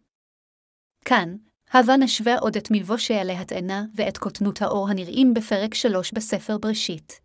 כאן, 1.05 1.37
הבה 1.72 1.97
נשווה 1.97 2.39
עוד 2.39 2.57
את 2.57 2.70
מלבושי 2.70 3.14
עלי 3.14 3.33
התאנה 3.33 3.85
ואת 3.95 4.18
קוטנות 4.18 4.62
האור 4.62 4.89
הנראים 4.89 5.35
בפרק 5.35 5.75
3 5.75 6.12
בספר 6.12 6.59
בראשית. 6.59 7.20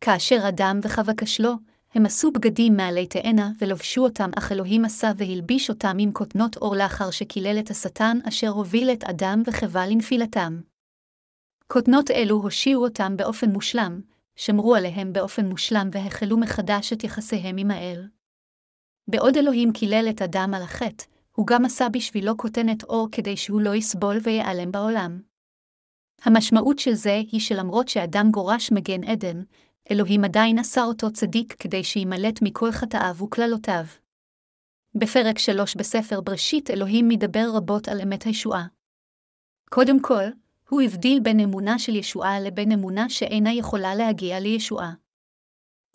כאשר 0.00 0.48
אדם 0.48 0.80
וחווה 0.82 1.14
כשלו, 1.16 1.52
הם 1.94 2.06
עשו 2.06 2.30
בגדים 2.30 2.76
מעלי 2.76 3.06
תאנה 3.06 3.50
ולבשו 3.58 4.04
אותם, 4.04 4.30
אך 4.38 4.52
אלוהים 4.52 4.84
עשה 4.84 5.12
והלביש 5.16 5.70
אותם 5.70 5.96
עם 6.00 6.12
כותנות 6.12 6.56
אור 6.56 6.76
לאחר 6.76 7.10
שקילל 7.10 7.58
את 7.58 7.70
השטן 7.70 8.18
אשר 8.28 8.48
הוביל 8.48 8.90
את 8.90 9.04
אדם 9.04 9.42
וחווה 9.46 9.86
לנפילתם. 9.86 10.60
כותנות 11.66 12.10
אלו 12.10 12.36
הושיעו 12.36 12.84
אותם 12.84 13.16
באופן 13.16 13.50
מושלם, 13.50 14.00
שמרו 14.36 14.74
עליהם 14.74 15.12
באופן 15.12 15.46
מושלם 15.46 15.88
והחלו 15.92 16.38
מחדש 16.38 16.92
את 16.92 17.04
יחסיהם 17.04 17.56
עם 17.56 17.70
האל. 17.70 18.08
בעוד 19.08 19.36
אלוהים 19.36 19.72
קילל 19.72 20.06
את 20.10 20.22
אדם 20.22 20.54
על 20.54 20.62
החטא, 20.62 21.04
הוא 21.32 21.46
גם 21.46 21.64
עשה 21.64 21.88
בשבילו 21.88 22.36
כותנת 22.36 22.84
אור 22.84 23.08
כדי 23.12 23.36
שהוא 23.36 23.60
לא 23.60 23.74
יסבול 23.74 24.16
ויעלם 24.22 24.72
בעולם. 24.72 25.20
המשמעות 26.22 26.78
של 26.78 26.94
זה 26.94 27.20
היא 27.32 27.40
שלמרות 27.40 27.88
שאדם 27.88 28.30
גורש 28.30 28.72
מגן 28.72 29.04
עדן, 29.04 29.42
אלוהים 29.90 30.24
עדיין 30.24 30.58
עשה 30.58 30.82
אותו 30.82 31.12
צדיק 31.12 31.56
כדי 31.58 31.84
שימלט 31.84 32.42
מכל 32.42 32.72
חטאיו 32.72 33.16
וקללותיו. 33.22 33.84
בפרק 34.94 35.38
3 35.38 35.76
בספר 35.76 36.20
בראשית 36.20 36.70
אלוהים 36.70 37.08
מדבר 37.08 37.50
רבות 37.54 37.88
על 37.88 38.00
אמת 38.00 38.22
הישועה. 38.22 38.66
קודם 39.70 40.02
כל, 40.02 40.24
הוא 40.68 40.82
הבדיל 40.82 41.20
בין 41.20 41.40
אמונה 41.40 41.78
של 41.78 41.96
ישועה 41.96 42.40
לבין 42.40 42.72
אמונה 42.72 43.08
שאינה 43.08 43.52
יכולה 43.52 43.94
להגיע 43.94 44.40
לישועה. 44.40 44.92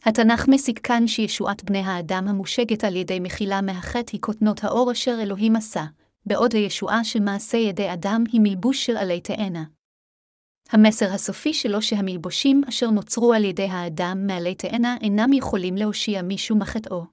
התנ"ך 0.08 0.48
מסיק 0.48 0.80
כאן 0.80 1.08
שישועת 1.08 1.64
בני 1.64 1.80
האדם 1.80 2.28
המושגת 2.28 2.84
על 2.84 2.96
ידי 2.96 3.20
מחילה 3.20 3.62
מהחטא 3.62 4.12
היא 4.12 4.22
כותנות 4.22 4.64
האור 4.64 4.92
אשר 4.92 5.18
אלוהים 5.22 5.56
עשה, 5.56 5.86
בעוד 6.26 6.56
הישועה 6.56 7.04
של 7.04 7.20
מעשה 7.20 7.58
ידי 7.58 7.94
אדם 7.94 8.24
היא 8.32 8.42
מלבוש 8.44 8.86
של 8.86 8.98
עלי 8.98 9.22
תאנה. 9.22 9.64
המסר 10.72 11.14
הסופי 11.14 11.54
שלו 11.54 11.82
שהמלבושים 11.82 12.62
אשר 12.70 12.90
נוצרו 12.90 13.34
על 13.34 13.44
ידי 13.44 13.68
האדם 13.68 14.28
מעלי 14.28 14.56
תאנה 14.56 14.98
אינם 15.02 15.34
יכולים 15.34 15.76
להושיע 15.76 16.22
מישהו 16.22 16.58
מחטאו. 16.58 17.06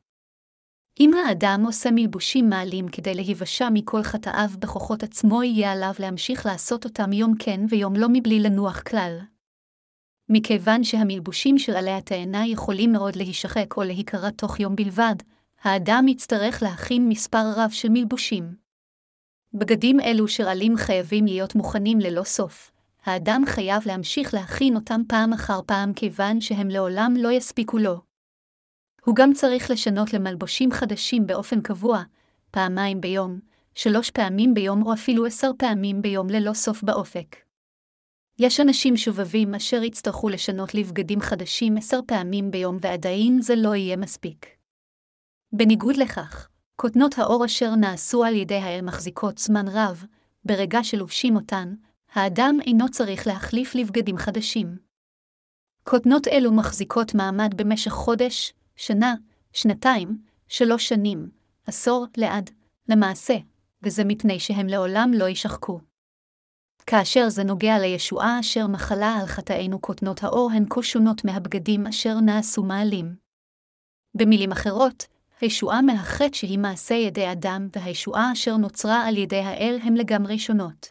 אם 1.00 1.10
האדם 1.14 1.62
עושה 1.66 1.90
מלבושים 1.90 2.48
מעלים 2.48 2.88
כדי 2.88 3.14
להיוושע 3.14 3.68
מכל 3.72 4.02
חטאיו 4.02 4.50
בכוחות 4.58 5.02
עצמו, 5.02 5.42
יהיה 5.42 5.72
עליו 5.72 5.92
להמשיך 5.98 6.46
לעשות 6.46 6.84
אותם 6.84 7.12
יום 7.12 7.34
כן 7.38 7.60
ויום 7.68 7.96
לא 7.96 8.08
מבלי 8.12 8.40
לנוח 8.40 8.80
כלל. 8.80 9.31
מכיוון 10.34 10.84
שהמלבושים 10.84 11.58
של 11.58 11.76
עלי 11.76 11.90
התאנה 11.90 12.46
יכולים 12.46 12.92
מאוד 12.92 13.16
להישחק 13.16 13.76
או 13.76 13.82
להיקרע 13.82 14.30
תוך 14.30 14.60
יום 14.60 14.76
בלבד, 14.76 15.14
האדם 15.62 16.08
יצטרך 16.08 16.62
להכין 16.62 17.08
מספר 17.08 17.52
רב 17.56 17.70
של 17.70 17.88
מלבושים. 17.88 18.54
בגדים 19.54 20.00
אלו 20.00 20.28
של 20.28 20.44
עלים 20.44 20.76
חייבים 20.76 21.26
להיות 21.26 21.54
מוכנים 21.54 22.00
ללא 22.00 22.24
סוף. 22.24 22.70
האדם 23.04 23.42
חייב 23.46 23.82
להמשיך 23.86 24.34
להכין 24.34 24.76
אותם 24.76 25.00
פעם 25.08 25.32
אחר 25.32 25.60
פעם 25.66 25.92
כיוון 25.92 26.40
שהם 26.40 26.68
לעולם 26.68 27.14
לא 27.18 27.32
יספיקו 27.32 27.78
לו. 27.78 28.00
הוא 29.04 29.16
גם 29.16 29.32
צריך 29.32 29.70
לשנות 29.70 30.12
למלבושים 30.12 30.72
חדשים 30.72 31.26
באופן 31.26 31.60
קבוע, 31.60 32.02
פעמיים 32.50 33.00
ביום, 33.00 33.38
שלוש 33.74 34.10
פעמים 34.10 34.54
ביום 34.54 34.86
או 34.86 34.92
אפילו 34.92 35.26
עשר 35.26 35.50
פעמים 35.58 36.02
ביום 36.02 36.30
ללא 36.30 36.52
סוף 36.54 36.82
באופק. 36.82 37.41
יש 38.38 38.60
אנשים 38.60 38.96
שובבים 38.96 39.54
אשר 39.54 39.82
יצטרכו 39.82 40.28
לשנות 40.28 40.74
לבגדים 40.74 41.20
חדשים 41.20 41.76
עשר 41.76 42.00
פעמים 42.06 42.50
ביום 42.50 42.76
ועדיין 42.80 43.42
זה 43.42 43.54
לא 43.56 43.74
יהיה 43.74 43.96
מספיק. 43.96 44.46
בניגוד 45.52 45.96
לכך, 45.96 46.48
כותנות 46.76 47.18
האור 47.18 47.44
אשר 47.44 47.74
נעשו 47.74 48.24
על 48.24 48.34
ידי 48.34 48.54
האל 48.54 48.80
מחזיקות 48.82 49.38
זמן 49.38 49.68
רב, 49.68 50.04
ברגע 50.44 50.84
שלובשים 50.84 51.36
אותן, 51.36 51.74
האדם 52.12 52.58
אינו 52.66 52.88
צריך 52.88 53.26
להחליף 53.26 53.74
לבגדים 53.74 54.16
חדשים. 54.16 54.76
כותנות 55.84 56.28
אלו 56.28 56.52
מחזיקות 56.52 57.14
מעמד 57.14 57.54
במשך 57.56 57.90
חודש, 57.90 58.52
שנה, 58.76 59.14
שנתיים, 59.52 60.18
שלוש 60.48 60.88
שנים, 60.88 61.30
עשור, 61.66 62.06
לעד, 62.16 62.50
למעשה, 62.88 63.36
וזה 63.82 64.04
מפני 64.04 64.40
שהם 64.40 64.66
לעולם 64.66 65.10
לא 65.14 65.24
יישחקו. 65.24 65.91
כאשר 66.86 67.28
זה 67.28 67.44
נוגע 67.44 67.78
לישועה 67.78 68.40
אשר 68.40 68.66
מחלה 68.66 69.16
על 69.20 69.26
חטאינו 69.26 69.82
כותנות 69.82 70.22
האור 70.22 70.50
הן 70.54 70.64
כה 70.70 70.82
שונות 70.82 71.24
מהבגדים 71.24 71.86
אשר 71.86 72.20
נעשו 72.20 72.62
מעלים. 72.62 73.14
במילים 74.14 74.52
אחרות, 74.52 75.06
הישועה 75.40 75.82
מהחטא 75.82 76.36
שהיא 76.36 76.58
מעשה 76.58 76.94
ידי 76.94 77.32
אדם 77.32 77.68
והישועה 77.76 78.32
אשר 78.32 78.56
נוצרה 78.56 79.08
על 79.08 79.16
ידי 79.16 79.40
האל 79.40 79.78
הם 79.82 79.94
לגמרי 79.94 80.38
שונות. 80.38 80.88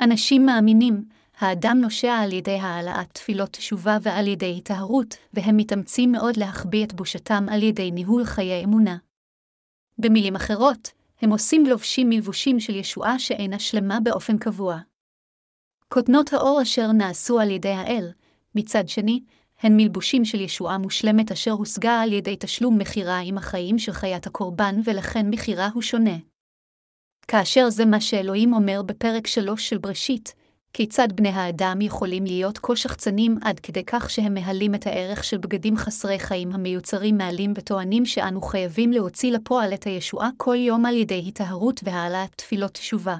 אנשים 0.00 0.46
מאמינים, 0.46 1.04
האדם 1.38 1.78
נושע 1.80 2.12
על 2.12 2.32
ידי 2.32 2.58
העלאת 2.58 3.12
תפילות 3.12 3.50
תשובה 3.50 3.98
ועל 4.02 4.26
ידי 4.26 4.46
היטהרות, 4.46 5.16
והם 5.32 5.56
מתאמצים 5.56 6.12
מאוד 6.12 6.36
להחביא 6.36 6.84
את 6.84 6.92
בושתם 6.92 7.46
על 7.50 7.62
ידי 7.62 7.90
ניהול 7.90 8.24
חיי 8.24 8.64
אמונה. 8.64 8.96
במילים 9.98 10.36
אחרות, 10.36 10.92
הם 11.22 11.30
עושים 11.30 11.66
לובשים 11.66 12.08
מלבושים 12.08 12.60
של 12.60 12.74
ישועה 12.74 13.18
שאינה 13.18 13.58
שלמה 13.58 14.00
באופן 14.00 14.38
קבוע. 14.38 14.78
כותנות 15.88 16.32
האור 16.32 16.62
אשר 16.62 16.92
נעשו 16.92 17.40
על 17.40 17.50
ידי 17.50 17.68
האל, 17.68 18.12
מצד 18.54 18.88
שני, 18.88 19.20
הן 19.60 19.76
מלבושים 19.76 20.24
של 20.24 20.40
ישועה 20.40 20.78
מושלמת 20.78 21.32
אשר 21.32 21.50
הושגה 21.50 22.00
על 22.00 22.12
ידי 22.12 22.36
תשלום 22.40 22.78
מכירה 22.78 23.18
עם 23.18 23.38
החיים 23.38 23.78
של 23.78 23.92
חיית 23.92 24.26
הקורבן, 24.26 24.74
ולכן 24.84 25.30
מכירה 25.30 25.68
הוא 25.74 25.82
שונה. 25.82 26.16
כאשר 27.28 27.70
זה 27.70 27.84
מה 27.84 28.00
שאלוהים 28.00 28.52
אומר 28.52 28.82
בפרק 28.82 29.26
שלוש 29.26 29.68
של 29.68 29.78
בראשית, 29.78 30.34
כיצד 30.72 31.08
בני 31.14 31.28
האדם 31.28 31.80
יכולים 31.80 32.24
להיות 32.24 32.58
כה 32.58 32.76
שחצנים 32.76 33.38
עד 33.42 33.60
כדי 33.60 33.84
כך 33.84 34.10
שהם 34.10 34.34
מהלים 34.34 34.74
את 34.74 34.86
הערך 34.86 35.24
של 35.24 35.38
בגדים 35.38 35.76
חסרי 35.76 36.18
חיים 36.18 36.52
המיוצרים 36.52 37.18
מעלים 37.18 37.52
וטוענים 37.56 38.06
שאנו 38.06 38.42
חייבים 38.42 38.92
להוציא 38.92 39.32
לפועל 39.32 39.74
את 39.74 39.84
הישועה 39.84 40.30
כל 40.36 40.56
יום 40.56 40.86
על 40.86 40.96
ידי 40.96 41.14
היטהרות 41.14 41.80
והעלאת 41.84 42.34
תפילות 42.36 42.72
תשובה. 42.72 43.16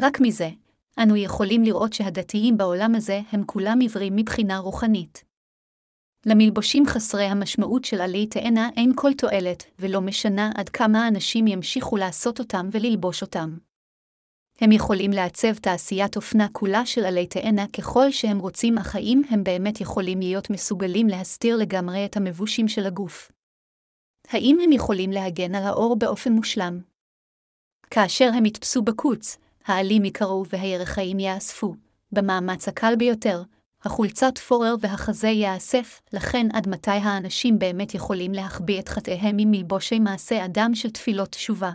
רק 0.00 0.20
מזה, 0.20 0.50
אנו 1.02 1.16
יכולים 1.16 1.62
לראות 1.62 1.92
שהדתיים 1.92 2.56
בעולם 2.56 2.94
הזה 2.94 3.20
הם 3.32 3.44
כולם 3.46 3.78
עיוורים 3.80 4.16
מבחינה 4.16 4.58
רוחנית. 4.58 5.24
למלבושים 6.26 6.86
חסרי 6.86 7.24
המשמעות 7.24 7.84
של 7.84 8.00
עלי 8.00 8.26
תאנה 8.26 8.68
אין 8.76 8.92
כל 8.94 9.14
תועלת, 9.14 9.64
ולא 9.78 10.00
משנה 10.00 10.50
עד 10.54 10.68
כמה 10.68 11.08
אנשים 11.08 11.46
ימשיכו 11.46 11.96
לעשות 11.96 12.38
אותם 12.38 12.68
וללבוש 12.72 13.22
אותם. 13.22 13.56
הם 14.60 14.72
יכולים 14.72 15.10
לעצב 15.10 15.54
תעשיית 15.54 16.16
אופנה 16.16 16.46
כולה 16.52 16.86
של 16.86 17.04
עלי 17.04 17.26
תאנה 17.26 17.66
ככל 17.66 18.10
שהם 18.10 18.38
רוצים, 18.38 18.78
אך 18.78 18.96
האם 18.96 19.22
הם 19.30 19.44
באמת 19.44 19.80
יכולים 19.80 20.20
להיות 20.20 20.50
מסוגלים 20.50 21.08
להסתיר 21.08 21.56
לגמרי 21.56 22.04
את 22.04 22.16
המבושים 22.16 22.68
של 22.68 22.86
הגוף? 22.86 23.32
האם 24.28 24.58
הם 24.64 24.72
יכולים 24.72 25.10
להגן 25.10 25.54
על 25.54 25.62
האור 25.62 25.98
באופן 25.98 26.32
מושלם? 26.32 26.80
כאשר 27.90 28.30
הם 28.34 28.46
יתפסו 28.46 28.82
בקוץ, 28.82 29.36
העלים 29.64 30.04
יקרו 30.04 30.44
והירחיים 30.48 31.18
יאספו, 31.18 31.74
במאמץ 32.12 32.68
הקל 32.68 32.96
ביותר, 32.98 33.42
החולצת 33.82 34.38
פורר 34.38 34.74
והחזה 34.80 35.28
יאסף, 35.28 36.00
לכן 36.12 36.46
עד 36.52 36.68
מתי 36.68 36.90
האנשים 36.90 37.58
באמת 37.58 37.94
יכולים 37.94 38.32
להחביא 38.32 38.80
את 38.80 38.88
חטאיהם 38.88 39.36
עם 39.38 39.50
מלבושי 39.50 39.98
מעשה 39.98 40.44
אדם 40.44 40.70
של 40.74 40.90
תפילות 40.90 41.28
תשובה? 41.28 41.70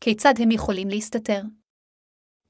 כיצד 0.00 0.34
הם 0.38 0.50
יכולים 0.50 0.88
להסתתר? 0.88 1.42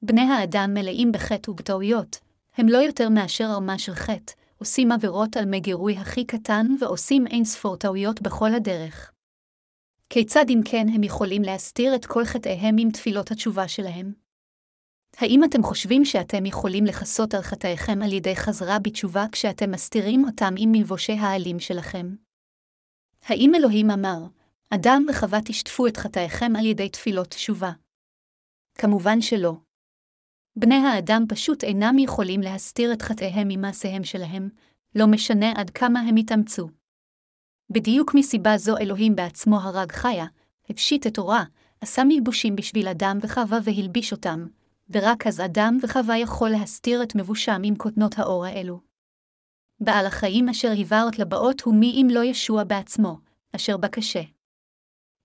בני 0.03 0.21
האדם 0.21 0.71
מלאים 0.73 1.11
בחטא 1.11 1.49
ובטעויות, 1.49 2.19
הם 2.57 2.69
לא 2.69 2.77
יותר 2.77 3.09
מאשר 3.09 3.43
ערמה 3.43 3.79
של 3.79 3.95
חטא, 3.95 4.33
עושים 4.57 4.91
עבירות 4.91 5.37
על 5.37 5.45
מגירוי 5.47 5.97
הכי 5.97 6.25
קטן 6.25 6.65
ועושים 6.79 7.27
אין 7.27 7.45
ספור 7.45 7.77
טעויות 7.77 8.21
בכל 8.21 8.53
הדרך. 8.55 9.11
כיצד 10.09 10.45
אם 10.49 10.61
כן 10.65 10.85
הם 10.95 11.03
יכולים 11.03 11.41
להסתיר 11.41 11.95
את 11.95 12.05
כל 12.05 12.25
חטאיהם 12.25 12.75
עם 12.79 12.91
תפילות 12.91 13.31
התשובה 13.31 13.67
שלהם? 13.67 14.13
האם 15.17 15.43
אתם 15.43 15.63
חושבים 15.63 16.05
שאתם 16.05 16.45
יכולים 16.45 16.85
לכסות 16.85 17.33
על 17.33 17.41
חטאיכם 17.41 18.01
על 18.01 18.13
ידי 18.13 18.35
חזרה 18.35 18.79
בתשובה 18.79 19.25
כשאתם 19.31 19.71
מסתירים 19.71 20.25
אותם 20.25 20.53
עם 20.57 20.71
מלבושי 20.71 21.13
העלים 21.13 21.59
שלכם? 21.59 22.15
האם 23.23 23.51
אלוהים 23.55 23.91
אמר, 23.91 24.19
אדם 24.69 25.05
וחווה 25.09 25.39
תשטפו 25.45 25.87
את 25.87 25.97
חטאיכם 25.97 26.55
על 26.59 26.65
ידי 26.65 26.89
תפילות 26.89 27.27
תשובה? 27.27 27.71
כמובן 28.77 29.21
שלא. 29.21 29.70
בני 30.55 30.75
האדם 30.75 31.23
פשוט 31.29 31.63
אינם 31.63 31.99
יכולים 31.99 32.41
להסתיר 32.41 32.93
את 32.93 33.01
חטאיהם 33.01 33.47
ממעשיהם 33.47 34.03
שלהם, 34.03 34.49
לא 34.95 35.07
משנה 35.07 35.51
עד 35.55 35.69
כמה 35.69 35.99
הם 35.99 36.17
יתאמצו. 36.17 36.69
בדיוק 37.69 38.13
מסיבה 38.13 38.57
זו 38.57 38.77
אלוהים 38.77 39.15
בעצמו 39.15 39.59
הרג 39.59 39.91
חיה, 39.91 40.25
הפשיט 40.69 41.07
את 41.07 41.17
אורה, 41.17 41.43
עשה 41.81 42.03
מלבושים 42.07 42.55
בשביל 42.55 42.87
אדם 42.87 43.17
וחווה 43.21 43.59
והלביש 43.63 44.11
אותם, 44.11 44.47
ורק 44.89 45.27
אז 45.27 45.41
אדם 45.41 45.77
וחווה 45.81 46.17
יכול 46.17 46.49
להסתיר 46.49 47.03
את 47.03 47.15
מבושם 47.15 47.61
עם 47.63 47.75
כותנות 47.75 48.19
האור 48.19 48.45
האלו. 48.45 48.79
בעל 49.79 50.05
החיים 50.05 50.49
אשר 50.49 50.71
היווה 50.71 51.03
לבאות 51.17 51.61
הוא 51.61 51.75
מי 51.75 51.91
אם 52.01 52.07
לא 52.11 52.23
ישוע 52.23 52.63
בעצמו, 52.63 53.17
אשר 53.55 53.77
בקשה. 53.77 54.21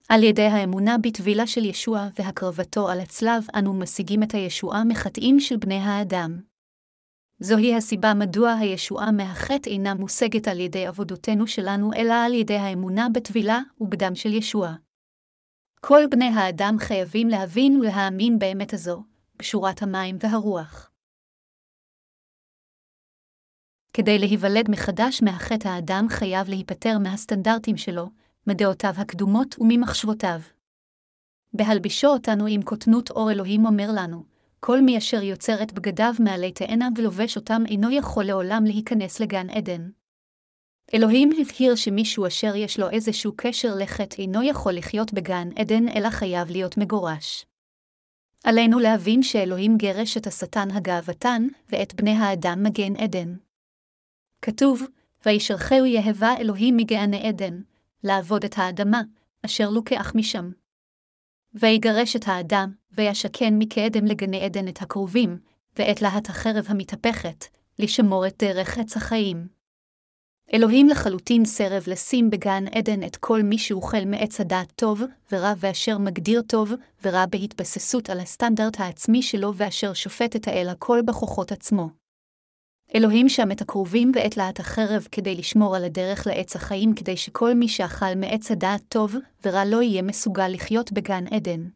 על 0.09 0.23
ידי 0.23 0.47
האמונה 0.47 0.97
בטבילה 0.99 1.47
של 1.47 1.65
ישוע 1.65 2.09
והקרבתו 2.19 2.89
על 2.89 3.01
הצלב, 3.01 3.47
אנו 3.59 3.75
משיגים 3.75 4.23
את 4.23 4.35
הישועה 4.35 4.85
מחטאים 4.85 5.41
של 5.41 5.57
בני 5.57 5.79
האדם. 5.79 6.41
זוהי 7.41 7.75
הסיבה 7.75 8.15
מדוע 8.15 8.53
הישועה 8.53 9.13
מהחטא 9.13 9.71
אינה 9.71 9.95
מושגת 9.95 10.49
על 10.49 10.61
ידי 10.61 10.87
עבודותינו 10.87 11.47
שלנו, 11.47 11.91
אלא 11.97 12.15
על 12.15 12.35
ידי 12.35 12.57
האמונה 12.57 13.07
בטבילה 13.15 13.61
ובדם 13.81 14.15
של 14.15 14.33
ישוע. 14.33 14.75
כל 15.81 16.03
בני 16.11 16.29
האדם 16.29 16.77
חייבים 16.79 17.29
להבין 17.29 17.81
ולהאמין 17.81 18.39
באמת 18.39 18.73
הזו, 18.73 19.05
בשורת 19.37 19.83
המים 19.83 20.17
והרוח. 20.21 20.91
כדי 23.93 24.19
להיוולד 24.19 24.71
מחדש 24.71 25.23
מהחטא 25.23 25.69
האדם 25.69 26.07
חייב 26.11 26.49
להיפטר 26.49 26.99
מהסטנדרטים 26.99 27.77
שלו, 27.77 28.09
מדעותיו 28.47 28.95
הקדומות 28.97 29.57
וממחשבותיו. 29.59 30.41
בהלבישו 31.53 32.09
אותנו 32.09 32.47
עם 32.47 32.63
קוטנות 32.63 33.11
אור 33.11 33.31
אלוהים 33.31 33.67
אומר 33.67 33.89
לנו, 33.95 34.25
כל 34.61 34.81
מי 34.81 34.99
אשר 34.99 35.23
יוצר 35.23 35.63
את 35.63 35.73
בגדיו 35.73 36.15
מעלי 36.19 36.53
תאנה 36.53 36.89
ולובש 36.97 37.37
אותם 37.37 37.63
אינו 37.69 37.91
יכול 37.91 38.25
לעולם 38.25 38.65
להיכנס 38.65 39.21
לגן 39.21 39.51
עדן. 39.51 39.89
אלוהים 40.95 41.31
הבהיר 41.41 41.75
שמישהו 41.75 42.27
אשר 42.27 42.57
יש 42.57 42.79
לו 42.79 42.91
איזשהו 42.91 43.33
קשר 43.37 43.75
לחטא 43.79 44.23
אינו 44.23 44.43
יכול 44.43 44.73
לחיות 44.73 45.13
בגן 45.13 45.49
עדן 45.57 45.89
אלא 45.89 46.11
חייב 46.11 46.51
להיות 46.51 46.77
מגורש. 46.77 47.47
עלינו 48.45 48.79
להבין 48.79 49.23
שאלוהים 49.23 49.77
גרש 49.77 50.17
את 50.17 50.27
השטן 50.27 50.71
הגאוותן, 50.71 51.47
ואת 51.69 51.95
בני 51.95 52.11
האדם 52.11 52.63
מגן 52.63 52.97
עדן. 52.97 53.35
כתוב, 54.43 54.83
וישרחהו 55.27 55.87
יהבה 55.87 56.35
אלוהים 56.41 56.77
מגעני 56.77 57.29
עדן, 57.29 57.61
לעבוד 58.05 58.45
את 58.45 58.55
האדמה, 58.57 59.03
אשר 59.45 59.71
לוקח 59.71 60.13
משם. 60.15 60.51
ויגרש 61.55 62.17
את 62.17 62.29
האדם, 62.29 62.73
וישכן 62.93 63.55
מקדם 63.59 64.05
לגני 64.07 64.41
עדן 64.41 64.69
את 64.69 64.83
הקרובים, 64.83 65.39
ואת 65.79 66.03
להט 66.03 66.29
החרב 66.29 66.65
המתהפכת, 66.69 67.45
לשמור 67.79 68.27
את 68.27 68.35
דרך 68.39 68.79
עץ 68.79 68.97
החיים. 68.97 69.57
אלוהים 70.55 70.89
לחלוטין 70.89 71.45
סרב 71.45 71.85
לשים 71.87 72.31
בגן 72.31 72.65
עדן 72.73 73.03
את 73.03 73.17
כל 73.17 73.43
מי 73.43 73.59
שאוכל 73.59 74.05
מעץ 74.07 74.41
הדעת 74.41 74.73
טוב 74.77 75.03
ורע 75.33 75.53
ואשר 75.59 75.99
מגדיר 75.99 76.43
טוב 76.43 76.73
ורע 77.05 77.27
בהתבססות 77.27 78.11
על 78.11 78.21
הסטנדרט 78.21 78.81
העצמי 78.81 79.23
שלו 79.23 79.55
ואשר 79.55 79.93
שופט 79.93 80.37
את 80.37 80.49
האל 80.49 80.69
הכל 80.69 81.01
בכוחות 81.07 81.53
עצמו. 81.53 82.06
אלוהים 82.95 83.29
שם 83.29 83.53
את 83.53 83.61
הקרובים 83.61 84.13
ואת 84.15 84.37
להט 84.37 84.61
החרב 84.61 85.09
כדי 85.13 85.35
לשמור 85.35 85.77
על 85.77 85.85
הדרך 85.85 86.27
לעץ 86.27 86.57
החיים 86.57 86.95
כדי 86.95 87.17
שכל 87.17 87.55
מי 87.55 87.69
שאכל 87.69 88.15
מעץ 88.17 88.51
הדעת 88.51 88.83
טוב 88.89 89.15
ורע 89.45 89.65
לא 89.65 89.83
יהיה 89.83 90.03
מסוגל 90.03 90.49
לחיות 90.49 90.93
בגן 90.93 91.27
עדן. 91.27 91.69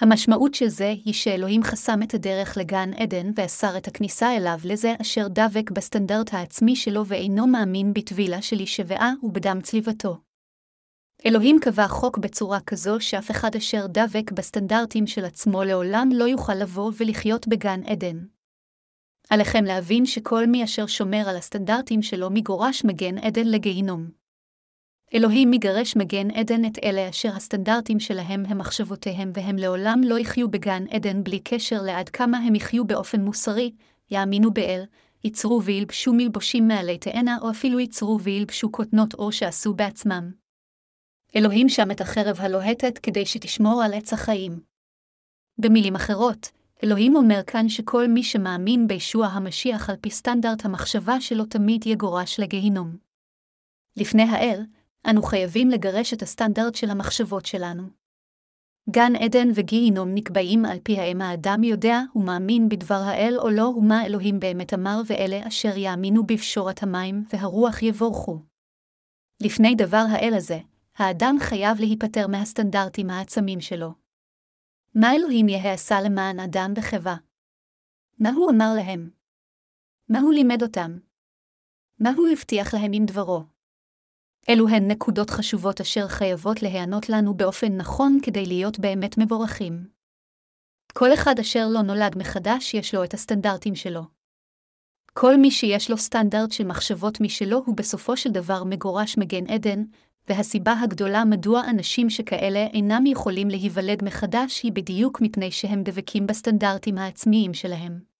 המשמעות 0.00 0.54
של 0.54 0.68
זה 0.68 0.94
היא 1.04 1.14
שאלוהים 1.14 1.62
חסם 1.62 2.02
את 2.02 2.14
הדרך 2.14 2.56
לגן 2.56 2.90
עדן 2.96 3.30
ואסר 3.36 3.76
את 3.76 3.88
הכניסה 3.88 4.36
אליו 4.36 4.58
לזה 4.64 4.94
אשר 5.00 5.28
דבק 5.28 5.70
בסטנדרט 5.70 6.34
העצמי 6.34 6.76
שלו 6.76 7.06
ואינו 7.06 7.46
מאמין 7.46 7.94
בטבילה 7.94 8.42
של 8.42 8.60
ישבעה 8.60 9.12
ובדם 9.22 9.60
צליבתו. 9.62 10.16
אלוהים 11.26 11.58
קבע 11.60 11.88
חוק 11.88 12.18
בצורה 12.18 12.60
כזו 12.60 13.00
שאף 13.00 13.30
אחד 13.30 13.56
אשר 13.56 13.86
דבק 13.86 14.32
בסטנדרטים 14.32 15.06
של 15.06 15.24
עצמו 15.24 15.64
לעולם 15.64 16.08
לא 16.14 16.24
יוכל 16.24 16.54
לבוא 16.54 16.92
ולחיות 16.96 17.48
בגן 17.48 17.80
עדן. 17.86 18.18
עליכם 19.32 19.64
להבין 19.64 20.06
שכל 20.06 20.46
מי 20.46 20.64
אשר 20.64 20.86
שומר 20.86 21.28
על 21.28 21.36
הסטנדרטים 21.36 22.02
שלו 22.02 22.30
מגורש 22.30 22.84
מגן 22.84 23.18
עדן 23.18 23.46
לגיהינום. 23.46 24.10
אלוהים 25.14 25.50
מגרש 25.50 25.96
מגן 25.96 26.30
עדן 26.30 26.64
את 26.64 26.78
אלה 26.84 27.08
אשר 27.08 27.28
הסטנדרטים 27.36 28.00
שלהם 28.00 28.44
הם 28.46 28.58
מחשבותיהם 28.58 29.30
והם 29.34 29.56
לעולם 29.56 30.00
לא 30.04 30.18
יחיו 30.18 30.50
בגן 30.50 30.84
עדן 30.90 31.24
בלי 31.24 31.40
קשר 31.40 31.82
לעד 31.82 32.08
כמה 32.08 32.38
הם 32.38 32.54
יחיו 32.54 32.84
באופן 32.84 33.20
מוסרי, 33.20 33.70
יאמינו 34.10 34.50
באל, 34.50 34.84
ייצרו 35.24 35.62
וילבשו 35.62 36.12
מלבושים 36.12 36.68
מעלי 36.68 36.98
תאנה 36.98 37.38
או 37.42 37.50
אפילו 37.50 37.80
ייצרו 37.80 38.20
וילבשו 38.20 38.72
כותנות 38.72 39.14
אור 39.14 39.32
שעשו 39.32 39.74
בעצמם. 39.74 40.32
אלוהים 41.36 41.68
שם 41.68 41.90
את 41.90 42.00
החרב 42.00 42.36
הלוהטת 42.40 42.98
כדי 42.98 43.26
שתשמור 43.26 43.82
על 43.82 43.94
עץ 43.94 44.12
החיים. 44.12 44.60
במילים 45.58 45.94
אחרות, 45.94 46.50
אלוהים 46.84 47.16
אומר 47.16 47.42
כאן 47.46 47.68
שכל 47.68 48.08
מי 48.08 48.22
שמאמין 48.22 48.86
בישוע 48.86 49.26
המשיח 49.26 49.90
על 49.90 49.96
פי 49.96 50.10
סטנדרט 50.10 50.64
המחשבה 50.64 51.20
שלו 51.20 51.44
תמיד 51.44 51.86
יגורש 51.86 52.40
לגיהינום. 52.40 52.96
לפני 53.96 54.22
האל, 54.22 54.62
אנו 55.10 55.22
חייבים 55.22 55.70
לגרש 55.70 56.14
את 56.14 56.22
הסטנדרט 56.22 56.74
של 56.74 56.90
המחשבות 56.90 57.46
שלנו. 57.46 57.82
גן 58.90 59.16
עדן 59.16 59.48
וגיהינום 59.54 60.14
נקבעים 60.14 60.64
על 60.64 60.78
פי 60.82 60.98
האם 60.98 61.20
האדם 61.20 61.64
יודע 61.64 62.00
ומאמין 62.16 62.68
בדבר 62.68 63.00
האל 63.04 63.34
או 63.38 63.50
לא 63.50 63.62
ומה 63.62 64.06
אלוהים 64.06 64.40
באמת 64.40 64.74
אמר 64.74 65.00
ואלה 65.06 65.48
אשר 65.48 65.76
יאמינו 65.76 66.26
בפשורת 66.26 66.82
המים 66.82 67.24
והרוח 67.32 67.82
יבורכו. 67.82 68.38
לפני 69.42 69.74
דבר 69.74 70.04
האל 70.10 70.34
הזה, 70.36 70.58
האדם 70.96 71.36
חייב 71.40 71.80
להיפטר 71.80 72.26
מהסטנדרטים 72.26 73.10
העצמים 73.10 73.60
שלו. 73.60 74.01
מה 74.94 75.14
אלוהים 75.14 75.48
יהא 75.48 75.74
עשה 75.74 76.00
למען 76.00 76.40
אדם 76.40 76.72
וחברה? 76.76 77.16
מה 78.18 78.30
הוא 78.30 78.50
אמר 78.50 78.72
להם? 78.76 79.10
מה 80.08 80.20
הוא 80.20 80.32
לימד 80.32 80.62
אותם? 80.62 80.98
מה 82.00 82.10
הוא 82.16 82.28
הבטיח 82.28 82.74
להם 82.74 82.90
עם 82.94 83.04
דברו? 83.06 83.42
אלו 84.48 84.68
הן 84.68 84.90
נקודות 84.90 85.30
חשובות 85.30 85.80
אשר 85.80 86.08
חייבות 86.08 86.62
להיענות 86.62 87.08
לנו 87.08 87.34
באופן 87.34 87.76
נכון 87.76 88.18
כדי 88.22 88.46
להיות 88.46 88.78
באמת 88.78 89.18
מבורכים. 89.18 89.88
כל 90.92 91.14
אחד 91.14 91.38
אשר 91.40 91.66
לא 91.70 91.82
נולד 91.82 92.18
מחדש 92.18 92.74
יש 92.74 92.94
לו 92.94 93.04
את 93.04 93.14
הסטנדרטים 93.14 93.74
שלו. 93.74 94.02
כל 95.12 95.36
מי 95.36 95.50
שיש 95.50 95.90
לו 95.90 95.98
סטנדרט 95.98 96.52
של 96.52 96.66
מחשבות 96.66 97.20
משלו 97.20 97.62
הוא 97.66 97.76
בסופו 97.76 98.16
של 98.16 98.30
דבר 98.30 98.64
מגורש 98.64 99.18
מגן 99.18 99.46
עדן, 99.46 99.82
והסיבה 100.28 100.74
הגדולה 100.80 101.24
מדוע 101.24 101.62
אנשים 101.70 102.10
שכאלה 102.10 102.66
אינם 102.66 103.06
יכולים 103.06 103.48
להיוולד 103.48 104.04
מחדש 104.04 104.62
היא 104.62 104.72
בדיוק 104.72 105.20
מפני 105.20 105.50
שהם 105.50 105.82
דבקים 105.82 106.26
בסטנדרטים 106.26 106.98
העצמיים 106.98 107.54
שלהם. 107.54 108.12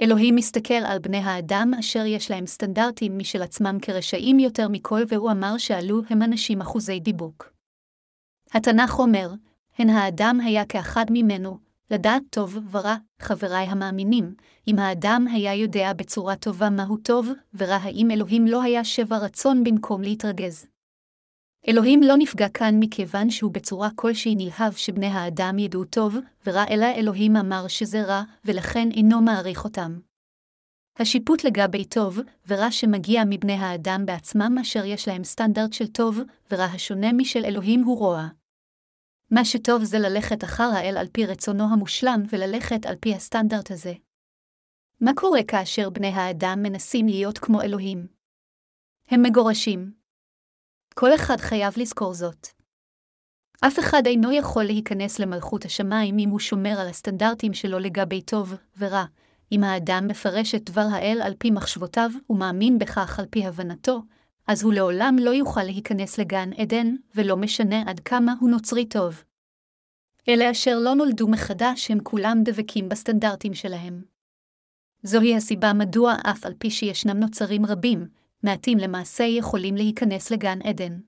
אלוהים 0.00 0.36
מסתכל 0.36 0.74
על 0.74 0.98
בני 0.98 1.18
האדם 1.18 1.72
אשר 1.78 2.06
יש 2.06 2.30
להם 2.30 2.46
סטנדרטים 2.46 3.18
משל 3.18 3.42
עצמם 3.42 3.78
כרשעים 3.82 4.38
יותר 4.38 4.68
מכל, 4.68 5.02
והוא 5.08 5.30
אמר 5.30 5.58
שעלו 5.58 6.02
הם 6.10 6.22
אנשים 6.22 6.60
אחוזי 6.60 7.00
דיבוק. 7.00 7.52
התנ"ך 8.52 8.98
אומר, 8.98 9.30
הן 9.78 9.90
האדם 9.90 10.40
היה 10.44 10.64
כאחד 10.64 11.04
ממנו, 11.10 11.58
לדעת 11.90 12.22
טוב 12.30 12.58
ורע, 12.70 12.96
חבריי 13.20 13.66
המאמינים, 13.66 14.34
אם 14.68 14.78
האדם 14.78 15.26
היה 15.32 15.54
יודע 15.54 15.92
בצורה 15.92 16.36
טובה 16.36 16.70
מהו 16.70 16.96
טוב 16.96 17.28
ורע, 17.54 17.76
האם 17.82 18.10
אלוהים 18.10 18.46
לא 18.46 18.62
היה 18.62 18.84
שבע 18.84 19.18
רצון 19.18 19.64
במקום 19.64 20.02
להתרגז. 20.02 20.66
אלוהים 21.68 22.02
לא 22.02 22.14
נפגע 22.18 22.48
כאן 22.48 22.74
מכיוון 22.80 23.30
שהוא 23.30 23.52
בצורה 23.52 23.88
כלשהי 23.94 24.34
נלהב 24.36 24.72
שבני 24.72 25.06
האדם 25.06 25.58
ידעו 25.58 25.84
טוב 25.84 26.16
ורע, 26.46 26.64
אלא 26.70 26.86
אלוהים 26.96 27.36
אמר 27.36 27.68
שזה 27.68 28.02
רע, 28.02 28.22
ולכן 28.44 28.88
אינו 28.90 29.20
מעריך 29.20 29.64
אותם. 29.64 29.98
השיפוט 30.96 31.44
לגבי 31.44 31.84
טוב 31.84 32.18
ורע 32.46 32.70
שמגיע 32.70 33.22
מבני 33.26 33.52
האדם 33.52 34.06
בעצמם 34.06 34.56
אשר 34.60 34.84
יש 34.84 35.08
להם 35.08 35.24
סטנדרט 35.24 35.72
של 35.72 35.86
טוב 35.86 36.18
ורע 36.50 36.64
השונה 36.64 37.12
משל 37.12 37.44
אלוהים 37.44 37.82
הוא 37.82 37.98
רוע. 37.98 38.28
מה 39.30 39.44
שטוב 39.44 39.84
זה 39.84 39.98
ללכת 39.98 40.44
אחר 40.44 40.70
האל 40.74 40.96
על 40.96 41.06
פי 41.12 41.26
רצונו 41.26 41.64
המושלם 41.72 42.22
וללכת 42.32 42.86
על 42.86 42.94
פי 43.00 43.14
הסטנדרט 43.14 43.70
הזה. 43.70 43.92
מה 45.00 45.10
קורה 45.16 45.40
כאשר 45.48 45.90
בני 45.90 46.08
האדם 46.08 46.58
מנסים 46.62 47.06
להיות 47.06 47.38
כמו 47.38 47.62
אלוהים? 47.62 48.06
הם 49.08 49.22
מגורשים. 49.22 49.97
כל 51.00 51.14
אחד 51.14 51.36
חייב 51.36 51.74
לזכור 51.76 52.14
זאת. 52.14 52.46
אף 53.60 53.78
אחד 53.78 54.02
אינו 54.06 54.32
יכול 54.32 54.64
להיכנס 54.64 55.18
למלכות 55.18 55.64
השמיים 55.64 56.18
אם 56.18 56.28
הוא 56.28 56.38
שומר 56.38 56.80
על 56.80 56.88
הסטנדרטים 56.88 57.54
שלו 57.54 57.78
לגבי 57.78 58.22
טוב 58.22 58.54
ורע, 58.78 59.04
אם 59.52 59.64
האדם 59.64 60.06
מפרש 60.08 60.54
את 60.54 60.70
דבר 60.70 60.86
האל 60.92 61.20
על 61.22 61.34
פי 61.38 61.50
מחשבותיו 61.50 62.10
ומאמין 62.30 62.78
בכך 62.78 63.18
על 63.18 63.26
פי 63.30 63.46
הבנתו, 63.46 64.02
אז 64.46 64.62
הוא 64.62 64.72
לעולם 64.72 65.16
לא 65.20 65.30
יוכל 65.30 65.62
להיכנס 65.62 66.18
לגן 66.18 66.50
עדן, 66.52 66.94
ולא 67.14 67.36
משנה 67.36 67.82
עד 67.86 68.00
כמה 68.00 68.34
הוא 68.40 68.50
נוצרי 68.50 68.86
טוב. 68.86 69.22
אלה 70.28 70.50
אשר 70.50 70.78
לא 70.78 70.94
נולדו 70.94 71.28
מחדש 71.28 71.90
הם 71.90 71.98
כולם 72.02 72.38
דבקים 72.44 72.88
בסטנדרטים 72.88 73.54
שלהם. 73.54 74.02
זוהי 75.02 75.36
הסיבה 75.36 75.72
מדוע 75.72 76.14
אף 76.30 76.46
על 76.46 76.54
פי 76.58 76.70
שישנם 76.70 77.20
נוצרים 77.20 77.66
רבים, 77.66 78.17
מעטים 78.42 78.78
למעשה 78.78 79.24
יכולים 79.24 79.76
להיכנס 79.76 80.30
לגן 80.30 80.58
עדן. 80.62 80.98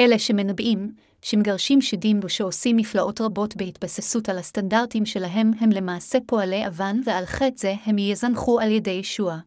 אלה 0.00 0.18
שמנבאים, 0.18 0.94
שמגרשים 1.22 1.80
שדים 1.80 2.20
ושעושים 2.24 2.76
מפלאות 2.76 3.20
רבות 3.20 3.56
בהתבססות 3.56 4.28
על 4.28 4.38
הסטנדרטים 4.38 5.06
שלהם 5.06 5.50
הם 5.60 5.70
למעשה 5.70 6.18
פועלי 6.26 6.66
אבן 6.66 7.00
ועל 7.04 7.26
חטא 7.26 7.56
זה 7.56 7.74
הם 7.84 7.98
יזנחו 7.98 8.60
על 8.60 8.70
ידי 8.70 8.90
ישוע. 8.90 9.38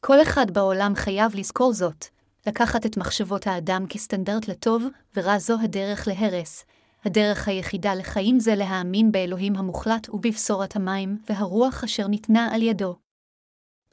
כל 0.00 0.22
אחד 0.22 0.50
בעולם 0.50 0.94
חייב 0.94 1.34
לזכור 1.34 1.72
זאת, 1.72 2.06
לקחת 2.46 2.86
את 2.86 2.96
מחשבות 2.96 3.46
האדם 3.46 3.86
כסטנדרט 3.88 4.48
לטוב, 4.48 4.84
ורע 5.16 5.38
זו 5.38 5.56
הדרך 5.62 6.08
להרס. 6.08 6.64
הדרך 7.04 7.48
היחידה 7.48 7.94
לחיים 7.94 8.40
זה 8.40 8.54
להאמין 8.54 9.12
באלוהים 9.12 9.56
המוחלט 9.56 10.08
ובבשורת 10.08 10.76
המים 10.76 11.18
והרוח 11.28 11.84
אשר 11.84 12.06
ניתנה 12.06 12.54
על 12.54 12.62
ידו. 12.62 12.96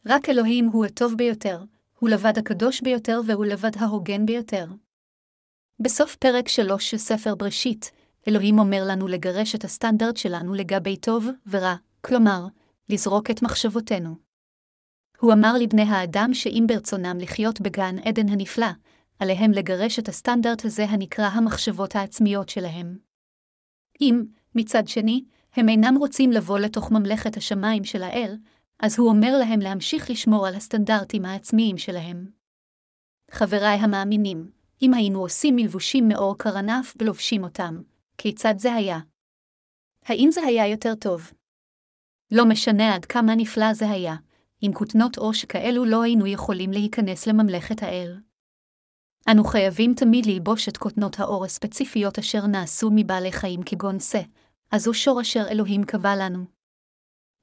רק 0.05 0.29
אלוהים 0.29 0.65
הוא 0.65 0.85
הטוב 0.85 1.13
ביותר, 1.17 1.63
הוא 2.01 2.09
לבד 2.09 2.37
הקדוש 2.37 2.81
ביותר 2.81 3.21
והוא 3.27 3.45
לבד 3.45 3.71
ההוגן 3.79 4.25
ביותר. 4.25 4.65
בסוף 5.79 6.15
פרק 6.15 6.47
3 6.47 6.91
של 6.91 6.97
ספר 6.97 7.35
בראשית, 7.35 7.91
אלוהים 8.27 8.59
אומר 8.59 8.83
לנו 8.87 9.07
לגרש 9.07 9.55
את 9.55 9.63
הסטנדרט 9.63 10.17
שלנו 10.17 10.53
לגבי 10.53 10.97
טוב 10.97 11.27
ורע, 11.47 11.75
כלומר, 12.01 12.47
לזרוק 12.89 13.31
את 13.31 13.41
מחשבותינו. 13.41 14.15
הוא 15.19 15.33
אמר 15.33 15.53
לבני 15.59 15.81
האדם 15.81 16.33
שאם 16.33 16.63
ברצונם 16.67 17.17
לחיות 17.19 17.61
בגן 17.61 17.95
עדן 17.99 18.29
הנפלא, 18.29 18.71
עליהם 19.19 19.51
לגרש 19.51 19.99
את 19.99 20.09
הסטנדרט 20.09 20.65
הזה 20.65 20.85
הנקרא 20.85 21.25
המחשבות 21.25 21.95
העצמיות 21.95 22.49
שלהם. 22.49 22.97
אם, 24.01 24.23
מצד 24.55 24.87
שני, 24.87 25.23
הם 25.53 25.69
אינם 25.69 25.95
רוצים 25.97 26.31
לבוא 26.31 26.59
לתוך 26.59 26.91
ממלכת 26.91 27.37
השמיים 27.37 27.83
של 27.83 28.03
האל, 28.03 28.37
אז 28.81 28.99
הוא 28.99 29.09
אומר 29.09 29.37
להם 29.39 29.59
להמשיך 29.59 30.09
לשמור 30.09 30.47
על 30.47 30.55
הסטנדרטים 30.55 31.25
העצמיים 31.25 31.77
שלהם. 31.77 32.31
חבריי 33.31 33.77
המאמינים, 33.77 34.51
אם 34.81 34.93
היינו 34.93 35.21
עושים 35.21 35.55
מלבושים 35.55 36.07
מאור 36.07 36.37
קרנף 36.37 36.93
ולובשים 36.99 37.43
אותם, 37.43 37.81
כיצד 38.17 38.53
זה 38.57 38.73
היה? 38.73 38.99
האם 40.05 40.29
זה 40.31 40.41
היה 40.41 40.67
יותר 40.67 40.95
טוב? 40.95 41.31
לא 42.31 42.45
משנה 42.45 42.95
עד 42.95 43.05
כמה 43.05 43.35
נפלא 43.35 43.73
זה 43.73 43.89
היה, 43.89 44.15
עם 44.61 44.73
כותנות 44.73 45.17
עור 45.17 45.33
שכאלו 45.33 45.85
לא 45.85 46.03
היינו 46.03 46.27
יכולים 46.27 46.71
להיכנס 46.71 47.27
לממלכת 47.27 47.83
האל. 47.83 48.19
אנו 49.31 49.43
חייבים 49.43 49.93
תמיד 49.93 50.25
ללבוש 50.25 50.69
את 50.69 50.77
כותנות 50.77 51.19
האור 51.19 51.45
הספציפיות 51.45 52.19
אשר 52.19 52.47
נעשו 52.47 52.89
מבעלי 52.95 53.31
חיים 53.31 53.63
כגון 53.63 53.99
שא, 53.99 54.21
אז 54.71 54.87
הוא 54.87 54.93
שור 54.93 55.21
אשר 55.21 55.43
אלוהים 55.51 55.83
קבע 55.83 56.15
לנו. 56.15 56.60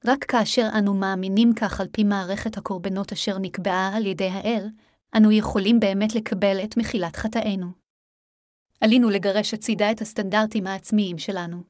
רק 0.05 0.23
כאשר 0.23 0.69
אנו 0.77 0.93
מאמינים 0.93 1.53
כך 1.53 1.81
על 1.81 1.87
פי 1.91 2.03
מערכת 2.03 2.57
הקורבנות 2.57 3.11
אשר 3.11 3.37
נקבעה 3.37 3.97
על 3.97 4.05
ידי 4.05 4.29
האל, 4.29 4.69
אנו 5.17 5.31
יכולים 5.31 5.79
באמת 5.79 6.15
לקבל 6.15 6.63
את 6.63 6.77
מחילת 6.77 7.15
חטאינו. 7.15 7.67
עלינו 8.81 9.09
לגרש 9.09 9.53
הצידה 9.53 9.91
את 9.91 10.01
הסטנדרטים 10.01 10.67
העצמיים 10.67 11.17
שלנו. 11.17 11.63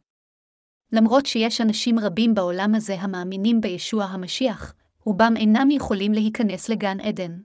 למרות 0.91 1.25
שיש 1.25 1.61
אנשים 1.61 1.99
רבים 1.99 2.33
בעולם 2.33 2.75
הזה 2.75 2.95
המאמינים 2.95 3.61
בישוע 3.61 4.03
המשיח, 4.03 4.73
רובם 5.05 5.33
אינם 5.37 5.71
יכולים 5.71 6.13
להיכנס 6.13 6.69
לגן 6.69 6.99
עדן. 6.99 7.39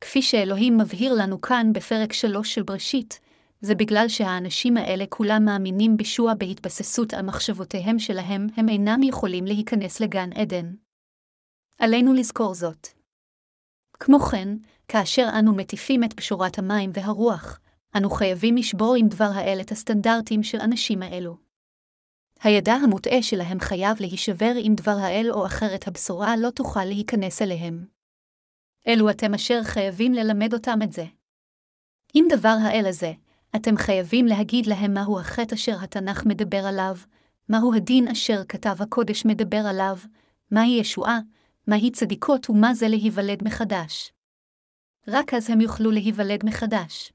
כפי 0.00 0.22
שאלוהים 0.22 0.78
מבהיר 0.78 1.14
לנו 1.14 1.40
כאן 1.40 1.72
בפרק 1.72 2.12
3 2.12 2.54
של 2.54 2.62
בראשית, 2.62 3.20
זה 3.64 3.74
בגלל 3.74 4.08
שהאנשים 4.08 4.76
האלה 4.76 5.04
כולם 5.08 5.44
מאמינים 5.44 5.96
בישוע 5.96 6.34
בהתבססות 6.34 7.14
על 7.14 7.22
מחשבותיהם 7.22 7.98
שלהם, 7.98 8.46
הם 8.56 8.68
אינם 8.68 9.02
יכולים 9.02 9.44
להיכנס 9.44 10.00
לגן 10.00 10.32
עדן. 10.32 10.74
עלינו 11.78 12.14
לזכור 12.14 12.54
זאת. 12.54 12.88
כמו 14.00 14.18
כן, 14.18 14.48
כאשר 14.88 15.28
אנו 15.38 15.54
מטיפים 15.54 16.04
את 16.04 16.14
בשורת 16.14 16.58
המים 16.58 16.90
והרוח, 16.94 17.60
אנו 17.96 18.10
חייבים 18.10 18.56
לשבור 18.56 18.94
עם 18.98 19.08
דבר 19.08 19.30
האל 19.34 19.58
את 19.60 19.72
הסטנדרטים 19.72 20.42
של 20.42 20.58
אנשים 20.60 21.02
האלו. 21.02 21.36
הידע 22.40 22.72
המוטעה 22.72 23.22
שלהם 23.22 23.60
חייב 23.60 23.96
להישבר 24.00 24.52
עם 24.62 24.74
דבר 24.74 24.96
האל 25.00 25.30
או 25.30 25.46
אחרת 25.46 25.88
הבשורה 25.88 26.36
לא 26.36 26.50
תוכל 26.50 26.84
להיכנס 26.84 27.42
אליהם. 27.42 27.86
אלו 28.88 29.10
אתם 29.10 29.34
אשר 29.34 29.62
חייבים 29.62 30.12
ללמד 30.12 30.54
אותם 30.54 30.78
את 30.82 30.92
זה. 30.92 31.04
עם 32.14 32.24
דבר 32.30 32.56
האל 32.64 32.86
הזה, 32.88 33.12
אתם 33.56 33.76
חייבים 33.76 34.26
להגיד 34.26 34.66
להם 34.66 34.94
מהו 34.94 35.20
החטא 35.20 35.54
אשר 35.54 35.76
התנ"ך 35.82 36.26
מדבר 36.26 36.66
עליו, 36.66 36.96
מהו 37.48 37.74
הדין 37.74 38.08
אשר 38.08 38.42
כתב 38.48 38.76
הקודש 38.80 39.24
מדבר 39.24 39.62
עליו, 39.66 39.96
מהי 40.50 40.78
ישועה, 40.80 41.18
מהי 41.66 41.90
צדיקות 41.90 42.50
ומה 42.50 42.74
זה 42.74 42.88
להיוולד 42.88 43.44
מחדש. 43.44 44.12
רק 45.08 45.34
אז 45.34 45.50
הם 45.50 45.60
יוכלו 45.60 45.90
להיוולד 45.90 46.46
מחדש. 46.46 47.12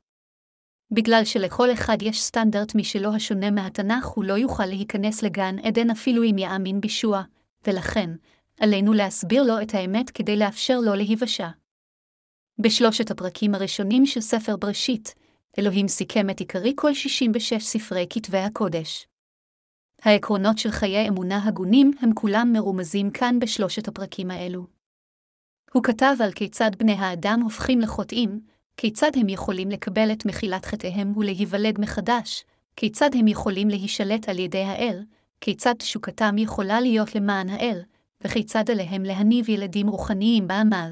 בגלל 0.91 1.25
שלכל 1.25 1.73
אחד 1.73 1.97
יש 2.01 2.21
סטנדרט 2.21 2.75
משלו 2.75 3.15
השונה 3.15 3.51
מהתנ"ך, 3.51 4.05
הוא 4.05 4.23
לא 4.23 4.33
יוכל 4.33 4.65
להיכנס 4.65 5.23
לגן 5.23 5.55
עדן 5.63 5.89
אפילו 5.89 6.23
אם 6.23 6.37
יאמין 6.37 6.81
בישוע, 6.81 7.23
ולכן, 7.67 8.09
עלינו 8.59 8.93
להסביר 8.93 9.43
לו 9.43 9.61
את 9.61 9.73
האמת 9.73 10.09
כדי 10.09 10.37
לאפשר 10.37 10.79
לו 10.79 10.95
להיוושע. 10.95 11.47
בשלושת 12.59 13.11
הפרקים 13.11 13.55
הראשונים 13.55 14.05
של 14.05 14.21
ספר 14.21 14.55
בראשית, 14.57 15.15
אלוהים 15.57 15.87
סיכם 15.87 16.29
את 16.29 16.39
עיקרי 16.39 16.73
כל 16.75 16.93
66 16.93 17.63
ספרי 17.63 18.05
כתבי 18.09 18.37
הקודש. 18.37 19.07
העקרונות 20.01 20.57
של 20.57 20.71
חיי 20.71 21.07
אמונה 21.07 21.47
הגונים 21.47 21.91
הם 22.01 22.13
כולם 22.13 22.49
מרומזים 22.53 23.11
כאן 23.11 23.39
בשלושת 23.39 23.87
הפרקים 23.87 24.31
האלו. 24.31 24.65
הוא 25.73 25.83
כתב 25.83 26.15
על 26.23 26.31
כיצד 26.31 26.71
בני 26.79 26.93
האדם 26.93 27.41
הופכים 27.43 27.79
לחוטאים, 27.79 28.39
כיצד 28.77 29.11
הם 29.15 29.29
יכולים 29.29 29.69
לקבל 29.69 30.11
את 30.11 30.25
מחילת 30.25 30.65
חטאיהם 30.65 31.17
ולהיוולד 31.17 31.81
מחדש, 31.81 32.45
כיצד 32.75 33.09
הם 33.13 33.27
יכולים 33.27 33.69
להישלט 33.69 34.29
על 34.29 34.39
ידי 34.39 34.63
האל, 34.63 35.03
כיצד 35.41 35.73
תשוקתם 35.73 36.37
יכולה 36.37 36.81
להיות 36.81 37.15
למען 37.15 37.49
האל, 37.49 37.81
וכיצד 38.21 38.69
עליהם 38.71 39.03
להניב 39.03 39.49
ילדים 39.49 39.87
רוחניים 39.87 40.47
בעמל. 40.47 40.91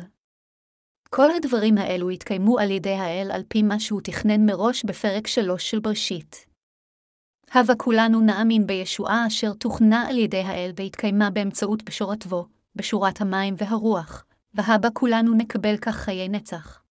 כל 1.09 1.31
הדברים 1.31 1.77
האלו 1.77 2.09
התקיימו 2.09 2.59
על 2.59 2.71
ידי 2.71 2.93
האל 2.93 3.31
על 3.31 3.43
פי 3.47 3.63
מה 3.63 3.79
שהוא 3.79 4.01
תכנן 4.03 4.45
מראש 4.45 4.85
בפרק 4.85 5.27
שלוש 5.27 5.71
של 5.71 5.79
בראשית. 5.79 6.45
הווה 7.53 7.75
כולנו 7.75 8.21
נאמין 8.21 8.67
בישועה 8.67 9.27
אשר 9.27 9.53
תוכנה 9.53 10.07
על 10.07 10.17
ידי 10.17 10.41
האל 10.41 10.71
והתקיימה 10.75 11.29
באמצעות 11.29 11.83
בשורתו, 11.83 12.47
בשורת 12.75 13.21
המים 13.21 13.55
והרוח, 13.57 14.25
והבה 14.53 14.89
כולנו 14.89 15.33
נקבל 15.33 15.77
כך 15.77 15.95
חיי 15.95 16.29
נצח. 16.29 16.86